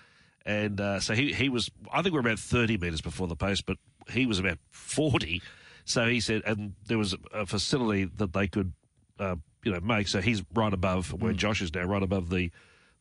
And 0.45 0.81
uh, 0.81 1.01
so 1.01 1.15
he, 1.15 1.33
he 1.33 1.49
was, 1.51 1.71
I 1.93 2.01
think 2.03 2.15
we're 2.15 2.21
about 2.21 2.39
30 2.39 2.79
metres 2.79 3.01
before 3.03 3.27
the 3.27 3.37
post, 3.37 3.67
but 3.67 3.77
he 4.11 4.25
was 4.25 4.39
about 4.39 4.59
40. 4.71 5.43
So 5.89 6.07
he 6.07 6.21
said, 6.21 6.43
and 6.45 6.75
there 6.87 6.99
was 6.99 7.15
a 7.33 7.47
facility 7.47 8.05
that 8.05 8.35
they 8.35 8.47
could, 8.47 8.75
uh, 9.19 9.37
you 9.65 9.73
know, 9.73 9.81
make. 9.81 10.07
So 10.07 10.21
he's 10.21 10.43
right 10.55 10.73
above 10.73 11.11
where 11.21 11.33
Josh 11.33 11.63
is 11.63 11.75
now, 11.75 11.85
right 11.85 12.03
above 12.03 12.29
the, 12.29 12.51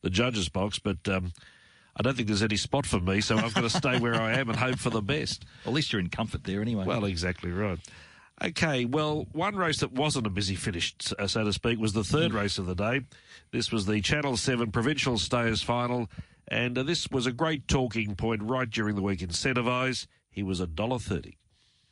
the 0.04 0.10
judges' 0.10 0.48
box. 0.48 0.80
But 0.80 1.06
um, 1.10 1.34
I 1.98 2.02
don't 2.02 2.16
think 2.16 2.30
there's 2.30 2.42
any 2.44 2.56
spot 2.56 2.86
for 2.86 3.02
me, 3.02 3.20
so 3.20 3.38
I've 3.38 3.54
got 3.54 3.62
to 3.62 3.70
stay 3.70 4.00
where 4.00 4.16
I 4.16 4.34
am 4.36 4.50
and 4.50 4.58
hope 4.58 4.78
for 4.80 4.90
the 4.90 5.02
best. 5.02 5.44
At 5.66 5.74
least 5.74 5.92
you're 5.92 6.00
in 6.00 6.10
comfort 6.10 6.46
there 6.46 6.62
anyway. 6.62 6.86
Well, 6.86 7.04
exactly 7.04 7.52
right. 7.52 7.78
Okay, 8.42 8.86
well, 8.86 9.26
one 9.34 9.56
race 9.56 9.80
that 9.80 9.92
wasn't 9.92 10.28
a 10.28 10.30
busy 10.30 10.56
finish, 10.56 10.96
uh, 11.20 11.26
so 11.28 11.44
to 11.44 11.52
speak, 11.52 11.80
was 11.80 11.94
the 11.94 12.04
third 12.04 12.34
race 12.34 12.58
of 12.58 12.68
the 12.68 12.76
day. 12.76 13.02
This 13.52 13.72
was 13.72 13.86
the 13.88 14.00
Channel 14.00 14.38
7 14.38 14.72
Provincial 14.72 15.18
Stayers 15.18 15.64
Final, 15.64 16.08
and 16.48 16.78
uh, 16.78 16.84
this 16.84 17.10
was 17.10 17.26
a 17.26 17.32
great 17.32 17.68
talking 17.68 18.16
point 18.16 18.44
right 18.44 18.70
during 18.70 18.96
the 18.96 19.02
week. 19.02 19.24
in 19.24 19.30
Incentivise, 19.30 20.06
he 20.30 20.44
was 20.44 20.60
a 20.60 20.68
dollar 20.68 21.00
thirty. 21.00 21.38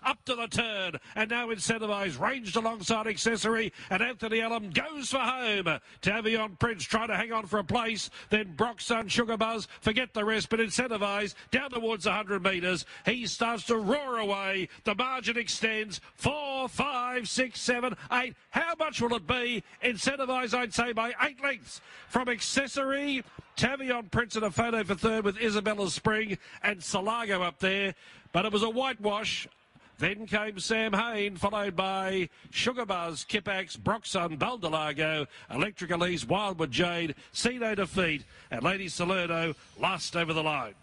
Up 0.05 0.23
to 0.25 0.35
the 0.35 0.47
turn, 0.47 0.99
and 1.15 1.29
now 1.29 1.47
Incentivise 1.47 2.19
ranged 2.19 2.55
alongside 2.55 3.07
Accessory, 3.07 3.73
and 3.89 4.01
Anthony 4.01 4.41
Allen 4.41 4.69
goes 4.69 5.09
for 5.09 5.19
home. 5.19 5.79
Tavion 6.01 6.57
Prince 6.59 6.83
trying 6.83 7.07
to 7.07 7.17
hang 7.17 7.31
on 7.31 7.45
for 7.45 7.59
a 7.59 7.63
place, 7.63 8.09
then 8.29 8.53
Broxson, 8.55 9.09
Sugar 9.09 9.37
Buzz, 9.37 9.67
forget 9.81 10.13
the 10.13 10.23
rest, 10.23 10.49
but 10.49 10.59
Incentivise 10.59 11.33
down 11.51 11.71
towards 11.71 12.05
100 12.05 12.43
metres. 12.43 12.85
He 13.05 13.25
starts 13.25 13.63
to 13.65 13.77
roar 13.77 14.19
away. 14.19 14.69
The 14.83 14.95
margin 14.95 15.37
extends 15.37 16.01
four, 16.15 16.69
five, 16.69 17.27
six, 17.27 17.59
seven, 17.59 17.95
eight. 18.11 18.35
How 18.51 18.73
much 18.77 19.01
will 19.01 19.15
it 19.15 19.27
be? 19.27 19.63
Incentivise, 19.83 20.53
I'd 20.53 20.73
say, 20.73 20.93
by 20.93 21.13
eight 21.23 21.41
lengths 21.43 21.81
from 22.07 22.29
Accessory. 22.29 23.23
Tavion 23.57 24.11
Prince 24.11 24.35
in 24.35 24.43
a 24.43 24.51
photo 24.51 24.83
for 24.83 24.95
third 24.95 25.23
with 25.23 25.41
Isabella 25.41 25.89
Spring 25.89 26.37
and 26.61 26.79
Salago 26.79 27.41
up 27.41 27.59
there. 27.59 27.95
But 28.31 28.45
it 28.45 28.51
was 28.51 28.63
a 28.63 28.69
whitewash. 28.69 29.47
Then 29.97 30.27
came 30.27 30.59
Sam 30.59 30.93
Hain, 30.93 31.37
followed 31.37 31.75
by 31.75 32.29
Sugar 32.49 32.85
Buzz, 32.85 33.25
Kipax, 33.27 33.77
Broxon, 33.77 34.37
Baldelago, 34.37 35.27
Electric 35.49 35.91
Elise, 35.91 36.25
Wildwood 36.27 36.71
Jade, 36.71 37.15
Cino 37.31 37.75
Defeat, 37.75 38.25
and 38.51 38.61
Lady 38.61 38.89
Salerno 38.89 39.55
last 39.79 40.15
over 40.17 40.33
the 40.33 40.43
line. 40.43 40.75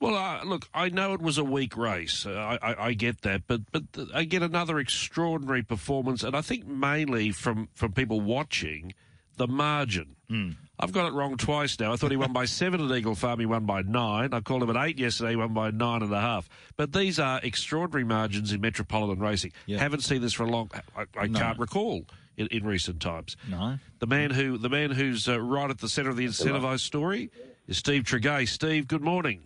Well, 0.00 0.16
uh, 0.16 0.44
look, 0.44 0.66
I 0.72 0.88
know 0.88 1.12
it 1.12 1.20
was 1.20 1.36
a 1.36 1.44
weak 1.44 1.76
race. 1.76 2.24
Uh, 2.24 2.58
I, 2.62 2.72
I, 2.72 2.86
I, 2.86 2.92
get 2.94 3.20
that, 3.20 3.42
but 3.46 3.70
but 3.70 3.82
again, 4.14 4.42
another 4.42 4.78
extraordinary 4.78 5.62
performance, 5.62 6.24
and 6.24 6.34
I 6.34 6.40
think 6.40 6.66
mainly 6.66 7.32
from 7.32 7.68
from 7.74 7.92
people 7.92 8.20
watching 8.22 8.94
the 9.36 9.46
margin. 9.46 10.16
Mm. 10.30 10.56
I've 10.82 10.92
got 10.92 11.06
it 11.06 11.12
wrong 11.12 11.36
twice 11.36 11.78
now. 11.78 11.92
I 11.92 11.96
thought 11.96 12.10
he 12.10 12.16
won 12.16 12.32
by 12.32 12.44
seven 12.46 12.80
at 12.84 12.96
Eagle 12.96 13.14
Farm. 13.14 13.38
He 13.38 13.46
won 13.46 13.66
by 13.66 13.82
nine. 13.82 14.32
I 14.32 14.40
called 14.40 14.62
him 14.62 14.74
at 14.74 14.82
eight 14.88 14.98
yesterday. 14.98 15.30
He 15.30 15.36
won 15.36 15.52
by 15.52 15.70
nine 15.70 16.02
and 16.02 16.12
a 16.12 16.20
half. 16.20 16.48
But 16.76 16.92
these 16.92 17.18
are 17.18 17.38
extraordinary 17.42 18.04
margins 18.04 18.52
in 18.52 18.60
metropolitan 18.60 19.22
racing. 19.22 19.52
Yeah. 19.66 19.78
Haven't 19.78 20.00
seen 20.00 20.22
this 20.22 20.32
for 20.32 20.44
a 20.44 20.50
long. 20.50 20.70
I, 20.96 21.04
I 21.18 21.26
No. 21.26 21.38
can't 21.38 21.58
recall 21.58 22.04
in, 22.36 22.46
in 22.48 22.64
recent 22.64 23.00
times. 23.00 23.36
No. 23.48 23.78
The 23.98 24.06
man 24.06 24.30
who 24.30 24.56
the 24.56 24.70
man 24.70 24.90
who's 24.90 25.28
uh, 25.28 25.40
right 25.40 25.68
at 25.70 25.78
the 25.78 25.88
centre 25.88 26.10
of 26.10 26.16
the 26.16 26.24
incentivised 26.26 26.80
story 26.80 27.30
is 27.68 27.76
Steve 27.76 28.04
Tregea. 28.04 28.48
Steve, 28.48 28.88
good 28.88 29.02
morning. 29.02 29.42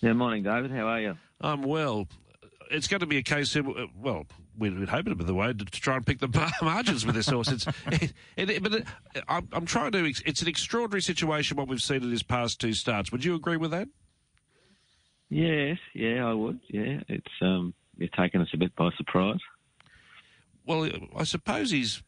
Yeah, 0.00 0.12
morning, 0.12 0.44
David. 0.44 0.70
How 0.70 0.86
are 0.86 1.00
you? 1.00 1.16
I'm 1.40 1.62
well. 1.62 2.06
It's 2.70 2.86
going 2.86 3.00
to 3.00 3.06
be 3.06 3.16
a 3.16 3.22
case 3.22 3.56
of, 3.56 3.66
uh, 3.68 3.86
well, 4.00 4.26
we'd, 4.58 4.78
we'd 4.78 4.88
hope 4.88 5.06
it 5.06 5.10
would 5.10 5.18
be 5.18 5.24
the 5.24 5.34
way 5.34 5.52
to, 5.52 5.64
to 5.64 5.80
try 5.80 5.96
and 5.96 6.06
pick 6.06 6.18
the 6.18 6.52
margins 6.62 7.06
with 7.06 7.14
this 7.14 7.28
horse. 7.28 7.48
It's, 7.48 7.66
it, 8.36 8.50
it, 8.50 8.62
but 8.62 8.74
it, 8.74 8.84
I'm, 9.28 9.48
I'm 9.52 9.66
trying 9.66 9.92
to, 9.92 10.04
it's 10.04 10.42
an 10.42 10.48
extraordinary 10.48 11.02
situation 11.02 11.56
what 11.56 11.68
we've 11.68 11.82
seen 11.82 12.02
in 12.02 12.10
his 12.10 12.22
past 12.22 12.60
two 12.60 12.72
starts. 12.72 13.12
Would 13.12 13.24
you 13.24 13.34
agree 13.34 13.56
with 13.56 13.70
that? 13.70 13.88
Yes, 15.30 15.78
yeah, 15.94 16.26
I 16.26 16.32
would. 16.32 16.60
Yeah, 16.68 17.00
it's 17.08 17.32
um, 17.42 17.74
you're 17.96 18.08
taking 18.16 18.40
us 18.40 18.48
a 18.54 18.56
bit 18.56 18.74
by 18.76 18.90
surprise. 18.96 19.40
Well, 20.64 20.88
I 21.16 21.24
suppose 21.24 21.70
he's 21.70 22.02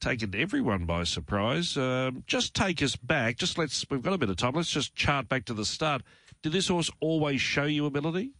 taken 0.00 0.34
everyone 0.34 0.84
by 0.84 1.04
surprise. 1.04 1.76
Um, 1.76 2.24
just 2.26 2.54
take 2.54 2.82
us 2.82 2.96
back. 2.96 3.36
Just 3.36 3.58
let's, 3.58 3.84
we've 3.90 4.02
got 4.02 4.12
a 4.12 4.18
bit 4.18 4.30
of 4.30 4.36
time. 4.36 4.54
Let's 4.54 4.70
just 4.70 4.94
chart 4.94 5.28
back 5.28 5.44
to 5.46 5.54
the 5.54 5.64
start. 5.64 6.02
Did 6.42 6.52
this 6.52 6.68
horse 6.68 6.90
always 7.00 7.40
show 7.40 7.64
you 7.64 7.86
ability? 7.86 8.32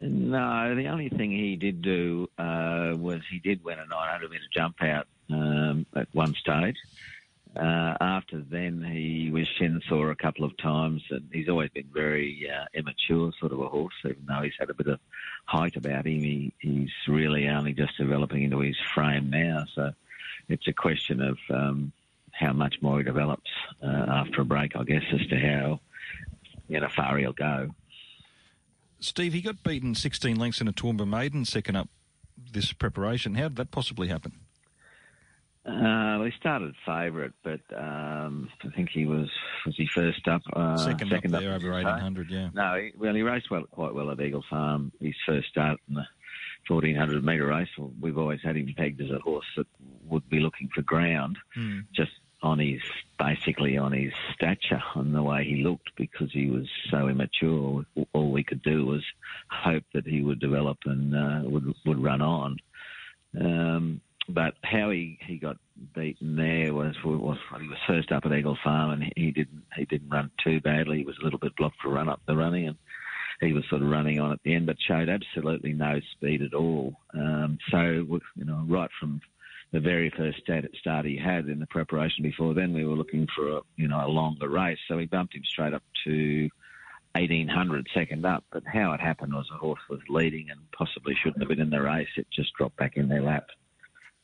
No, 0.00 0.74
the 0.74 0.88
only 0.88 1.08
thing 1.08 1.30
he 1.30 1.56
did 1.56 1.80
do 1.80 2.28
uh, 2.38 2.94
was 2.96 3.22
he 3.30 3.38
did 3.38 3.64
win 3.64 3.78
a 3.78 3.86
900 3.86 4.30
metre 4.30 4.44
jump 4.52 4.82
out 4.82 5.06
um, 5.30 5.86
at 5.94 6.08
one 6.12 6.34
stage. 6.34 6.76
Uh, 7.56 7.96
after 8.02 8.40
then, 8.50 8.82
he 8.82 9.30
was 9.30 9.48
shin 9.48 9.80
sore 9.88 10.10
a 10.10 10.16
couple 10.16 10.44
of 10.44 10.54
times, 10.58 11.02
and 11.10 11.26
he's 11.32 11.48
always 11.48 11.70
been 11.70 11.88
very 11.92 12.46
uh, 12.50 12.66
immature 12.74 13.32
sort 13.40 13.52
of 13.52 13.60
a 13.60 13.68
horse. 13.68 13.94
Even 14.04 14.26
though 14.28 14.42
he's 14.42 14.52
had 14.58 14.68
a 14.68 14.74
bit 14.74 14.88
of 14.88 15.00
height 15.46 15.76
about 15.76 16.06
him, 16.06 16.20
he, 16.20 16.52
he's 16.58 16.90
really 17.08 17.48
only 17.48 17.72
just 17.72 17.96
developing 17.96 18.42
into 18.42 18.60
his 18.60 18.76
frame 18.94 19.30
now. 19.30 19.64
So 19.74 19.92
it's 20.50 20.68
a 20.68 20.72
question 20.74 21.22
of 21.22 21.38
um, 21.48 21.92
how 22.32 22.52
much 22.52 22.76
more 22.82 22.98
he 22.98 23.04
develops 23.04 23.50
uh, 23.82 24.04
after 24.08 24.42
a 24.42 24.44
break, 24.44 24.76
I 24.76 24.84
guess, 24.84 25.04
as 25.12 25.26
to 25.28 25.38
how 25.38 25.80
you 26.68 26.80
know 26.80 26.88
far 26.88 27.16
he'll 27.16 27.32
go. 27.32 27.70
Steve, 29.00 29.32
he 29.32 29.40
got 29.42 29.62
beaten 29.62 29.94
16 29.94 30.36
lengths 30.36 30.60
in 30.60 30.68
a 30.68 30.72
Toowoomba 30.72 31.06
maiden 31.06 31.44
second 31.44 31.76
up 31.76 31.88
this 32.52 32.72
preparation. 32.72 33.34
How 33.34 33.48
did 33.48 33.56
that 33.56 33.70
possibly 33.70 34.08
happen? 34.08 34.32
Uh, 35.66 36.18
well, 36.18 36.24
he 36.24 36.30
started 36.38 36.74
favourite, 36.86 37.32
but 37.42 37.60
um, 37.76 38.48
I 38.62 38.68
think 38.76 38.88
he 38.88 39.04
was 39.04 39.28
was 39.64 39.74
he 39.76 39.88
first 39.92 40.26
up. 40.28 40.40
Uh, 40.52 40.76
second, 40.76 41.12
up 41.12 41.20
there 41.22 41.40
in 41.40 41.48
over 41.48 41.66
the 41.66 41.72
1800, 41.72 42.30
yeah. 42.30 42.50
No, 42.54 42.76
he, 42.76 42.92
well, 42.96 43.14
he 43.14 43.22
raced 43.22 43.50
well, 43.50 43.64
quite 43.72 43.92
well 43.92 44.10
at 44.12 44.20
Eagle 44.20 44.44
Farm. 44.48 44.92
His 45.00 45.14
first 45.26 45.48
start 45.48 45.80
in 45.88 45.96
the 45.96 46.06
1400 46.68 47.24
metre 47.24 47.46
race. 47.46 47.68
Well, 47.76 47.90
we've 48.00 48.16
always 48.16 48.40
had 48.44 48.56
him 48.56 48.72
pegged 48.76 49.00
as 49.00 49.10
a 49.10 49.18
horse 49.18 49.46
that 49.56 49.66
would 50.04 50.28
be 50.28 50.38
looking 50.38 50.68
for 50.72 50.82
ground, 50.82 51.36
Hmm. 51.54 51.80
just 51.92 52.12
on 52.42 52.58
his 52.58 52.80
basically 53.18 53.78
on 53.78 53.92
his 53.92 54.12
stature 54.34 54.82
and 54.94 55.14
the 55.14 55.22
way 55.22 55.44
he 55.44 55.62
looked 55.62 55.90
because 55.96 56.30
he 56.32 56.50
was 56.50 56.68
so 56.90 57.08
immature. 57.08 57.84
All 58.12 58.30
we 58.30 58.44
could 58.44 58.62
do 58.62 58.84
was 58.84 59.02
hope 59.50 59.84
that 59.94 60.06
he 60.06 60.22
would 60.22 60.40
develop 60.40 60.78
and 60.84 61.14
uh, 61.14 61.48
would 61.48 61.74
would 61.84 62.02
run 62.02 62.20
on. 62.20 62.56
Um, 63.40 64.00
but 64.28 64.54
how 64.64 64.90
he, 64.90 65.18
he 65.24 65.36
got 65.36 65.56
beaten 65.94 66.36
there 66.36 66.74
was, 66.74 66.96
was 67.04 67.38
he 67.60 67.68
was 67.68 67.78
first 67.86 68.10
up 68.10 68.26
at 68.26 68.32
Eagle 68.32 68.58
Farm 68.62 68.90
and 68.90 69.12
he 69.16 69.30
didn't 69.30 69.62
he 69.76 69.84
didn't 69.84 70.10
run 70.10 70.30
too 70.42 70.60
badly. 70.60 70.98
He 70.98 71.04
was 71.04 71.18
a 71.20 71.24
little 71.24 71.38
bit 71.38 71.56
blocked 71.56 71.76
for 71.82 71.90
run 71.90 72.08
up 72.08 72.20
the 72.26 72.36
running 72.36 72.68
and 72.68 72.76
he 73.40 73.52
was 73.52 73.64
sort 73.68 73.82
of 73.82 73.88
running 73.88 74.18
on 74.18 74.32
at 74.32 74.42
the 74.44 74.54
end, 74.54 74.66
but 74.66 74.76
showed 74.80 75.08
absolutely 75.08 75.72
no 75.72 76.00
speed 76.12 76.42
at 76.42 76.54
all. 76.54 76.94
Um, 77.14 77.58
so 77.70 77.78
you 77.80 78.44
know, 78.44 78.64
right 78.66 78.90
from 78.98 79.20
the 79.72 79.80
very 79.80 80.10
first 80.16 80.38
start, 80.38 80.64
start 80.78 81.04
he 81.04 81.16
had 81.16 81.46
in 81.46 81.58
the 81.58 81.66
preparation 81.66 82.22
before 82.22 82.54
then, 82.54 82.72
we 82.72 82.84
were 82.84 82.94
looking 82.94 83.26
for 83.34 83.58
a 83.58 83.60
you 83.76 83.88
know 83.88 84.04
a 84.04 84.08
longer 84.08 84.48
race. 84.48 84.78
So 84.88 84.96
we 84.96 85.06
bumped 85.06 85.34
him 85.34 85.42
straight 85.44 85.74
up 85.74 85.82
to 86.04 86.48
1800 87.12 87.86
second 87.92 88.24
up. 88.24 88.44
But 88.52 88.62
how 88.66 88.92
it 88.92 89.00
happened 89.00 89.34
was 89.34 89.46
the 89.50 89.58
horse 89.58 89.80
was 89.88 90.00
leading 90.08 90.50
and 90.50 90.60
possibly 90.72 91.14
shouldn't 91.14 91.42
have 91.42 91.48
been 91.48 91.60
in 91.60 91.70
the 91.70 91.82
race. 91.82 92.08
It 92.16 92.26
just 92.32 92.52
dropped 92.54 92.76
back 92.76 92.96
in 92.96 93.08
their 93.08 93.22
lap 93.22 93.46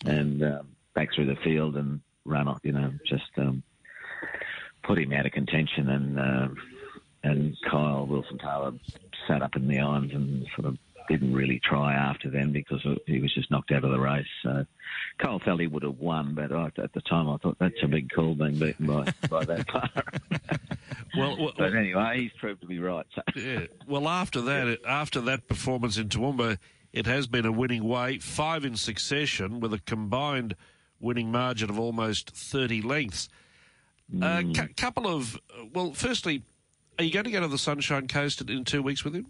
and 0.05 0.43
um, 0.43 0.69
back 0.95 1.09
through 1.15 1.27
the 1.27 1.37
field 1.43 1.77
and 1.77 2.01
ran 2.25 2.49
off. 2.49 2.61
You 2.63 2.73
know, 2.73 2.93
just 3.07 3.31
um, 3.39 3.63
put 4.83 4.99
him 4.99 5.13
out 5.13 5.27
of 5.27 5.33
contention 5.33 5.89
and. 5.89 6.19
um 6.19 6.57
and 7.25 7.57
Kyle 7.71 8.07
Wilson 8.07 8.39
Taylor 8.39 8.73
sat 9.29 9.43
up 9.43 9.57
in 9.57 9.69
the 9.69 9.79
irons 9.79 10.13
and 10.13 10.47
sort 10.57 10.67
of 10.67 10.79
didn't 11.09 11.33
really 11.33 11.61
try 11.65 11.95
after 11.95 12.31
then 12.31 12.53
because 12.53 12.85
he 13.07 13.21
was 13.21 13.33
just 13.35 13.51
knocked 13.51 13.73
out 13.73 13.85
of 13.85 13.91
the 13.91 13.99
race. 14.01 14.27
So 14.43 14.65
Kyle 15.19 15.39
felt 15.41 15.61
he 15.61 15.67
would 15.67 15.83
have 15.83 15.99
won, 15.99 16.35
but 16.35 16.53
I, 16.53 16.67
at 16.83 16.93
the 16.93 17.01
time 17.03 17.29
I 17.29 17.37
thought 17.39 17.59
that's 17.59 17.83
a 17.83 17.89
big 17.89 18.11
call 18.11 18.35
being 18.35 18.59
beaten 18.59 18.87
by, 18.87 19.13
by 19.29 19.45
that 19.45 19.71
far. 19.73 19.91
Well, 21.17 21.37
well, 21.39 21.53
but 21.57 21.75
anyway, 21.75 22.23
he's 22.23 22.33
proved 22.41 22.63
to 22.63 22.67
be 22.67 22.79
right. 22.79 23.07
So. 23.15 23.23
Yeah. 23.37 23.67
Well, 23.87 24.09
after 24.09 24.41
that, 24.43 24.79
after 24.87 25.21
that 25.23 25.47
performance 25.49 25.99
in 25.99 26.09
Toowoomba, 26.09 26.59
it 26.93 27.07
has 27.07 27.27
been 27.27 27.45
a 27.47 27.53
winning 27.53 27.85
way, 27.85 28.19
five 28.19 28.65
in 28.65 28.77
succession, 28.77 29.61
with 29.61 29.73
a 29.75 29.79
combined 29.81 30.55
winning 31.01 31.31
margin 31.31 31.69
of 31.69 31.79
almost 31.79 32.31
30 32.31 32.81
lengths. 32.83 33.29
A 34.13 34.15
Mm. 34.15 34.55
cou- 34.55 34.69
couple 34.77 35.07
of, 35.07 35.39
well, 35.73 35.93
firstly, 35.95 36.43
are 36.99 37.05
you 37.05 37.11
going 37.13 37.25
to 37.25 37.31
go 37.31 37.41
to 37.41 37.49
the 37.49 37.57
Sunshine 37.59 38.09
Coast 38.09 38.43
in 38.43 38.65
two 38.65 38.83
weeks 38.83 39.05
with 39.05 39.15
him? 39.15 39.27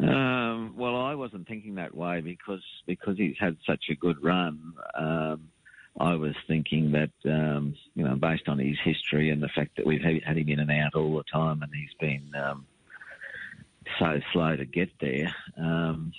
Um, 0.00 0.74
well, 0.76 0.96
I 0.96 1.14
wasn't 1.14 1.46
thinking 1.46 1.74
that 1.76 1.94
way 1.94 2.20
because 2.20 2.62
because 2.86 3.16
he's 3.18 3.36
had 3.38 3.56
such 3.66 3.84
a 3.90 3.94
good 3.94 4.22
run. 4.22 4.72
Um, 4.94 5.48
I 6.00 6.14
was 6.14 6.34
thinking 6.48 6.92
that 6.92 7.10
um, 7.30 7.74
you 7.94 8.04
know, 8.04 8.16
based 8.16 8.48
on 8.48 8.58
his 8.58 8.78
history 8.82 9.30
and 9.30 9.42
the 9.42 9.50
fact 9.54 9.76
that 9.76 9.86
we've 9.86 10.02
had 10.02 10.36
him 10.36 10.48
in 10.48 10.60
and 10.60 10.70
out 10.70 10.94
all 10.94 11.16
the 11.16 11.24
time, 11.30 11.62
and 11.62 11.70
he's 11.74 11.94
been 12.00 12.32
um, 12.40 12.66
so 13.98 14.18
slow 14.32 14.56
to 14.56 14.64
get 14.64 14.88
there. 15.00 15.34
Um, 15.58 16.12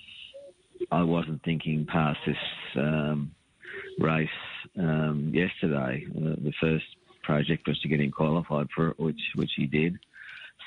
I 0.91 1.01
wasn't 1.03 1.43
thinking 1.43 1.87
past 1.87 2.19
this 2.27 2.37
um, 2.75 3.31
race 3.99 4.29
yesterday. 4.75 6.05
Uh, 6.15 6.35
the 6.37 6.53
first 6.61 6.85
project 7.23 7.67
was 7.67 7.79
to 7.79 7.87
get 7.87 8.01
him 8.01 8.11
qualified 8.11 8.67
for 8.75 8.89
it, 8.89 8.99
which 8.99 9.21
which 9.35 9.51
he 9.55 9.65
did. 9.65 9.97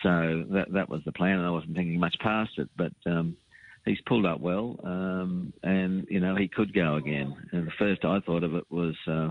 So 0.02 0.44
that 0.50 0.72
that 0.72 0.88
was 0.88 1.02
the 1.04 1.12
plan, 1.12 1.38
and 1.38 1.46
I 1.46 1.50
wasn't 1.50 1.76
thinking 1.76 1.98
much 1.98 2.16
past 2.20 2.58
it. 2.58 2.68
But 2.76 2.92
um, 3.06 3.36
he's 3.84 4.00
pulled 4.02 4.26
up 4.26 4.40
well, 4.40 4.78
um, 4.84 5.52
and 5.62 6.06
you 6.10 6.20
know 6.20 6.36
he 6.36 6.48
could 6.48 6.74
go 6.74 6.96
again. 6.96 7.34
And 7.52 7.66
the 7.66 7.72
first 7.78 8.04
I 8.04 8.20
thought 8.20 8.44
of 8.44 8.54
it 8.54 8.64
was 8.70 8.94
uh, 9.06 9.30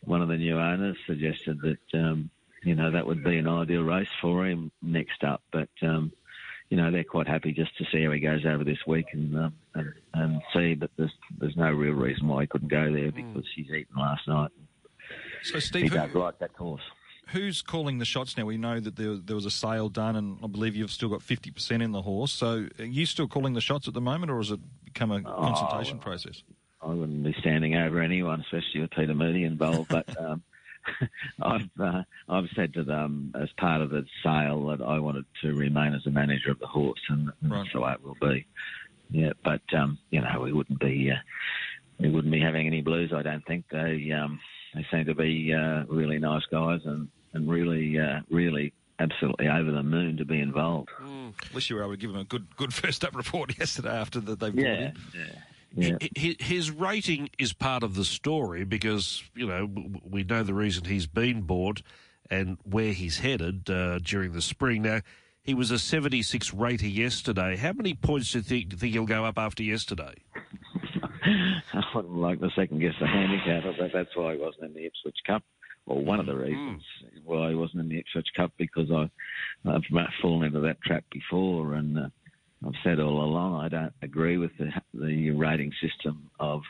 one 0.00 0.22
of 0.22 0.28
the 0.28 0.36
new 0.36 0.58
owners 0.58 0.96
suggested 1.06 1.60
that 1.60 1.98
um, 1.98 2.30
you 2.62 2.74
know 2.74 2.90
that 2.90 3.06
would 3.06 3.22
be 3.22 3.36
an 3.36 3.48
ideal 3.48 3.82
race 3.82 4.08
for 4.22 4.46
him 4.46 4.70
next 4.80 5.22
up. 5.24 5.42
But 5.52 5.68
um, 5.82 6.12
you 6.70 6.76
know 6.76 6.90
they're 6.90 7.04
quite 7.04 7.28
happy 7.28 7.52
just 7.52 7.76
to 7.78 7.84
see 7.92 8.04
how 8.04 8.12
he 8.12 8.20
goes 8.20 8.46
over 8.46 8.64
this 8.64 8.86
week 8.86 9.06
and 9.12 9.36
um, 9.36 9.54
and, 9.74 9.92
and 10.14 10.42
see. 10.54 10.74
But 10.74 10.90
there's 10.96 11.12
there's 11.38 11.56
no 11.56 11.70
real 11.70 11.94
reason 11.94 12.28
why 12.28 12.42
he 12.42 12.46
couldn't 12.46 12.68
go 12.68 12.92
there 12.92 13.12
because 13.12 13.44
he's 13.54 13.70
eaten 13.70 13.96
last 13.96 14.26
night. 14.26 14.50
So, 15.42 15.54
He 15.54 15.60
Steve, 15.60 15.92
who, 15.92 15.98
does 15.98 16.14
like 16.14 16.38
that 16.38 16.54
course. 16.54 16.82
Who's 17.28 17.62
calling 17.62 17.98
the 17.98 18.04
shots 18.04 18.36
now? 18.36 18.44
We 18.44 18.56
know 18.56 18.80
that 18.80 18.96
there, 18.96 19.16
there 19.16 19.36
was 19.36 19.46
a 19.46 19.50
sale 19.50 19.88
done, 19.88 20.16
and 20.16 20.38
I 20.42 20.46
believe 20.46 20.74
you've 20.76 20.90
still 20.90 21.08
got 21.08 21.20
50% 21.20 21.82
in 21.82 21.92
the 21.92 22.02
horse. 22.02 22.32
So 22.32 22.66
are 22.78 22.84
you 22.84 23.06
still 23.06 23.28
calling 23.28 23.54
the 23.54 23.60
shots 23.60 23.88
at 23.88 23.94
the 23.94 24.00
moment, 24.00 24.30
or 24.30 24.38
has 24.38 24.50
it 24.50 24.60
become 24.84 25.10
a 25.10 25.22
Oh, 25.24 25.42
consultation 25.42 25.98
process? 25.98 26.42
I 26.82 26.88
wouldn't 26.88 27.22
be 27.24 27.34
standing 27.40 27.74
over 27.76 28.00
anyone, 28.00 28.40
especially 28.42 28.82
with 28.82 28.90
Peter 28.90 29.14
Moody 29.14 29.44
involved. 29.44 29.88
But 29.90 30.06
um, 30.18 30.42
I've 31.42 31.70
uh, 31.80 32.02
I've 32.28 32.48
said 32.54 32.74
to 32.74 32.84
them 32.84 33.32
as 33.40 33.48
part 33.58 33.80
of 33.80 33.90
the 33.90 34.04
sale 34.22 34.66
that 34.66 34.82
I 34.82 34.98
wanted 34.98 35.24
to 35.42 35.54
remain 35.54 35.94
as 35.94 36.06
a 36.06 36.10
manager 36.10 36.50
of 36.50 36.58
the 36.58 36.66
horse, 36.66 37.00
and, 37.08 37.30
and 37.40 37.50
Right. 37.50 37.60
that's 37.62 37.72
the 37.72 37.80
way 37.80 37.92
it 37.92 38.02
will 38.02 38.16
be. 38.20 38.46
Yeah, 39.10 39.32
but 39.42 39.62
um, 39.76 39.98
you 40.10 40.20
know 40.20 40.40
we 40.42 40.52
wouldn't 40.52 40.78
be 40.80 41.10
uh, 41.10 41.16
we 41.98 42.10
wouldn't 42.10 42.32
be 42.32 42.40
having 42.40 42.66
any 42.66 42.82
blues. 42.82 43.12
I 43.14 43.22
don't 43.22 43.46
think 43.46 43.64
they 43.70 44.10
um, 44.12 44.38
they 44.74 44.86
seem 44.90 45.04
to 45.06 45.14
be 45.14 45.52
uh, 45.54 45.84
really 45.88 46.18
nice 46.18 46.42
guys 46.50 46.80
and 46.84 47.08
and 47.32 47.48
really 47.50 47.98
uh, 47.98 48.20
really 48.30 48.72
absolutely 49.00 49.48
over 49.48 49.72
the 49.72 49.82
moon 49.82 50.16
to 50.18 50.24
be 50.24 50.40
involved. 50.40 50.88
At 51.48 51.54
least 51.54 51.68
you 51.68 51.76
were 51.76 51.82
able 51.82 51.92
to 51.94 51.96
give 51.98 52.12
them 52.12 52.20
a 52.20 52.24
good 52.24 52.46
good 52.56 52.72
first 52.82 53.04
up 53.04 53.16
report 53.16 53.58
yesterday 53.58 53.90
after 53.96 54.20
that 54.20 54.40
they 54.40 54.50
brought 54.50 54.64
Yeah, 54.64 54.72
in. 54.90 54.92
yeah. 55.14 55.24
Yeah. 55.76 55.96
Hi- 56.00 56.08
hi- 56.16 56.36
His 56.44 56.70
rating 56.70 57.30
is 57.36 57.52
part 57.52 57.82
of 57.82 57.96
the 57.96 58.04
story 58.04 58.62
because, 58.64 59.24
you 59.34 59.48
know, 59.48 59.68
we 60.08 60.22
know 60.22 60.44
the 60.44 60.54
reason 60.54 60.84
he's 60.84 61.08
been 61.08 61.42
bought 61.42 61.82
and 62.30 62.58
where 62.62 62.92
he's 62.92 63.18
headed 63.18 63.68
uh, 63.68 63.98
during 63.98 64.32
the 64.34 64.40
spring. 64.42 64.82
Now, 64.82 65.00
he 65.42 65.52
was 65.52 65.72
a 65.72 65.78
76 65.80 66.54
rater 66.54 66.86
yesterday. 66.86 67.56
How 67.56 67.72
many 67.72 67.92
points 67.94 68.30
do 68.30 68.38
you 68.38 68.44
think, 68.44 68.68
do 68.68 68.74
you 68.76 68.78
think 68.78 68.92
he'll 68.92 69.04
go 69.04 69.24
up 69.24 69.36
after 69.36 69.64
yesterday? 69.64 70.14
I 71.72 71.82
wouldn't 71.94 72.16
like 72.16 72.40
to 72.40 72.50
second 72.56 72.80
guess 72.80 72.94
the 73.00 73.06
handicap, 73.06 73.64
but 73.78 73.90
that's 73.92 74.14
why 74.14 74.34
he 74.34 74.40
wasn't 74.40 74.64
in 74.64 74.74
the 74.74 74.86
Ipswich 74.86 75.16
Cup, 75.26 75.42
or 75.86 76.04
one 76.04 76.20
of 76.20 76.26
the 76.26 76.36
reasons 76.36 76.82
why 77.24 77.50
he 77.50 77.54
wasn't 77.54 77.80
in 77.80 77.88
the 77.88 77.98
Ipswich 77.98 78.28
Cup 78.36 78.52
because 78.58 78.90
I, 78.90 79.08
I've 79.68 79.82
fallen 80.20 80.46
into 80.46 80.60
that 80.60 80.82
trap 80.82 81.04
before, 81.10 81.74
and 81.74 81.98
uh, 81.98 82.08
I've 82.66 82.74
said 82.82 83.00
all 83.00 83.24
along 83.24 83.64
I 83.64 83.68
don't 83.68 83.92
agree 84.02 84.36
with 84.36 84.50
the 84.58 84.70
the 84.92 85.30
rating 85.30 85.72
system 85.80 86.30
of 86.38 86.60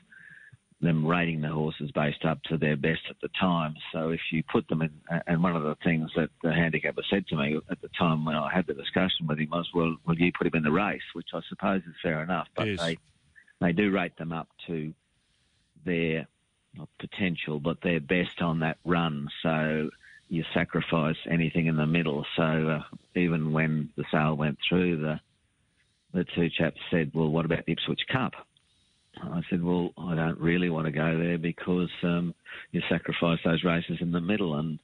them 0.80 1.06
rating 1.06 1.40
the 1.40 1.48
horses 1.48 1.90
based 1.92 2.24
up 2.24 2.42
to 2.42 2.58
their 2.58 2.76
best 2.76 3.00
at 3.08 3.16
the 3.22 3.28
time. 3.40 3.74
So 3.92 4.10
if 4.10 4.20
you 4.30 4.42
put 4.52 4.68
them 4.68 4.82
in, 4.82 4.90
and 5.26 5.42
one 5.42 5.56
of 5.56 5.62
the 5.62 5.76
things 5.82 6.10
that 6.14 6.28
the 6.42 6.52
handicapper 6.52 7.02
said 7.10 7.26
to 7.28 7.36
me 7.36 7.58
at 7.70 7.80
the 7.80 7.88
time 7.98 8.24
when 8.24 8.36
I 8.36 8.52
had 8.54 8.66
the 8.66 8.74
discussion 8.74 9.26
with 9.26 9.38
him 9.38 9.50
was, 9.50 9.68
"Well, 9.74 9.96
will 10.06 10.18
you 10.18 10.30
put 10.36 10.46
him 10.46 10.54
in 10.54 10.62
the 10.62 10.70
race?" 10.70 11.02
Which 11.14 11.28
I 11.32 11.40
suppose 11.48 11.82
is 11.82 11.94
fair 12.02 12.22
enough, 12.22 12.48
but 12.54 12.68
Yes. 12.68 12.78
they 12.78 12.98
they 13.60 13.72
do 13.72 13.90
rate 13.90 14.16
them 14.16 14.32
up 14.32 14.48
to 14.66 14.92
their 15.84 16.26
not 16.76 16.88
potential, 16.98 17.60
but 17.60 17.80
their 17.82 18.00
best 18.00 18.42
on 18.42 18.60
that 18.60 18.78
run. 18.84 19.28
So 19.42 19.90
you 20.28 20.44
sacrifice 20.52 21.16
anything 21.30 21.66
in 21.66 21.76
the 21.76 21.86
middle. 21.86 22.26
So 22.36 22.42
uh, 22.42 22.82
even 23.14 23.52
when 23.52 23.90
the 23.96 24.04
sale 24.10 24.36
went 24.36 24.58
through, 24.68 25.00
the 25.00 25.20
the 26.12 26.24
two 26.24 26.48
chaps 26.48 26.80
said, 26.90 27.10
"Well, 27.14 27.28
what 27.28 27.44
about 27.44 27.66
the 27.66 27.72
Ipswich 27.72 28.06
Cup?" 28.08 28.34
I 29.22 29.42
said, 29.50 29.62
"Well, 29.62 29.92
I 29.98 30.14
don't 30.14 30.40
really 30.40 30.70
want 30.70 30.86
to 30.86 30.92
go 30.92 31.18
there 31.18 31.38
because 31.38 31.90
um, 32.02 32.34
you 32.72 32.82
sacrifice 32.88 33.38
those 33.44 33.64
races 33.64 33.98
in 34.00 34.12
the 34.12 34.20
middle 34.20 34.56
and." 34.56 34.78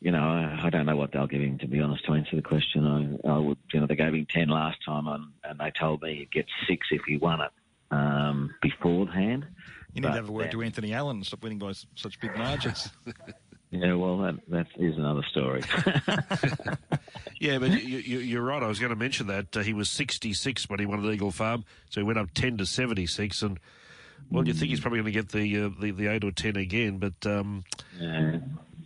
You 0.00 0.10
know, 0.10 0.18
I, 0.18 0.66
I 0.66 0.70
don't 0.70 0.86
know 0.86 0.96
what 0.96 1.12
they'll 1.12 1.28
give 1.28 1.42
him. 1.42 1.58
To 1.58 1.68
be 1.68 1.78
honest, 1.80 2.04
to 2.06 2.14
answer 2.14 2.34
the 2.34 2.42
question, 2.42 3.20
I, 3.24 3.28
I 3.28 3.38
would. 3.38 3.56
You 3.72 3.78
know, 3.78 3.86
they 3.86 3.94
gave 3.94 4.12
him 4.12 4.26
ten 4.28 4.48
last 4.48 4.78
time, 4.84 5.06
and, 5.06 5.26
and 5.44 5.60
they 5.60 5.70
told 5.70 6.02
me 6.02 6.16
he'd 6.16 6.32
get 6.32 6.46
six 6.66 6.88
if 6.90 7.02
he 7.06 7.18
won 7.18 7.40
it 7.40 7.52
um, 7.92 8.52
beforehand. 8.60 9.46
You 9.94 10.00
need 10.00 10.08
But 10.08 10.08
to 10.10 10.14
have 10.16 10.28
a 10.28 10.32
word 10.32 10.44
then- 10.46 10.50
to 10.52 10.62
Anthony 10.62 10.92
Allen 10.94 11.16
and 11.18 11.26
stop 11.26 11.42
winning 11.42 11.58
by 11.58 11.72
such 11.94 12.18
big 12.20 12.36
margins. 12.36 12.88
Yeah, 13.74 13.94
well, 13.94 14.18
that 14.18 14.34
that 14.48 14.66
is 14.76 14.98
another 14.98 15.22
story. 15.30 15.62
Yeah, 17.40 17.58
but 17.58 17.70
you, 17.70 17.98
you, 17.98 18.18
you're 18.18 18.42
right. 18.42 18.62
I 18.62 18.68
was 18.68 18.78
going 18.78 18.90
to 18.90 18.96
mention 18.96 19.26
that. 19.28 19.56
Uh, 19.56 19.60
he 19.60 19.72
was 19.72 19.90
66 19.90 20.68
when 20.68 20.78
he 20.78 20.86
won 20.86 21.04
at 21.04 21.12
Eagle 21.12 21.32
Farm, 21.32 21.64
so 21.90 22.00
he 22.00 22.04
went 22.04 22.18
up 22.18 22.28
10 22.34 22.58
to 22.58 22.66
76. 22.66 23.42
And, 23.42 23.58
well, 24.30 24.46
you 24.46 24.52
think 24.52 24.70
he's 24.70 24.78
probably 24.80 24.98
going 25.00 25.12
to 25.12 25.18
get 25.18 25.30
the, 25.30 25.62
uh, 25.64 25.70
the 25.80 25.90
the 25.90 26.06
8 26.06 26.22
or 26.24 26.30
10 26.32 26.56
again, 26.56 26.98
but. 26.98 27.14
Um, 27.26 27.64
yeah. 27.98 28.38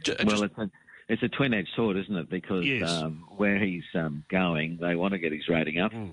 ju- 0.05 0.15
Well, 0.25 0.29
just- 0.29 0.43
it's 0.45 0.59
a 0.59 0.71
it's 1.09 1.23
a 1.23 1.29
twin 1.29 1.53
edged 1.53 1.69
sword, 1.77 1.97
isn't 1.99 2.17
it? 2.17 2.31
Because 2.31 2.65
Yes. 2.65 2.91
um, 2.91 3.25
where 3.37 3.59
he's 3.59 3.85
um, 3.95 4.25
going, 4.29 4.79
they 4.81 4.95
want 4.95 5.13
to 5.13 5.19
get 5.19 5.33
his 5.33 5.49
rating 5.49 5.79
up, 5.81 5.93
Hmm. 5.93 6.11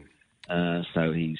uh, 0.50 0.82
so 0.94 1.14
he's 1.14 1.40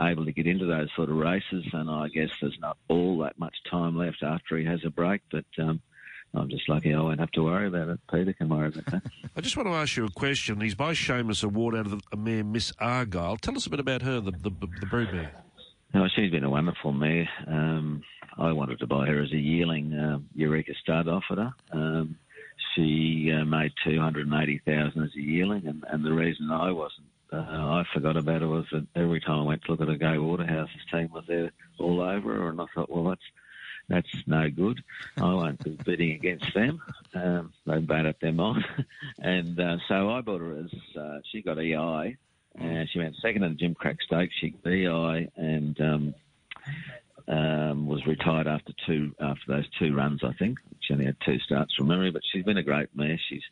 able 0.00 0.24
to 0.24 0.32
get 0.32 0.46
into 0.46 0.66
those 0.66 0.88
sort 0.94 1.10
of 1.10 1.16
races. 1.16 1.64
And 1.72 1.90
I 1.90 2.08
guess 2.08 2.30
there's 2.40 2.58
not 2.60 2.76
all 2.88 3.18
that 3.18 3.38
much 3.38 3.56
time 3.70 3.96
left 3.96 4.22
after 4.22 4.56
he 4.56 4.64
has 4.64 4.84
a 4.84 4.90
break, 4.90 5.22
but. 5.30 5.44
Um, 5.58 5.80
I'm 6.34 6.50
just 6.50 6.68
lucky 6.68 6.92
I 6.92 7.00
won't 7.00 7.20
have 7.20 7.30
to 7.32 7.42
worry 7.42 7.68
about 7.68 7.88
it. 7.88 8.00
Peter 8.12 8.34
can 8.34 8.50
worry 8.50 8.68
about 8.68 8.84
that. 8.86 9.02
I 9.36 9.40
just 9.40 9.56
want 9.56 9.66
to 9.68 9.74
ask 9.74 9.96
you 9.96 10.04
a 10.04 10.10
question. 10.10 10.60
He's 10.60 10.74
by 10.74 10.92
Shamus 10.92 11.42
Award 11.42 11.74
out 11.74 11.86
of 11.86 11.92
the, 11.92 12.00
a 12.12 12.16
mare, 12.18 12.44
Miss 12.44 12.70
Argyle. 12.78 13.38
Tell 13.38 13.56
us 13.56 13.66
a 13.66 13.70
bit 13.70 13.80
about 13.80 14.02
her, 14.02 14.20
the, 14.20 14.32
the, 14.32 14.50
the 14.50 14.86
brood 14.90 15.10
mare. 15.12 15.32
No, 15.94 16.06
she's 16.14 16.30
been 16.30 16.44
a 16.44 16.50
wonderful 16.50 16.92
mare. 16.92 17.28
Um, 17.46 18.02
I 18.36 18.52
wanted 18.52 18.78
to 18.80 18.86
buy 18.86 19.06
her 19.06 19.22
as 19.22 19.32
a 19.32 19.38
yearling. 19.38 19.94
Uh, 19.94 20.18
Eureka 20.34 20.74
Stud 20.82 21.08
offered 21.08 21.38
her. 21.38 21.52
Um, 21.72 22.18
she 22.74 23.32
uh, 23.34 23.44
made 23.44 23.72
two 23.84 23.98
hundred 23.98 24.28
and 24.28 24.42
eighty 24.42 24.60
thousand 24.64 25.02
as 25.04 25.10
a 25.16 25.20
yearling, 25.20 25.66
and, 25.66 25.84
and 25.88 26.04
the 26.04 26.12
reason 26.12 26.50
I 26.50 26.70
wasn't, 26.70 27.06
uh, 27.32 27.36
I 27.36 27.84
forgot 27.92 28.16
about 28.16 28.42
her 28.42 28.48
was 28.48 28.66
that 28.72 28.86
every 28.94 29.20
time 29.20 29.40
I 29.40 29.42
went 29.42 29.64
to 29.64 29.70
look 29.70 29.80
at 29.80 29.88
a 29.88 29.96
Gai 29.96 30.18
Waterhouse's 30.18 30.84
team 30.90 31.10
was 31.12 31.24
there 31.26 31.50
all 31.78 32.00
over 32.00 32.48
and 32.48 32.60
I 32.60 32.66
thought, 32.74 32.90
well, 32.90 33.04
that's 33.04 33.22
that's 33.88 34.26
no 34.26 34.50
good. 34.50 34.82
I 35.16 35.32
won't 35.32 35.64
be 35.64 35.78
bidding 35.82 36.12
against 36.12 36.52
them. 36.52 36.82
Um, 37.14 37.54
they 37.66 37.80
made 37.80 38.04
up 38.04 38.20
their 38.20 38.32
mind, 38.32 38.66
and 39.18 39.58
uh, 39.58 39.78
so 39.88 40.10
I 40.10 40.20
bought 40.20 40.42
her 40.42 40.58
as 40.58 40.96
uh, 40.96 41.20
she 41.30 41.40
got 41.40 41.58
EI. 41.58 42.16
And 42.60 42.88
she 42.90 42.98
went 42.98 43.14
second 43.22 43.44
in 43.44 43.56
the 43.56 43.66
Gimcrack 43.68 43.98
Stakes. 44.02 44.34
She 44.40 44.50
got 44.50 44.72
EI 44.72 45.30
and 45.36 45.80
um, 45.80 46.14
um, 47.28 47.86
was 47.86 48.04
retired 48.06 48.46
after 48.46 48.72
two 48.86 49.14
after 49.20 49.42
those 49.46 49.68
two 49.78 49.94
runs. 49.94 50.24
I 50.24 50.32
think 50.32 50.58
she 50.80 50.92
only 50.92 51.06
had 51.06 51.16
two 51.24 51.38
starts 51.40 51.74
from 51.74 51.88
memory, 51.88 52.10
but 52.10 52.22
she's 52.30 52.44
been 52.44 52.58
a 52.58 52.62
great 52.62 52.88
mare. 52.96 53.20
She's 53.28 53.42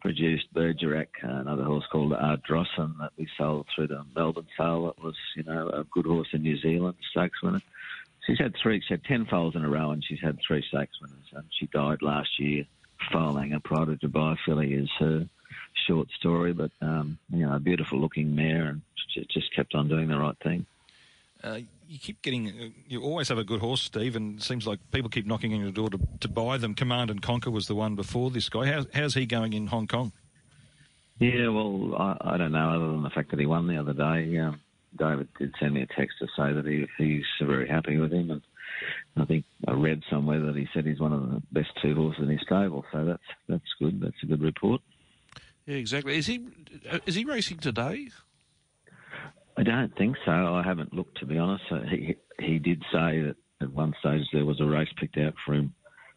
produced 0.00 0.52
Bergerac, 0.54 1.08
another 1.22 1.64
horse 1.64 1.84
called 1.90 2.12
Ardrossan 2.12 2.96
that 3.00 3.12
we 3.16 3.28
sold 3.36 3.66
through 3.74 3.88
the 3.88 4.04
Melbourne 4.14 4.46
sale. 4.56 4.86
That 4.86 5.02
was 5.02 5.16
you 5.36 5.42
know 5.42 5.68
a 5.68 5.84
good 5.84 6.06
horse 6.06 6.28
in 6.32 6.42
New 6.42 6.58
Zealand, 6.58 6.96
stakes 7.10 7.42
winner. 7.42 7.62
She's 8.26 8.38
had 8.38 8.54
three. 8.60 8.80
She 8.80 8.94
had 8.94 9.04
ten 9.04 9.26
foals 9.26 9.56
in 9.56 9.64
a 9.64 9.68
row, 9.68 9.90
and 9.90 10.04
she's 10.04 10.20
had 10.20 10.38
three 10.46 10.64
stakes 10.68 11.00
winners. 11.00 11.28
And 11.32 11.44
she 11.58 11.66
died 11.66 12.02
last 12.02 12.38
year. 12.38 12.64
Foaling 13.12 13.54
a 13.54 13.60
Pride 13.60 13.88
of 13.88 13.98
Dubai 13.98 14.36
filly 14.44 14.74
is 14.74 14.90
her 14.98 15.26
short 15.86 16.08
story, 16.18 16.52
but 16.52 16.70
um, 16.80 17.18
you 17.30 17.46
know, 17.46 17.54
a 17.54 17.60
beautiful 17.60 17.98
looking 17.98 18.34
mare, 18.34 18.66
and 18.66 18.82
she 19.08 19.26
just 19.30 19.54
kept 19.54 19.74
on 19.74 19.88
doing 19.88 20.08
the 20.08 20.18
right 20.18 20.36
thing. 20.42 20.66
Uh, 21.42 21.60
you 21.90 21.98
keep 21.98 22.22
getting, 22.22 22.48
uh, 22.48 22.68
you 22.86 23.02
always 23.02 23.28
have 23.28 23.38
a 23.38 23.42
good 23.42 23.60
horse, 23.60 23.82
Steve, 23.82 24.14
and 24.14 24.38
it 24.38 24.44
seems 24.44 24.64
like 24.64 24.78
people 24.92 25.10
keep 25.10 25.26
knocking 25.26 25.52
on 25.52 25.60
your 25.60 25.72
door 25.72 25.90
to, 25.90 25.98
to 26.20 26.28
buy 26.28 26.56
them. 26.56 26.72
Command 26.72 27.10
and 27.10 27.20
Conquer 27.20 27.50
was 27.50 27.66
the 27.66 27.74
one 27.74 27.96
before 27.96 28.30
this 28.30 28.48
guy. 28.48 28.66
How's, 28.66 28.86
how's 28.94 29.14
he 29.14 29.26
going 29.26 29.54
in 29.54 29.66
Hong 29.66 29.88
Kong? 29.88 30.12
Yeah, 31.18 31.48
well, 31.48 31.96
I, 31.98 32.34
I 32.34 32.36
don't 32.36 32.52
know, 32.52 32.70
other 32.70 32.92
than 32.92 33.02
the 33.02 33.10
fact 33.10 33.32
that 33.32 33.40
he 33.40 33.46
won 33.46 33.66
the 33.66 33.76
other 33.76 33.92
day. 33.92 34.38
Um, 34.38 34.60
David 34.96 35.28
did 35.36 35.52
send 35.58 35.74
me 35.74 35.82
a 35.82 35.86
text 35.86 36.18
to 36.20 36.26
say 36.36 36.52
that 36.52 36.64
he, 36.64 36.86
he's 36.96 37.24
very 37.42 37.68
happy 37.68 37.98
with 37.98 38.12
him, 38.12 38.30
and 38.30 38.42
I 39.16 39.24
think 39.24 39.44
I 39.66 39.72
read 39.72 40.02
somewhere 40.08 40.40
that 40.40 40.56
he 40.56 40.68
said 40.72 40.86
he's 40.86 41.00
one 41.00 41.12
of 41.12 41.28
the 41.28 41.42
best 41.50 41.70
two 41.82 41.94
horses 41.96 42.22
in 42.22 42.28
his 42.28 42.40
stable. 42.40 42.84
So 42.92 43.04
that's 43.04 43.22
that's 43.48 43.74
good. 43.78 44.00
That's 44.00 44.22
a 44.22 44.26
good 44.26 44.42
report. 44.42 44.80
Yeah, 45.66 45.76
exactly. 45.76 46.16
Is 46.16 46.26
he 46.26 46.46
uh, 46.90 46.98
is 47.06 47.14
he 47.16 47.24
racing 47.24 47.58
today? 47.58 48.08
I 49.60 49.62
don't 49.62 49.94
think 49.96 50.16
so. 50.24 50.32
I 50.32 50.62
haven't 50.64 50.92
looked 50.94 51.18
to 51.20 51.26
be 51.26 51.36
honest. 51.38 51.64
Uh, 51.70 51.80
He 51.82 52.16
he 52.38 52.58
did 52.58 52.82
say 52.92 53.20
that 53.20 53.36
at 53.60 53.70
one 53.72 53.92
stage 54.00 54.22
there 54.32 54.44
was 54.46 54.60
a 54.60 54.64
race 54.64 54.88
picked 54.98 55.18
out 55.18 55.34
for 55.44 55.54
him. 55.54 55.74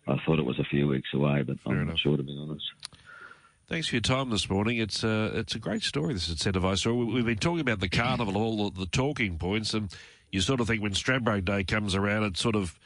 I 0.07 0.15
thought 0.25 0.39
it 0.39 0.45
was 0.45 0.59
a 0.59 0.63
few 0.65 0.87
weeks 0.87 1.09
away, 1.13 1.43
but 1.43 1.57
I'm 1.65 1.73
enough. 1.73 1.87
not 1.89 1.99
sure 1.99 2.17
to 2.17 2.23
be 2.23 2.37
honest. 2.41 2.65
Thanks 3.67 3.87
for 3.87 3.95
your 3.95 4.01
time 4.01 4.29
this 4.29 4.49
morning. 4.49 4.77
It's 4.77 5.03
uh, 5.03 5.31
it's 5.33 5.55
a 5.55 5.59
great 5.59 5.83
story. 5.83 6.13
This 6.13 6.29
Incentivise 6.33 6.79
story. 6.79 6.95
We- 6.95 7.13
We've 7.13 7.25
been 7.25 7.37
talking 7.37 7.61
about 7.61 7.79
the 7.79 7.89
carnival, 7.89 8.37
all 8.37 8.69
the, 8.69 8.79
the 8.81 8.85
talking 8.87 9.37
points, 9.37 9.73
and 9.73 9.93
you 10.31 10.41
sort 10.41 10.59
of 10.61 10.67
think 10.67 10.81
when 10.81 10.93
Stradbroke 10.93 11.45
Day 11.45 11.63
comes 11.63 11.95
around, 11.95 12.23
it 12.23 12.37
sort 12.37 12.55
of 12.55 12.77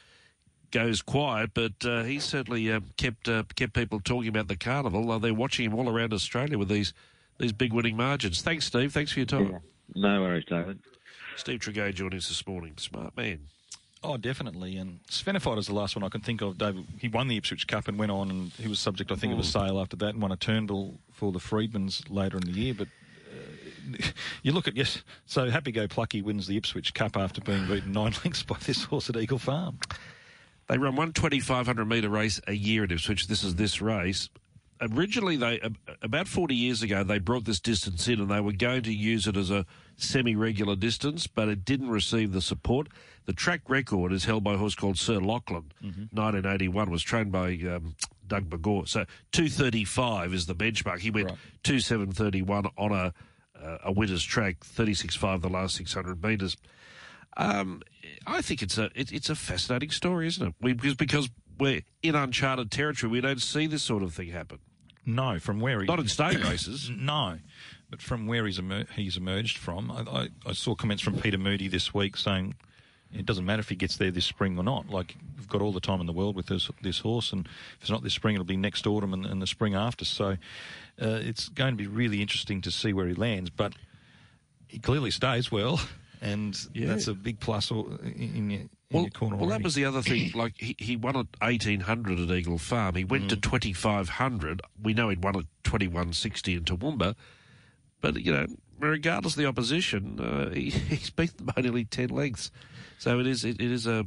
goes 0.70 1.02
quiet. 1.02 1.50
But 1.54 1.84
uh, 1.84 2.02
he's 2.04 2.24
certainly 2.24 2.70
uh, 2.72 2.80
kept 2.96 3.28
uh, 3.28 3.42
kept 3.56 3.74
people 3.74 4.00
talking 4.00 4.28
about 4.28 4.48
the 4.48 4.56
carnival. 4.56 5.10
Uh, 5.10 5.18
they're 5.18 5.34
watching 5.34 5.66
him 5.66 5.74
all 5.74 5.88
around 5.88 6.12
Australia 6.12 6.58
with 6.58 6.68
these 6.68 6.92
these 7.38 7.52
big 7.52 7.72
winning 7.72 7.96
margins. 7.96 8.42
Thanks, 8.42 8.66
Steve. 8.66 8.92
Thanks 8.92 9.12
for 9.12 9.20
your 9.20 9.26
time. 9.26 9.60
No 9.94 10.22
worries, 10.22 10.44
David. 10.44 10.80
Steve 11.36 11.60
Tregea 11.60 11.94
joining 11.94 12.18
us 12.18 12.28
this 12.28 12.46
morning. 12.46 12.74
Smart 12.76 13.16
man. 13.16 13.40
Oh, 14.02 14.16
definitely. 14.16 14.76
And 14.76 15.00
Svenified 15.08 15.58
is 15.58 15.66
the 15.66 15.74
last 15.74 15.96
one 15.96 16.04
I 16.04 16.08
can 16.08 16.20
think 16.20 16.40
of. 16.40 16.58
David, 16.58 16.84
he 16.98 17.08
won 17.08 17.28
the 17.28 17.36
Ipswich 17.36 17.66
Cup 17.66 17.88
and 17.88 17.98
went 17.98 18.12
on, 18.12 18.30
and 18.30 18.52
he 18.52 18.68
was 18.68 18.78
subject, 18.78 19.10
I 19.10 19.16
think, 19.16 19.32
of 19.32 19.38
a 19.38 19.44
sale 19.44 19.80
after 19.80 19.96
that, 19.96 20.10
and 20.10 20.22
won 20.22 20.30
a 20.30 20.36
Turnbull 20.36 20.98
for 21.12 21.32
the 21.32 21.40
Freedmans 21.40 22.04
later 22.08 22.36
in 22.36 22.44
the 22.44 22.52
year. 22.52 22.74
But 22.74 22.88
uh, 23.28 24.06
you 24.42 24.52
look 24.52 24.68
at 24.68 24.76
yes, 24.76 25.02
so 25.26 25.50
Happy 25.50 25.72
Go 25.72 25.88
Plucky 25.88 26.22
wins 26.22 26.46
the 26.46 26.56
Ipswich 26.56 26.94
Cup 26.94 27.16
after 27.16 27.40
being 27.40 27.66
beaten 27.66 27.92
nine 27.92 28.12
lengths 28.24 28.42
by 28.44 28.56
this 28.64 28.84
horse 28.84 29.10
at 29.10 29.16
Eagle 29.16 29.38
Farm. 29.38 29.78
They 30.68 30.78
run 30.78 30.96
one 30.96 31.12
2,500 31.12 31.84
metre 31.86 32.08
race 32.08 32.40
a 32.46 32.52
year 32.52 32.84
at 32.84 32.92
Ipswich. 32.92 33.26
This 33.26 33.42
is 33.42 33.56
this 33.56 33.80
race. 33.80 34.28
Originally 34.80 35.36
they 35.36 35.60
about 36.02 36.28
40 36.28 36.54
years 36.54 36.82
ago 36.82 37.02
they 37.02 37.18
brought 37.18 37.44
this 37.44 37.60
distance 37.60 38.06
in 38.08 38.20
and 38.20 38.30
they 38.30 38.40
were 38.40 38.52
going 38.52 38.82
to 38.82 38.92
use 38.92 39.26
it 39.26 39.36
as 39.36 39.50
a 39.50 39.66
semi-regular 39.96 40.76
distance 40.76 41.26
but 41.26 41.48
it 41.48 41.64
didn't 41.64 41.90
receive 41.90 42.32
the 42.32 42.40
support 42.40 42.88
the 43.26 43.32
track 43.32 43.62
record 43.68 44.12
is 44.12 44.24
held 44.24 44.44
by 44.44 44.54
a 44.54 44.56
horse 44.56 44.74
called 44.74 44.96
sir 44.98 45.18
lachlan 45.18 45.72
1981 46.12 46.90
was 46.90 47.02
trained 47.02 47.32
by 47.32 47.58
um, 47.68 47.94
doug 48.26 48.48
McGaw. 48.50 48.86
so 48.86 49.04
235 49.32 50.32
is 50.34 50.46
the 50.46 50.54
benchmark 50.54 50.98
he 51.00 51.10
went 51.10 51.28
Right. 51.28 51.38
2731 51.64 52.66
on 52.76 52.92
a 52.92 53.12
uh, 53.60 53.78
a 53.84 53.92
winner's 53.92 54.22
track 54.22 54.60
36.5 54.60 55.40
the 55.42 55.48
last 55.48 55.74
600 55.76 56.22
metres 56.22 56.56
um, 57.36 57.82
I 58.26 58.40
think 58.42 58.62
it's 58.62 58.78
a 58.78 58.90
it, 58.94 59.12
it's 59.12 59.30
a 59.30 59.36
fascinating 59.36 59.90
story, 59.90 60.26
isn't 60.26 60.44
it? 60.48 60.54
We, 60.60 60.72
because 60.72 60.94
because 60.96 61.30
we're 61.56 61.82
in 62.02 62.16
uncharted 62.16 62.70
territory, 62.72 63.12
we 63.12 63.20
don't 63.20 63.40
see 63.40 63.66
this 63.68 63.82
sort 63.84 64.02
of 64.02 64.12
thing 64.12 64.30
happen. 64.30 64.58
No, 65.08 65.38
from 65.38 65.58
where 65.60 65.80
he 65.80 65.86
Not 65.86 65.98
in 66.00 66.06
staying 66.08 66.40
races. 66.42 66.90
No, 66.96 67.38
but 67.90 68.02
from 68.02 68.26
where 68.26 68.44
he's 68.46 68.58
emer- 68.58 68.86
he's 68.94 69.16
emerged 69.16 69.56
from, 69.58 69.90
I, 69.90 70.00
I, 70.10 70.28
I 70.46 70.52
saw 70.52 70.74
comments 70.74 71.02
from 71.02 71.18
Peter 71.18 71.38
Moody 71.38 71.66
this 71.68 71.94
week 71.94 72.16
saying 72.18 72.54
it 73.14 73.24
doesn't 73.24 73.46
matter 73.46 73.60
if 73.60 73.70
he 73.70 73.74
gets 73.74 73.96
there 73.96 74.10
this 74.10 74.26
spring 74.26 74.58
or 74.58 74.62
not. 74.62 74.90
Like 74.90 75.16
we've 75.38 75.48
got 75.48 75.62
all 75.62 75.72
the 75.72 75.80
time 75.80 76.00
in 76.00 76.06
the 76.06 76.12
world 76.12 76.36
with 76.36 76.46
this 76.46 76.70
this 76.82 76.98
horse, 76.98 77.32
and 77.32 77.46
if 77.46 77.78
it's 77.80 77.90
not 77.90 78.02
this 78.02 78.12
spring, 78.12 78.34
it'll 78.34 78.44
be 78.44 78.58
next 78.58 78.86
autumn 78.86 79.14
and, 79.14 79.24
and 79.24 79.40
the 79.40 79.46
spring 79.46 79.74
after. 79.74 80.04
So 80.04 80.32
uh, 81.00 81.18
it's 81.22 81.48
going 81.48 81.72
to 81.72 81.76
be 81.76 81.86
really 81.86 82.20
interesting 82.20 82.60
to 82.60 82.70
see 82.70 82.92
where 82.92 83.06
he 83.08 83.14
lands. 83.14 83.48
But 83.48 83.72
he 84.68 84.78
clearly 84.78 85.10
stays 85.10 85.50
well, 85.50 85.80
and 86.20 86.54
Yeah. 86.74 86.88
that's 86.88 87.08
a 87.08 87.14
big 87.14 87.40
plus 87.40 87.70
or- 87.70 87.86
in, 88.04 88.68
Well, 88.90 89.06
well, 89.20 89.46
that 89.50 89.62
was 89.62 89.74
the 89.74 89.84
other 89.84 90.00
thing. 90.02 90.32
Like 90.34 90.54
he, 90.56 90.74
he 90.78 90.96
won 90.96 91.16
at 91.16 91.26
eighteen 91.42 91.80
hundred 91.80 92.18
at 92.18 92.30
Eagle 92.30 92.58
Farm. 92.58 92.94
He 92.94 93.04
went 93.04 93.28
to 93.30 93.36
Mm. 93.36 93.42
twenty 93.42 93.72
five 93.72 94.08
hundred. 94.08 94.62
We 94.82 94.94
know 94.94 95.10
he'd 95.10 95.22
won 95.22 95.36
at 95.36 95.44
twenty 95.62 95.88
one 95.88 96.12
sixty 96.14 96.54
in 96.54 96.64
Toowoomba, 96.64 97.14
but 98.00 98.16
you 98.24 98.32
know, 98.32 98.46
regardless 98.78 99.34
of 99.34 99.38
the 99.38 99.46
opposition, 99.46 100.18
uh, 100.20 100.50
he, 100.54 100.70
he's 100.70 101.10
beaten 101.10 101.46
by 101.46 101.60
nearly 101.60 101.84
ten 101.84 102.08
lengths. 102.08 102.50
So 102.98 103.20
it 103.20 103.26
is 103.26 103.44
it, 103.44 103.60
it 103.60 103.70
is 103.70 103.86
a 103.86 104.06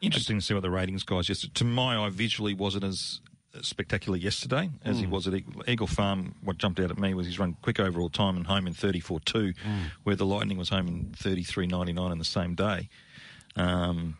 Interesting 0.00 0.38
to 0.38 0.44
see 0.44 0.54
what 0.54 0.62
the 0.62 0.70
ratings 0.70 1.02
guys 1.02 1.28
yesterday. 1.28 1.52
To 1.54 1.64
my 1.64 1.96
eye, 1.96 2.10
visually 2.10 2.54
wasn't 2.54 2.84
as 2.84 3.20
spectacular 3.62 4.16
yesterday 4.16 4.70
as 4.84 5.00
he 5.00 5.06
was 5.06 5.26
at 5.26 5.34
Eagle, 5.34 5.64
Eagle 5.66 5.86
Farm. 5.88 6.36
What 6.44 6.58
jumped 6.58 6.78
out 6.78 6.90
at 6.92 6.98
me 6.98 7.14
was 7.14 7.26
he's 7.26 7.40
run 7.40 7.56
quick 7.62 7.80
overall 7.80 8.08
time 8.08 8.36
and 8.36 8.46
home 8.46 8.68
in 8.68 8.74
34.2, 8.74 9.56
where 10.04 10.14
the 10.14 10.24
Lightning 10.26 10.56
was 10.56 10.68
home 10.68 10.86
in 10.86 11.06
33.99 11.18 12.12
in 12.12 12.18
the 12.18 12.24
same 12.24 12.54
day. 12.54 12.88
Um, 13.58 14.16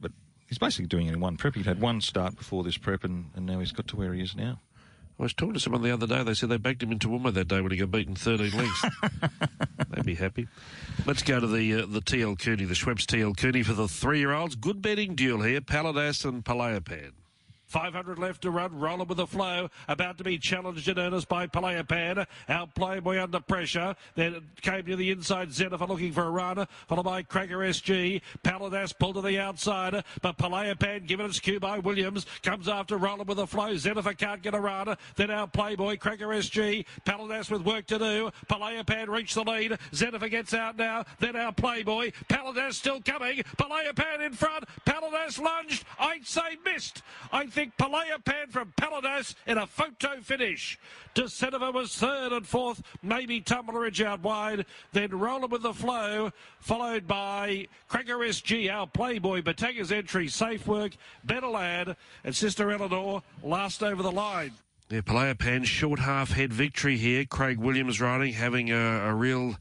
but 0.00 0.12
he's 0.48 0.58
basically 0.58 0.86
doing 0.86 1.06
it 1.06 1.14
in 1.14 1.20
one 1.20 1.36
prep. 1.36 1.54
He'd 1.54 1.66
had 1.66 1.80
one 1.80 2.00
start 2.00 2.36
before 2.36 2.62
this 2.64 2.76
prep, 2.76 3.04
and, 3.04 3.30
and 3.34 3.46
now 3.46 3.60
he's 3.60 3.72
got 3.72 3.86
to 3.88 3.96
where 3.96 4.12
he 4.12 4.22
is 4.22 4.34
now. 4.36 4.60
I 5.18 5.22
was 5.22 5.32
talking 5.32 5.54
to 5.54 5.60
someone 5.60 5.82
the 5.82 5.92
other 5.92 6.06
day. 6.06 6.22
They 6.22 6.34
said 6.34 6.50
they 6.50 6.58
backed 6.58 6.82
him 6.82 6.92
into 6.92 7.08
Toowoomba 7.08 7.32
that 7.32 7.48
day 7.48 7.62
when 7.62 7.72
he 7.72 7.78
got 7.78 7.90
beaten 7.90 8.14
13 8.14 8.50
lengths. 8.50 8.84
They'd 9.90 10.04
be 10.04 10.14
happy. 10.14 10.46
Let's 11.06 11.22
go 11.22 11.40
to 11.40 11.46
the 11.46 11.74
uh, 11.74 11.86
the 11.86 12.02
TL 12.02 12.38
Cooney, 12.38 12.66
the 12.66 12.74
Schweppes 12.74 13.06
TL 13.06 13.34
Cooney 13.34 13.62
for 13.62 13.72
the 13.72 13.88
three-year-olds. 13.88 14.56
Good 14.56 14.82
betting 14.82 15.14
duel 15.14 15.40
here, 15.40 15.62
Paladas 15.62 16.26
and 16.26 16.44
Palayapan. 16.44 17.12
500 17.66 18.18
left 18.18 18.42
to 18.42 18.50
run, 18.50 18.78
rolling 18.78 19.08
with 19.08 19.18
the 19.18 19.26
flow, 19.26 19.68
about 19.88 20.18
to 20.18 20.24
be 20.24 20.38
challenged 20.38 20.88
in 20.88 20.98
earnest 20.98 21.28
by 21.28 21.46
Palayapan. 21.46 22.26
Our 22.48 22.66
Playboy 22.68 23.20
under 23.20 23.40
pressure. 23.40 23.94
Then 24.14 24.42
came 24.62 24.84
to 24.84 24.96
the 24.96 25.10
inside, 25.10 25.50
Zennifer 25.50 25.88
looking 25.88 26.12
for 26.12 26.24
a 26.24 26.30
run, 26.30 26.66
followed 26.88 27.02
by 27.02 27.22
Cracker 27.22 27.58
SG. 27.58 28.22
Paladas 28.44 28.96
pulled 28.96 29.16
to 29.16 29.20
the 29.20 29.38
outside, 29.38 30.04
but 30.22 30.38
Palayapan 30.38 31.06
given 31.06 31.26
its 31.26 31.40
cue 31.40 31.60
by 31.60 31.78
Williams. 31.78 32.26
Comes 32.42 32.68
after 32.68 32.96
rolling 32.96 33.26
with 33.26 33.38
the 33.38 33.46
flow. 33.46 33.74
Zennifer 33.74 34.16
can't 34.16 34.42
get 34.42 34.54
a 34.54 34.60
run. 34.60 34.96
Then 35.16 35.30
our 35.30 35.46
Playboy, 35.46 35.98
Cracker 35.98 36.28
SG. 36.28 36.86
Paladas 37.04 37.50
with 37.50 37.62
work 37.62 37.86
to 37.86 37.98
do. 37.98 38.30
Palayapan 38.48 39.08
reached 39.08 39.34
the 39.34 39.42
lead. 39.42 39.78
Zennifer 39.92 40.30
gets 40.30 40.54
out 40.54 40.76
now. 40.76 41.04
Then 41.18 41.34
our 41.36 41.52
Playboy. 41.52 42.12
Paladas 42.28 42.74
still 42.74 43.00
coming. 43.00 43.42
Palayapan 43.56 44.26
in 44.26 44.32
front. 44.32 44.64
Paladas 44.84 45.40
lunged. 45.40 45.84
I'd 45.98 46.26
say 46.26 46.56
missed. 46.64 47.02
I 47.32 47.46
think 47.56 47.76
Palayapan 47.78 48.50
from 48.50 48.70
Paladas 48.78 49.34
in 49.46 49.56
a 49.56 49.66
photo 49.66 50.20
finish. 50.20 50.78
DeCenova 51.14 51.72
was 51.72 51.96
third 51.96 52.32
and 52.32 52.46
fourth. 52.46 52.82
Maybe 53.02 53.40
Tumbleridge 53.40 54.04
out 54.04 54.22
wide. 54.22 54.66
Then 54.92 55.08
Roller 55.08 55.46
with 55.46 55.62
the 55.62 55.72
flow, 55.72 56.32
followed 56.60 57.06
by 57.06 57.68
Cracker 57.88 58.18
SG, 58.18 58.70
our 58.70 58.86
Playboy, 58.86 59.40
Batanga's 59.40 59.90
entry, 59.90 60.28
safe 60.28 60.66
work, 60.66 60.92
Better 61.24 61.46
Lad, 61.46 61.96
and 62.24 62.36
Sister 62.36 62.70
Eleanor 62.70 63.22
last 63.42 63.82
over 63.82 64.02
the 64.02 64.12
line. 64.12 64.52
Yeah, 64.90 65.00
Palayapan 65.00 65.64
short 65.64 65.98
half 65.98 66.32
head 66.32 66.52
victory 66.52 66.98
here. 66.98 67.24
Craig 67.24 67.56
Williams 67.56 68.02
riding, 68.02 68.34
having 68.34 68.70
a, 68.70 69.08
a 69.08 69.14
real 69.14 69.56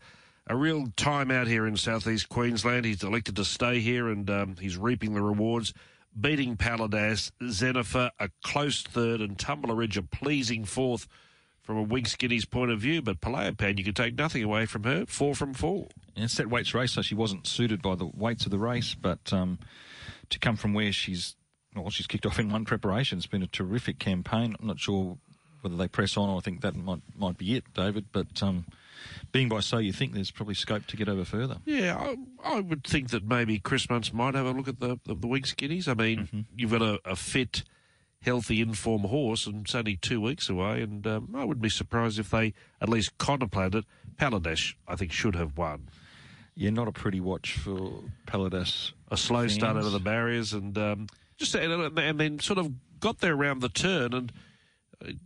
a 0.47 0.55
real 0.55 0.87
time 0.97 1.31
out 1.31 1.47
here 1.47 1.65
in 1.65 1.77
southeast 1.77 2.27
Queensland. 2.27 2.83
He's 2.83 3.03
elected 3.03 3.37
to 3.37 3.45
stay 3.45 3.79
here 3.79 4.09
and 4.09 4.29
um, 4.29 4.55
he's 4.59 4.75
reaping 4.75 5.13
the 5.13 5.21
rewards. 5.21 5.73
Beating 6.19 6.55
Paladas, 6.55 7.31
Zenifer 7.41 8.09
a 8.19 8.29
close 8.43 8.81
third, 8.81 9.21
and 9.21 9.37
Tumbler 9.37 9.75
Ridge 9.75 9.97
a 9.97 10.01
pleasing 10.01 10.63
fourth 10.63 11.07
from 11.61 11.77
a 11.77 11.83
Wing 11.83 12.05
Skinny's 12.05 12.45
point 12.45 12.71
of 12.71 12.79
view. 12.79 13.01
But 13.01 13.21
Palayapan, 13.21 13.77
you 13.77 13.83
can 13.83 13.93
take 13.93 14.15
nothing 14.15 14.43
away 14.43 14.65
from 14.65 14.83
her. 14.83 15.05
Four 15.07 15.35
from 15.35 15.53
four. 15.53 15.87
And 16.15 16.29
that 16.29 16.49
weights 16.49 16.73
race, 16.73 16.93
so 16.93 17.01
she 17.01 17.15
wasn't 17.15 17.47
suited 17.47 17.81
by 17.81 17.95
the 17.95 18.05
weights 18.05 18.45
of 18.45 18.51
the 18.51 18.59
race. 18.59 18.95
But 18.95 19.33
um, 19.33 19.59
to 20.29 20.39
come 20.39 20.55
from 20.55 20.73
where 20.73 20.93
she's, 20.93 21.35
well, 21.75 21.89
she's 21.89 22.07
kicked 22.07 22.25
off 22.25 22.39
in 22.39 22.49
one 22.49 22.65
preparation. 22.65 23.17
It's 23.17 23.27
been 23.27 23.43
a 23.43 23.47
terrific 23.47 23.99
campaign. 23.99 24.55
I'm 24.59 24.67
not 24.67 24.79
sure 24.79 25.17
whether 25.61 25.75
they 25.75 25.87
press 25.87 26.15
on. 26.15 26.29
or 26.29 26.37
I 26.37 26.41
think 26.41 26.61
that 26.61 26.75
might 26.75 27.01
might 27.17 27.37
be 27.37 27.55
it, 27.55 27.65
David. 27.73 28.05
But 28.11 28.41
um, 28.41 28.65
being 29.31 29.49
by 29.49 29.59
so, 29.59 29.77
you 29.77 29.93
think 29.93 30.13
there's 30.13 30.31
probably 30.31 30.55
scope 30.55 30.85
to 30.87 30.97
get 30.97 31.09
over 31.09 31.25
further. 31.25 31.57
Yeah, 31.65 31.97
I, 31.97 32.17
I 32.43 32.59
would 32.59 32.83
think 32.83 33.09
that 33.09 33.25
maybe 33.25 33.59
Chris 33.59 33.87
Munce 33.87 34.13
might 34.13 34.35
have 34.35 34.45
a 34.45 34.51
look 34.51 34.67
at 34.67 34.79
the 34.79 34.99
the, 35.05 35.15
the 35.15 35.27
Skinnies. 35.27 35.87
I 35.87 35.93
mean, 35.93 36.45
you've 36.55 36.71
got 36.71 36.81
a, 36.81 36.99
a 37.05 37.15
fit, 37.15 37.63
healthy, 38.21 38.61
informed 38.61 39.05
horse, 39.05 39.45
and 39.47 39.65
it's 39.65 39.75
only 39.75 39.95
two 39.97 40.21
weeks 40.21 40.49
away. 40.49 40.81
And 40.81 41.05
um, 41.05 41.29
I 41.35 41.43
wouldn't 41.43 41.61
be 41.63 41.69
surprised 41.69 42.19
if 42.19 42.29
they 42.29 42.53
at 42.81 42.89
least 42.89 43.17
contemplated 43.17 43.75
it. 43.75 43.85
Paladesh, 44.17 44.75
I 44.87 44.95
think, 44.95 45.11
should 45.11 45.35
have 45.35 45.57
won. 45.57 45.89
Yeah, 46.55 46.69
not 46.69 46.87
a 46.87 46.91
pretty 46.91 47.19
watch 47.19 47.53
for 47.53 48.03
Paladas. 48.27 48.93
A 49.11 49.17
slow 49.17 49.47
start 49.47 49.75
out 49.77 49.83
of 49.83 49.91
the 49.91 49.99
barriers, 49.99 50.53
and 50.53 50.77
um, 50.77 51.07
just 51.37 51.53
and, 51.55 51.99
and 51.99 52.19
then 52.19 52.39
sort 52.39 52.59
of 52.59 52.71
got 52.99 53.19
there 53.19 53.33
around 53.33 53.61
the 53.61 53.69
turn 53.69 54.13
and. 54.13 54.31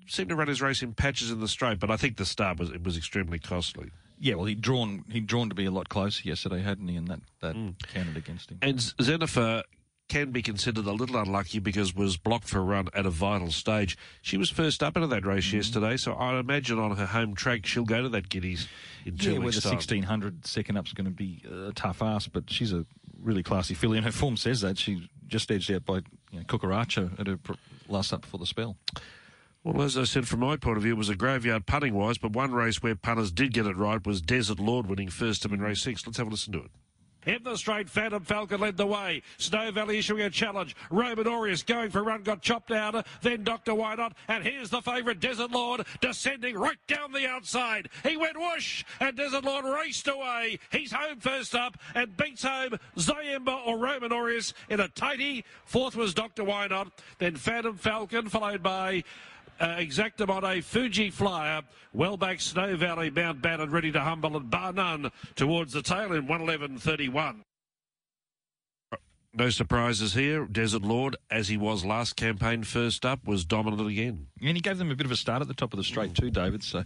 Seemed 0.07 0.29
to 0.29 0.35
run 0.35 0.47
his 0.47 0.61
race 0.61 0.81
in 0.81 0.93
patches 0.93 1.31
in 1.31 1.39
the 1.39 1.47
straight, 1.47 1.79
but 1.79 1.91
I 1.91 1.97
think 1.97 2.17
the 2.17 2.25
start 2.25 2.59
was 2.59 2.69
it 2.71 2.83
was 2.83 2.97
extremely 2.97 3.39
costly. 3.39 3.91
Yeah, 4.19 4.35
well, 4.35 4.45
he'd 4.45 4.61
drawn 4.61 5.05
he'd 5.11 5.27
drawn 5.27 5.49
to 5.49 5.55
be 5.55 5.65
a 5.65 5.71
lot 5.71 5.89
closer 5.89 6.27
yesterday, 6.27 6.61
hadn't 6.61 6.87
he? 6.87 6.95
And 6.95 7.07
that 7.07 7.19
that 7.41 7.55
Mm. 7.55 7.75
counted 7.93 8.17
against 8.17 8.49
him. 8.51 8.59
And 8.61 8.77
Zenifer 8.79 9.63
can 10.09 10.31
be 10.31 10.41
considered 10.41 10.85
a 10.87 10.91
little 10.91 11.17
unlucky 11.17 11.59
because 11.59 11.93
was 11.95 12.17
blocked 12.17 12.47
for 12.49 12.57
a 12.57 12.63
run 12.63 12.87
at 12.95 13.05
a 13.05 13.11
vital 13.11 13.51
stage. 13.51 13.95
She 14.23 14.37
was 14.37 14.49
first 14.49 14.81
up 14.81 14.97
into 14.97 15.07
that 15.07 15.23
race 15.25 15.45
Mm-hmm. 15.47 15.57
yesterday, 15.57 15.97
so 15.97 16.13
I 16.13 16.37
imagine 16.39 16.79
on 16.79 16.97
her 16.97 17.05
home 17.05 17.35
track 17.35 17.65
she'll 17.67 17.85
go 17.85 18.01
to 18.01 18.09
that 18.09 18.27
Giddies 18.27 18.65
in 19.05 19.17
two 19.17 19.33
Yeah, 19.33 19.37
where 19.37 19.51
the 19.51 19.61
time. 19.61 19.73
1600 19.73 20.47
second 20.47 20.77
up's 20.77 20.93
going 20.93 21.05
to 21.05 21.11
be 21.11 21.43
a 21.47 21.71
tough 21.73 22.01
ask, 22.01 22.31
but 22.33 22.49
she's 22.49 22.73
a 22.73 22.85
really 23.21 23.43
classy 23.43 23.75
filly, 23.75 23.97
and 23.97 24.05
her 24.05 24.11
form 24.11 24.35
says 24.35 24.61
that. 24.61 24.77
She 24.79 25.07
just 25.27 25.51
edged 25.51 25.71
out 25.71 25.85
by 25.85 25.97
you 26.31 26.39
know, 26.39 27.09
at 27.19 27.27
her 27.27 27.37
last 27.87 28.11
up 28.11 28.21
before 28.21 28.39
the 28.39 28.45
spell. 28.47 28.75
Well, 29.63 29.81
as 29.81 29.97
I 29.97 30.05
said, 30.05 30.25
from 30.25 30.39
my 30.39 30.55
point 30.55 30.77
of 30.77 30.83
view, 30.83 30.93
it 30.93 30.97
was 30.97 31.09
a 31.09 31.15
graveyard 31.15 31.65
punting 31.65 31.93
wise, 31.93 32.17
but 32.17 32.31
one 32.31 32.53
race 32.53 32.81
where 32.81 32.95
punters 32.95 33.29
did 33.29 33.53
get 33.53 33.65
it 33.65 33.75
right 33.75 34.05
was 34.05 34.21
Desert 34.21 34.59
Lord 34.59 34.87
winning 34.87 35.09
first 35.09 35.45
up 35.45 35.51
in 35.51 35.61
race 35.61 35.81
six. 35.81 36.07
Let's 36.07 36.17
have 36.17 36.27
a 36.27 36.29
listen 36.29 36.53
to 36.53 36.59
it. 36.59 36.71
In 37.25 37.43
the 37.43 37.57
straight, 37.57 37.89
Phantom 37.89 38.23
Falcon 38.23 38.61
led 38.61 38.77
the 38.77 38.87
way. 38.87 39.21
Snow 39.37 39.69
Valley 39.71 39.97
issuing 39.97 40.21
a 40.21 40.29
challenge. 40.29 40.73
Roman 40.89 41.27
Aureus 41.27 41.63
going 41.63 41.89
for 41.89 41.99
a 41.99 42.03
run, 42.03 42.23
got 42.23 42.41
chopped 42.41 42.71
out. 42.71 43.05
Then 43.21 43.43
Dr. 43.43 43.75
Why 43.75 43.95
Not. 43.95 44.15
And 44.29 44.45
here's 44.45 44.69
the 44.69 44.81
favourite, 44.81 45.19
Desert 45.19 45.51
Lord, 45.51 45.85
descending 45.99 46.57
right 46.57 46.77
down 46.87 47.11
the 47.11 47.27
outside. 47.27 47.89
He 48.03 48.15
went 48.15 48.39
whoosh, 48.39 48.85
and 49.01 49.17
Desert 49.17 49.43
Lord 49.43 49.65
raced 49.65 50.07
away. 50.07 50.59
He's 50.71 50.93
home 50.93 51.19
first 51.19 51.53
up 51.53 51.77
and 51.93 52.15
beats 52.15 52.43
home 52.43 52.79
Zayemba 52.95 53.67
or 53.67 53.77
Roman 53.77 54.13
Aureus 54.13 54.53
in 54.69 54.79
a 54.79 54.87
tidy. 54.87 55.43
Fourth 55.65 55.97
was 55.97 56.13
Dr. 56.13 56.45
Why 56.45 56.67
Not. 56.67 56.93
Then 57.17 57.35
Phantom 57.35 57.75
Falcon, 57.75 58.29
followed 58.29 58.63
by 58.63 59.03
uh, 59.59 59.75
Exactamonte, 59.77 60.63
Fuji 60.63 61.09
Flyer, 61.09 61.61
well 61.93 62.17
back 62.17 62.39
Snow 62.39 62.75
Valley, 62.75 63.09
Mount 63.09 63.41
Bannon 63.41 63.71
ready 63.71 63.91
to 63.91 63.99
humble 63.99 64.37
and 64.37 64.49
bar 64.49 64.73
none 64.73 65.11
towards 65.35 65.73
the 65.73 65.81
tail 65.81 66.13
in 66.13 66.27
111.31. 66.27 67.43
No 69.31 69.49
surprises 69.49 70.13
here. 70.13 70.45
Desert 70.45 70.81
Lord, 70.81 71.15
as 71.29 71.47
he 71.47 71.55
was 71.55 71.85
last 71.85 72.15
campaign 72.15 72.63
first 72.63 73.05
up, 73.05 73.27
was 73.27 73.45
dominant 73.45 73.87
again. 73.87 74.27
And 74.41 74.57
he 74.57 74.61
gave 74.61 74.79
them 74.79 74.89
a 74.89 74.95
bit 74.95 75.05
of 75.05 75.11
a 75.11 75.15
start 75.15 75.41
at 75.41 75.47
the 75.47 75.53
top 75.53 75.71
of 75.71 75.77
the 75.77 75.83
straight 75.83 76.15
too, 76.15 76.31
David. 76.31 76.63
So 76.63 76.83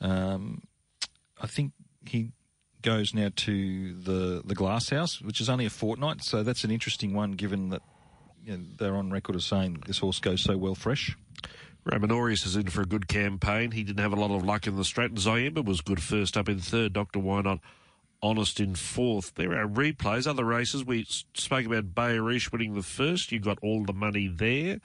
um, 0.00 0.62
I 1.40 1.46
think 1.46 1.72
he 2.06 2.32
goes 2.80 3.12
now 3.14 3.30
to 3.34 3.94
the 3.94 4.42
the 4.44 4.54
Glass 4.54 4.90
House, 4.90 5.20
which 5.20 5.40
is 5.40 5.50
only 5.50 5.66
a 5.66 5.70
fortnight. 5.70 6.22
So 6.22 6.42
that's 6.42 6.64
an 6.64 6.70
interesting 6.70 7.12
one, 7.12 7.32
given 7.32 7.68
that 7.68 7.82
you 8.44 8.56
know, 8.56 8.64
they're 8.78 8.96
on 8.96 9.10
record 9.10 9.36
as 9.36 9.44
saying 9.44 9.82
this 9.86 9.98
horse 9.98 10.20
goes 10.20 10.40
so 10.40 10.56
well 10.56 10.74
fresh. 10.74 11.16
Roman 11.84 12.10
Aureus 12.10 12.46
is 12.46 12.56
in 12.56 12.68
for 12.68 12.82
a 12.82 12.86
good 12.86 13.08
campaign. 13.08 13.70
He 13.70 13.84
didn't 13.84 14.00
have 14.00 14.12
a 14.12 14.20
lot 14.20 14.30
of 14.30 14.44
luck 14.44 14.66
in 14.66 14.76
the 14.76 14.84
straight. 14.84 15.14
Ziemba 15.14 15.64
was 15.64 15.80
good 15.80 16.02
first 16.02 16.36
up 16.36 16.48
in 16.48 16.58
third. 16.58 16.92
Dr. 16.94 17.18
Why 17.18 17.42
Not 17.42 17.60
Honest 18.22 18.58
in 18.58 18.74
fourth. 18.74 19.34
There 19.34 19.52
are 19.52 19.68
replays. 19.68 20.26
Other 20.26 20.44
races, 20.44 20.82
we 20.82 21.04
spoke 21.34 21.66
about 21.66 21.94
Bayerish 21.94 22.50
winning 22.50 22.72
the 22.74 22.82
first. 22.82 23.30
You 23.32 23.38
got 23.38 23.58
all 23.60 23.84
the 23.84 23.92
money 23.92 24.28
there. 24.28 24.80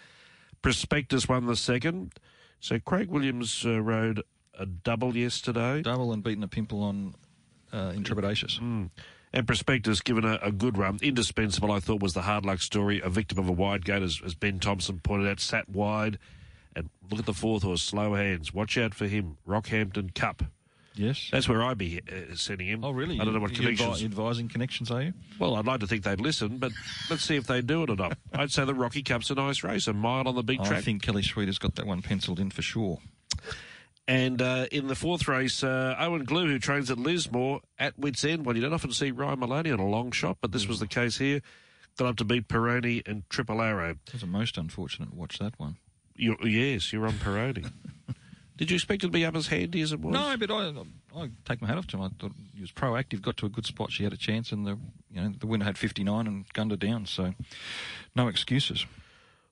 Prospectus 0.62 1.30
won 1.30 1.46
the 1.46 1.56
second. 1.56 2.12
So 2.60 2.80
Craig 2.80 3.10
Williams 3.10 3.66
uh, 3.66 3.82
rode 3.82 4.24
a 4.58 4.66
double 4.66 5.16
yesterday. 5.16 5.82
Double 5.82 6.12
and 6.12 6.22
beaten 6.22 6.44
a 6.44 6.50
pimple 6.50 6.84
on 6.84 7.16
uh, 7.72 7.92
Intrepidatious. 7.92 8.60
Mm. 8.60 8.90
And 9.32 9.48
Prospectus 9.48 10.02
given 10.02 10.26
a, 10.26 10.38
a, 10.42 10.52
good 10.52 10.78
run. 10.78 11.00
Indispensable, 11.02 11.72
I 11.72 11.80
thought, 11.80 12.02
was 12.02 12.14
the 12.14 12.24
hard 12.24 12.46
luck 12.46 12.60
story. 12.60 13.00
A 13.00 13.10
victim 13.10 13.38
of 13.38 13.48
a 13.48 13.54
wide 13.54 13.86
gate, 13.86 14.02
as, 14.02 14.20
as 14.26 14.36
Ben 14.36 14.60
Thompson 14.60 15.00
pointed 15.00 15.30
out, 15.30 15.40
sat 15.40 15.70
wide. 15.70 16.20
And 16.76 16.90
look 17.10 17.20
at 17.20 17.26
the 17.26 17.34
fourth 17.34 17.64
horse, 17.64 17.82
slow 17.82 18.14
hands. 18.16 18.54
Watch 18.54 18.78
out 18.78 18.94
for 18.94 19.08
him. 19.08 19.38
Rockhampton 19.48 20.14
Cup. 20.14 20.44
Yes. 20.96 21.30
That's 21.32 21.48
where 21.48 21.64
I'd 21.64 21.78
be 21.78 22.02
uh, 22.12 22.36
sending 22.36 22.68
him. 22.68 22.84
Oh, 22.84 22.92
really? 22.92 23.20
I 23.20 23.24
don't 23.24 23.34
know 23.34 23.40
what 23.40 23.54
connections. 23.54 24.02
advi- 24.02 24.06
advising 24.06 24.50
connections, 24.50 24.92
are 24.92 25.02
you? 25.02 25.14
Well, 25.40 25.56
I'd 25.56 25.66
like 25.66 25.80
to 25.80 25.88
think 25.88 26.04
they'd 26.04 26.20
listen, 26.20 26.58
but 26.58 26.74
let's 27.10 27.24
see 27.24 27.38
if 27.38 27.48
they 27.48 27.62
do 27.62 27.84
it 27.84 27.90
or 27.90 27.96
not. 27.96 28.18
I'd 28.34 28.52
say 28.52 28.66
the 28.66 28.74
Rocky 28.74 29.02
Cup's 29.02 29.30
a 29.30 29.36
nice 29.36 29.64
race, 29.64 29.88
a 29.88 29.94
mile 29.94 30.28
on 30.28 30.36
the 30.36 30.44
big 30.44 30.58
track. 30.64 30.80
I 30.80 30.82
think 30.82 31.02
Kelly 31.02 31.24
Sweet 31.24 31.48
has 31.48 31.58
got 31.58 31.76
that 31.76 31.86
one 31.86 32.02
penciled 32.02 32.40
in 32.40 32.52
for 32.52 32.62
sure. 32.62 33.00
And 34.10 34.42
uh, 34.42 34.66
in 34.72 34.88
the 34.88 34.96
fourth 34.96 35.28
race, 35.28 35.64
uh, 35.64 35.96
Owen 36.00 36.24
Glue, 36.26 36.48
who 36.48 36.60
trains 36.60 36.90
at 36.90 36.98
Lismore, 36.98 37.62
at 37.78 37.98
Wits 37.98 38.26
End. 38.26 38.46
Well, 38.46 38.56
you 38.56 38.62
don't 38.62 38.74
often 38.74 38.92
see 38.92 39.12
Ryan 39.12 39.40
Maloney 39.40 39.72
on 39.72 39.80
a 39.80 39.88
long 39.88 40.12
shot, 40.12 40.38
but 40.42 40.52
this 40.52 40.68
was 40.68 40.80
the 40.80 40.88
case 40.88 41.18
here. 41.18 41.42
Got 41.98 42.08
up 42.08 42.16
to 42.18 42.26
beat 42.26 42.48
Peroni 42.48 43.08
and 43.08 43.24
Triple 43.30 43.62
Arrow. 43.62 43.92
It 44.08 44.14
was 44.14 44.24
a 44.24 44.28
most 44.28 44.58
unfortunate 44.58 45.14
watch, 45.14 45.38
that 45.38 45.60
one. 45.60 45.78
You 46.20 46.36
yes, 46.44 46.92
you're 46.94 47.06
on 47.08 47.14
Peroni. 47.14 47.72
Did 48.58 48.72
you 48.72 48.76
expect 48.76 49.04
it 49.04 49.08
to 49.08 49.12
be 49.12 49.24
up 49.26 49.36
as 49.38 49.48
handy 49.48 49.80
as 49.82 49.94
it 49.94 50.02
was? 50.02 50.14
No, 50.14 50.36
but 50.38 50.52
I, 50.52 50.74
I 51.18 51.30
take 51.46 51.62
my 51.62 51.68
hat 51.70 51.78
off 51.78 51.88
to 51.88 51.98
him. 51.98 52.04
I 52.04 52.10
thought 52.20 52.34
he 52.54 52.60
was 52.60 52.74
proactive, 52.74 53.22
got 53.22 53.38
to 53.38 53.46
a 53.46 53.50
good 53.50 53.66
spot. 53.66 53.90
She 53.90 54.04
had 54.04 54.12
a 54.12 54.18
chance, 54.18 54.52
and 54.52 54.68
the 54.68 54.78
you 55.10 55.22
know 55.22 55.32
the 55.40 55.48
winner 55.48 55.64
had 55.64 55.78
59 55.78 56.28
and 56.28 56.46
gunned 56.54 56.72
her 56.72 56.78
down. 56.78 57.06
So 57.06 57.34
no 58.16 58.28
excuses. 58.28 58.86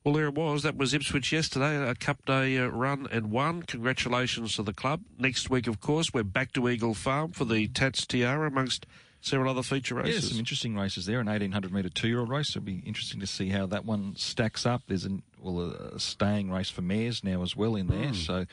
Well, 0.04 0.14
there 0.14 0.28
it 0.28 0.36
was. 0.36 0.64
That 0.64 0.78
was 0.78 0.94
Ipswich 0.94 1.32
yesterday, 1.34 1.90
a 1.90 1.96
Cup 1.96 2.26
Day 2.26 2.58
uh, 2.58 2.68
run 2.68 3.08
and 3.12 3.32
won. 3.32 3.64
Congratulations 3.64 4.56
to 4.56 4.64
the 4.64 4.74
club. 4.74 5.02
Next 5.18 5.50
week, 5.50 5.68
of 5.68 5.82
course, 5.82 6.14
we're 6.14 6.24
back 6.24 6.52
to 6.54 6.70
Eagle 6.70 6.94
Farm 6.94 7.32
for 7.32 7.44
the 7.46 7.68
Tats 7.68 8.06
Tiara 8.06 8.48
amongst 8.48 8.86
several 9.20 9.50
other 9.52 9.64
feature 9.64 9.96
Yeah, 9.96 10.04
races. 10.14 10.30
some 10.30 10.40
interesting 10.40 10.76
races 10.76 11.06
there. 11.08 11.20
An 11.20 11.28
1800 11.28 11.74
metre 11.74 11.90
two-year-old 11.90 12.30
race. 12.30 12.52
It'll 12.56 12.62
be 12.66 12.82
interesting 12.86 13.20
to 13.20 13.28
see 13.28 13.50
how 13.50 13.66
that 13.68 13.84
one 13.84 14.16
stacks 14.16 14.66
up. 14.66 14.84
There's 14.88 15.04
an, 15.04 15.24
well 15.48 15.72
a, 15.72 15.96
a 15.96 16.00
staying 16.00 16.52
race 16.52 16.70
for 16.70 16.82
mares 16.82 17.24
now 17.24 17.42
as 17.42 17.56
well 17.56 17.76
in 17.76 17.88
there. 17.88 18.14
So 18.14 18.46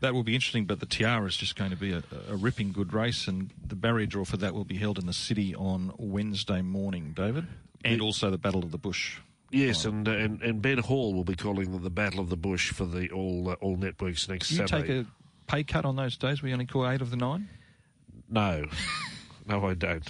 that 0.00 0.14
will 0.14 0.22
be 0.22 0.34
interesting. 0.34 0.64
But 0.64 0.80
the 0.80 0.86
Tiara 0.86 1.26
is 1.26 1.36
just 1.36 1.56
going 1.56 1.70
to 1.70 1.76
be 1.76 1.92
a, 1.92 2.02
a 2.30 2.36
ripping 2.36 2.72
good 2.72 2.92
race, 2.92 3.28
and 3.28 3.50
the 3.66 3.76
barrier 3.76 4.06
draw 4.06 4.24
for 4.24 4.36
that 4.38 4.54
will 4.54 4.64
be 4.64 4.76
held 4.76 4.98
in 4.98 5.06
the 5.06 5.12
city 5.12 5.54
on 5.54 5.92
Wednesday 5.98 6.62
morning, 6.62 7.12
David, 7.14 7.46
and 7.84 8.00
also 8.00 8.30
the 8.30 8.38
Battle 8.38 8.62
of 8.62 8.70
the 8.70 8.78
Bush. 8.78 9.18
Yes, 9.50 9.84
and, 9.86 10.06
uh, 10.06 10.12
and 10.12 10.42
and 10.42 10.60
Ben 10.60 10.78
Hall 10.78 11.14
will 11.14 11.24
be 11.24 11.34
calling 11.34 11.80
the, 11.82 11.90
Battle 11.90 12.20
of 12.20 12.28
the 12.28 12.36
Bush 12.36 12.70
for 12.70 12.84
the 12.84 13.10
all 13.10 13.50
uh, 13.50 13.54
all 13.54 13.76
networks 13.76 14.28
next 14.28 14.50
you 14.50 14.58
Saturday. 14.58 14.86
take 14.86 15.06
a 15.06 15.06
pay 15.46 15.64
cut 15.64 15.84
on 15.84 15.96
those 15.96 16.16
days? 16.16 16.42
We 16.42 16.52
only 16.52 16.66
call 16.66 16.88
eight 16.88 17.00
of 17.00 17.10
the 17.10 17.16
nine. 17.16 17.48
No, 18.28 18.66
no, 19.46 19.66
I 19.66 19.74
don't. 19.74 20.08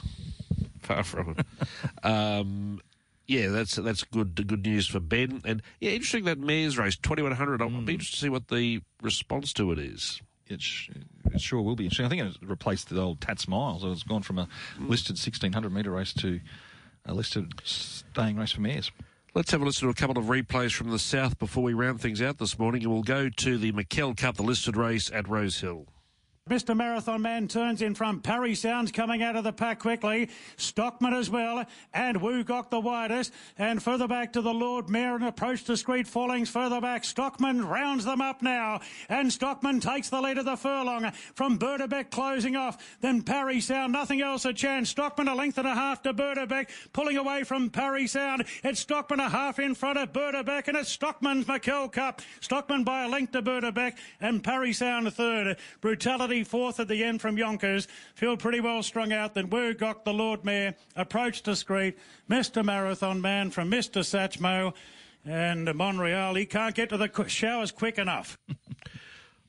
Far 0.83 1.05
from 1.05 1.37
it. 1.39 1.47
um, 2.05 2.81
yeah, 3.29 3.49
that's 3.49 3.76
that's 3.76 4.03
good 4.05 4.35
good 4.49 4.64
news 4.64 4.89
for 4.89 5.01
Ben. 5.01 5.43
And 5.45 5.62
yeah, 5.81 5.91
interesting 5.91 6.24
that 6.24 6.39
mares 6.39 6.79
race 6.79 6.97
twenty 6.97 7.22
one 7.22 7.33
hundred. 7.33 7.61
I'll 7.61 7.68
be 7.68 7.74
hmm. 7.74 7.89
interested 7.91 8.16
to 8.16 8.20
see 8.22 8.29
what 8.31 8.49
the 8.49 8.81
response 9.03 9.53
to 9.55 9.70
it 9.70 9.79
is. 9.79 10.22
It, 10.47 10.62
sh- 10.62 10.89
it 11.26 11.41
sure 11.43 11.61
will 11.61 11.76
be 11.76 11.85
interesting. 11.85 12.07
I 12.07 12.09
think 12.09 12.22
it 12.22 12.49
replaced 12.49 12.89
the 12.89 12.99
old 12.99 13.20
Tats 13.20 13.47
Miles. 13.47 13.85
It's 13.85 14.03
gone 14.03 14.22
from 14.22 14.39
a 14.39 14.49
hmm. 14.79 14.89
listed 14.89 15.14
1600 15.14 15.70
metre 15.70 15.91
race 15.91 16.14
to 16.14 16.41
a 17.05 17.12
listed 17.12 17.53
staying 17.64 18.37
race 18.37 18.53
for 18.53 18.62
mares. 18.62 18.91
Let's 19.35 19.51
have 19.51 19.61
a 19.61 19.64
listen 19.64 19.87
to 19.87 19.91
a 19.91 19.95
couple 19.95 20.16
of 20.16 20.24
replays 20.24 20.72
from 20.72 20.91
the 20.91 20.99
south 20.99 21.39
before 21.39 21.62
we 21.62 21.74
round 21.74 22.01
things 22.01 22.22
out 22.22 22.39
this 22.39 22.59
morning, 22.59 22.83
and 22.83 22.91
we'll 22.91 23.03
go 23.03 23.29
to 23.29 23.59
the 23.59 23.72
McKell 23.72 24.16
Cup, 24.16 24.37
the 24.37 24.43
listed 24.43 24.74
race 24.74 25.11
at 25.12 25.29
Rose 25.29 25.61
Hill. 25.61 25.87
Mr. 26.49 26.77
Marathon 26.77 27.23
Man 27.23 27.49
turns 27.49 27.83
in 27.83 27.95
front. 27.95 28.23
Parry 28.23 28.55
Sounds 28.55 28.91
coming 28.91 29.23
out 29.23 29.37
of 29.37 29.45
the 29.45 29.53
pack 29.53 29.79
quickly. 29.81 30.31
Stockman 30.57 31.13
as 31.13 31.29
well. 31.29 31.65
And 31.93 32.21
Woogok 32.21 32.71
the 32.71 32.81
widest. 32.81 33.33
And 33.59 33.83
further 33.83 34.09
back 34.09 34.33
to 34.33 34.41
the 34.41 34.53
Lord 34.53 34.89
Mayor 34.89 35.17
and 35.17 35.25
approach 35.25 35.65
discreet 35.65 36.07
fallings 36.07 36.49
further 36.49 36.81
back. 36.81 37.05
Stockman 37.05 37.67
rounds 37.67 38.05
them 38.05 38.21
up 38.21 38.43
now. 38.43 38.81
And 39.09 39.33
Stockman 39.33 39.81
takes 39.81 40.09
the 40.09 40.21
lead 40.21 40.39
of 40.39 40.45
the 40.45 40.57
furlong 40.57 41.13
from 41.35 41.59
Burdebeck 41.59 42.11
closing 42.11 42.57
off. 42.57 42.99
Then 43.01 43.23
Parry 43.23 43.61
Sound, 43.61 43.93
nothing 43.93 44.21
else 44.21 44.45
a 44.45 44.53
chance. 44.53 44.91
Stockman 44.91 45.29
a 45.29 45.35
length 45.35 45.59
and 45.59 45.69
a 45.69 45.75
half 45.75 46.03
to 46.03 46.15
Burdebeck. 46.15 46.69
Pulling 46.93 47.17
away 47.17 47.45
from 47.45 47.71
Parry 47.71 48.07
Sound. 48.07 48.45
It's 48.65 48.81
Stockman 48.81 49.21
a 49.21 49.29
half 49.29 49.59
in 49.59 49.75
front 49.75 49.99
of 49.99 50.13
Burdebeck. 50.13 50.69
And 50.69 50.77
it's 50.77 50.89
Stockman's 50.89 51.47
McKell 51.47 51.93
Cup. 51.93 52.23
Stockman 52.41 52.85
by 52.85 53.05
a 53.05 53.09
length 53.09 53.33
to 53.33 53.43
Burdebeck. 53.43 53.97
And 54.21 54.43
Parry 54.43 54.73
Sound 54.73 55.13
third. 55.13 55.57
Brutality 55.81 56.38
fourth 56.45 56.80
at 56.80 56.89
the 56.89 57.05
end 57.05 57.20
from 57.20 57.39
Yonkers. 57.39 57.89
Feel 58.14 58.36
pretty 58.36 58.61
well 58.61 58.82
strung 58.82 59.12
out. 59.12 59.34
Then 59.34 59.49
Woogok, 59.49 60.05
the 60.05 60.12
Lord 60.12 60.45
Mayor, 60.45 60.74
approach 60.97 61.43
discreet. 61.43 61.99
Mr. 62.28 62.64
Marathon 62.64 63.20
Man 63.20 63.51
from 63.51 63.70
Mr. 63.70 64.01
Satchmo. 64.03 64.74
And 65.24 65.74
Monreal, 65.74 66.34
he 66.34 66.47
can't 66.47 66.74
get 66.74 66.89
to 66.91 66.97
the 66.97 67.09
qu- 67.09 67.28
showers 67.28 67.72
quick 67.72 67.99
enough. 67.99 68.39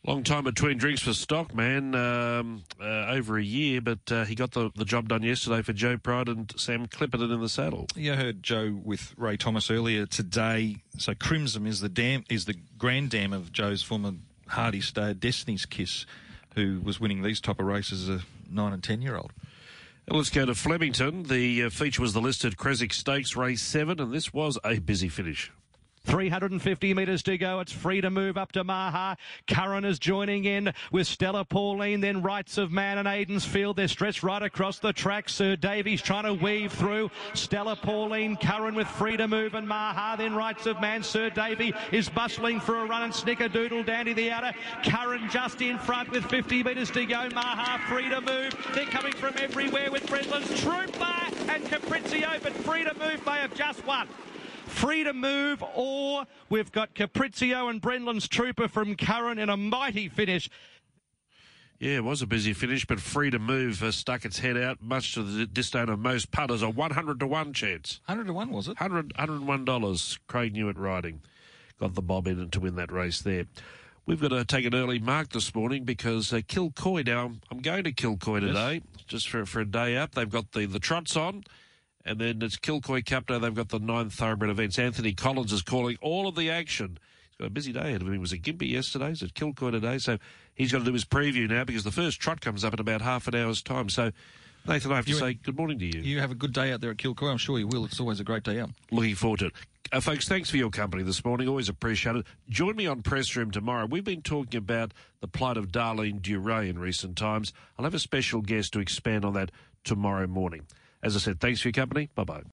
Long 0.06 0.24
time 0.24 0.46
between 0.46 0.78
drinks 0.78 1.02
for 1.02 1.14
Stockman, 1.14 1.94
um, 1.94 2.64
uh, 2.82 3.08
over 3.10 3.38
a 3.38 3.44
year, 3.44 3.82
but 3.82 4.00
uh, 4.10 4.24
he 4.24 4.34
got 4.34 4.52
the, 4.52 4.72
the 4.76 4.86
job 4.86 5.10
done 5.10 5.24
yesterday 5.24 5.62
for 5.62 5.74
Joe 5.74 5.98
Pride 5.98 6.30
and 6.30 6.52
Sam 6.56 6.88
Clipperton 6.88 7.34
in 7.34 7.42
the 7.42 7.50
saddle. 7.50 7.86
Yeah, 7.96 8.14
I 8.14 8.16
heard 8.16 8.42
Joe 8.42 8.80
with 8.82 9.14
Ray 9.18 9.36
Thomas 9.36 9.70
earlier 9.70 10.06
today. 10.06 10.78
So 10.98 11.14
Crimson 11.14 11.68
is 11.68 11.82
the 11.82 11.90
dam 11.90 12.24
is 12.30 12.46
the 12.46 12.56
grand 12.78 13.10
dam 13.10 13.34
of 13.34 13.52
Joe's 13.52 13.84
former 13.84 14.14
Hardy 14.48 14.80
stayer, 14.82 15.14
Destiny's 15.14 15.66
Kiss, 15.66 16.06
who 16.56 16.82
was 16.84 17.00
winning 17.00 17.22
these 17.22 17.40
type 17.42 17.60
of 17.60 17.66
races 17.66 18.10
as 18.10 18.22
a 18.22 18.26
nine 18.52 18.74
and 18.74 18.84
ten 18.84 19.02
year 19.02 19.16
old. 19.16 19.32
Let's 20.08 20.32
go 20.32 20.46
to 20.46 20.56
Flemington. 20.56 21.24
The 21.24 21.66
uh, 21.66 21.70
feature 21.70 22.02
was 22.02 22.14
the 22.14 22.22
listed 22.22 22.58
Creswick 22.58 22.94
Stakes 22.94 23.36
Race 23.36 23.62
7, 23.62 24.00
and 24.00 24.12
this 24.12 24.34
was 24.34 24.58
a 24.64 24.80
busy 24.80 25.08
finish. 25.08 25.52
350 26.06 26.94
metres 26.94 27.24
to 27.24 27.38
go. 27.38 27.60
It's 27.60 27.72
free 27.72 28.02
to 28.02 28.10
move 28.10 28.38
up 28.38 28.52
to 28.54 28.64
Maha. 28.64 29.18
Curran 29.48 29.86
is 29.86 30.00
joining 30.00 30.46
in 30.46 30.74
with 30.92 31.08
Stella 31.08 31.46
Pauline, 31.46 32.02
then 32.02 32.22
Rights 32.22 32.58
of 32.58 32.72
Man 32.72 32.98
and 32.98 33.08
Aiden's 33.08 33.46
Field. 33.46 33.78
They're 33.78 33.88
stretched 33.88 34.24
right 34.24 34.42
across 34.42 34.80
the 34.80 34.94
track. 34.94 35.30
Sir 35.30 35.56
Davies 35.56 36.02
trying 36.02 36.26
to 36.26 36.34
weave 36.34 36.72
through. 36.72 37.12
Stella 37.34 37.76
Pauline, 37.76 38.38
Curran 38.38 38.76
with 38.76 38.88
free 38.88 39.18
to 39.18 39.28
move 39.28 39.54
and 39.54 39.68
Maha, 39.68 40.18
then 40.18 40.36
Rights 40.36 40.66
of 40.66 40.80
Man. 40.82 41.04
Sir 41.04 41.30
Davy 41.30 41.74
is 41.92 42.10
bustling 42.10 42.60
for 42.60 42.78
a 42.78 42.86
run 42.86 43.04
and 43.04 43.14
Snickerdoodle 43.14 43.86
Dandy 43.86 44.14
the 44.14 44.32
outer. 44.32 44.54
Curran 44.84 45.30
just 45.30 45.62
in 45.62 45.78
front 45.78 46.12
with 46.12 46.26
50 46.26 46.64
metres 46.64 46.92
to 46.92 47.06
go. 47.06 47.30
Maha 47.30 47.80
free 47.88 48.10
to 48.10 48.22
move. 48.22 48.56
They're 48.74 48.86
coming 48.86 49.14
from 49.14 49.34
everywhere 49.38 49.92
with 49.92 50.08
Brendan's 50.08 50.60
Trooper 50.62 51.16
and 51.50 51.64
Caprizio, 51.66 52.42
but 52.42 52.54
free 52.54 52.84
to 52.84 52.94
move 53.00 53.26
may 53.26 53.40
have 53.40 53.54
just 53.54 53.86
won. 53.86 54.08
Free 54.70 55.04
to 55.04 55.14
move, 55.14 55.64
or 55.76 56.26
we've 56.50 56.72
got 56.72 56.94
Caprizio 56.94 57.70
and 57.70 57.82
Brendan's 57.82 58.28
Trooper 58.28 58.68
from 58.68 58.96
Curran 58.96 59.38
in 59.38 59.50
a 59.50 59.58
mighty 59.58 60.08
finish. 60.08 60.50
Yeah, 61.80 61.98
it 61.98 62.04
was 62.04 62.22
a 62.22 62.28
busy 62.28 62.54
finish, 62.54 62.86
but 62.86 63.00
free 63.00 63.30
to 63.30 63.40
move 63.40 63.82
uh, 63.82 63.92
stuck 63.92 64.26
its 64.26 64.40
head 64.40 64.58
out, 64.58 64.82
much 64.82 65.14
to 65.14 65.24
the 65.24 65.46
disdain 65.46 65.88
of 65.90 66.00
most 66.00 66.30
punters. 66.32 66.62
A 66.62 66.70
100 66.70 67.20
to 67.22 67.28
1 67.28 67.54
chance. 67.54 68.02
100 68.06 68.28
to 68.28 68.34
1, 68.34 68.50
was 68.50 68.68
it? 68.68 68.80
100, 68.80 69.14
$101. 69.14 70.20
Craig 70.28 70.54
Newitt 70.54 70.78
riding. 70.78 71.22
Got 71.80 71.96
the 71.96 72.02
bob 72.02 72.28
in 72.28 72.50
to 72.50 72.60
win 72.60 72.76
that 72.76 72.92
race 72.92 73.22
there. 73.22 73.46
We've 74.06 74.20
got 74.20 74.30
to 74.30 74.44
take 74.44 74.66
an 74.66 74.76
early 74.76 75.00
mark 75.00 75.30
this 75.30 75.54
morning 75.56 75.86
because 75.86 76.34
uh, 76.34 76.38
Kilcoy 76.38 77.06
now, 77.06 77.26
I'm, 77.26 77.42
I'm 77.50 77.60
going 77.60 77.86
to 77.86 77.94
Kilcoy 77.94 78.42
today, 78.42 78.82
just 79.08 79.30
for, 79.30 79.46
for 79.46 79.62
a 79.62 79.66
day 79.66 79.96
up. 79.96 80.16
They've 80.16 80.30
got 80.30 80.52
the, 80.52 80.66
the 80.66 80.80
trots 80.80 81.16
on. 81.16 81.44
And 82.06 82.20
then 82.20 82.42
it's 82.42 82.58
Kilcoy 82.58 83.06
Cup. 83.06 83.28
They've 83.28 83.54
got 83.54 83.70
the 83.70 83.80
nine 83.80 84.10
thoroughbred 84.10 84.50
events. 84.50 84.80
Anthony 84.80 85.14
Collins 85.14 85.52
is 85.52 85.62
calling 85.62 85.98
all 86.02 86.28
of 86.28 86.36
the 86.36 86.50
action. 86.50 86.98
He's 87.30 87.38
got 87.38 87.48
a 87.48 87.52
busy 87.52 87.72
day 87.74 87.80
ahead 87.82 88.02
of 88.02 88.08
him. 88.08 88.14
He 88.14 88.20
was 88.20 88.34
at 88.34 88.42
Gympie 88.42 88.70
yesterday. 88.72 89.10
He's 89.10 89.24
at 89.24 89.34
Kilcoy 89.34 89.72
today. 89.72 89.98
So 89.98 90.18
he's 90.56 90.72
got 90.72 90.80
to 90.80 90.86
do 90.86 90.94
his 90.94 91.06
preview 91.06 91.50
now 91.50 91.66
because 91.66 91.84
the 91.84 91.92
first 91.92 92.20
trot 92.20 92.42
comes 92.42 92.64
up 92.64 92.74
in 92.74 92.80
about 92.80 93.02
half 93.02 93.28
an 93.28 93.36
hour's 93.36 93.62
time. 93.62 93.90
So, 93.90 94.12
Nathan, 94.68 94.92
I 94.92 94.96
have 94.96 95.06
to 95.06 95.12
You- 95.12 95.18
say 95.18 95.34
good 95.34 95.58
morning 95.58 95.78
to 95.80 95.86
you. 95.86 96.02
You 96.02 96.20
have 96.20 96.32
a 96.32 96.36
good 96.36 96.54
day 96.54 96.72
out 96.72 96.82
there 96.82 96.92
at 96.92 96.98
Kilcoy. 96.98 97.30
I'm 97.32 97.38
sure 97.38 97.60
you 97.60 97.68
will. 97.68 97.86
It's 97.86 98.00
always 98.00 98.20
a 98.20 98.24
great 98.24 98.44
day 98.44 98.60
out. 98.60 98.72
Looking 98.92 99.16
forward 99.16 99.40
to 99.42 99.46
it. 99.48 99.54
Uh, 99.92 100.00
folks, 100.00 100.28
thanks 100.28 100.50
for 100.52 100.58
your 100.58 100.70
company 100.70 101.02
this 101.04 101.26
morning. 101.26 101.48
Always 101.48 101.68
appreciate 101.68 102.16
it. 102.16 102.26
Join 102.48 102.76
me 102.76 102.86
on 102.86 103.02
Press 103.02 103.36
Room 103.36 103.50
tomorrow. 103.52 103.88
We've 103.88 104.04
been 104.04 104.22
talking 104.22 104.58
about 104.58 104.94
the 105.20 105.28
plight 105.28 105.58
of 105.58 105.70
Darlene 105.72 106.22
Duray 106.22 106.70
in 106.70 106.78
recent 106.78 107.18
times. 107.18 107.54
I'll 107.78 107.86
have 107.86 107.96
a 107.96 108.00
special 108.00 108.42
guest 108.42 108.74
to 108.74 108.80
expand 108.80 109.26
on 109.26 109.34
that 109.34 109.52
tomorrow 109.84 110.28
morning. 110.28 110.68
As 111.02 111.16
I 111.16 111.20
said, 111.20 111.40
thanks 111.40 111.62
for 111.62 111.70
your 111.70 111.74
company. 111.74 112.10
Bye 112.16 112.24
bye. 112.24 112.44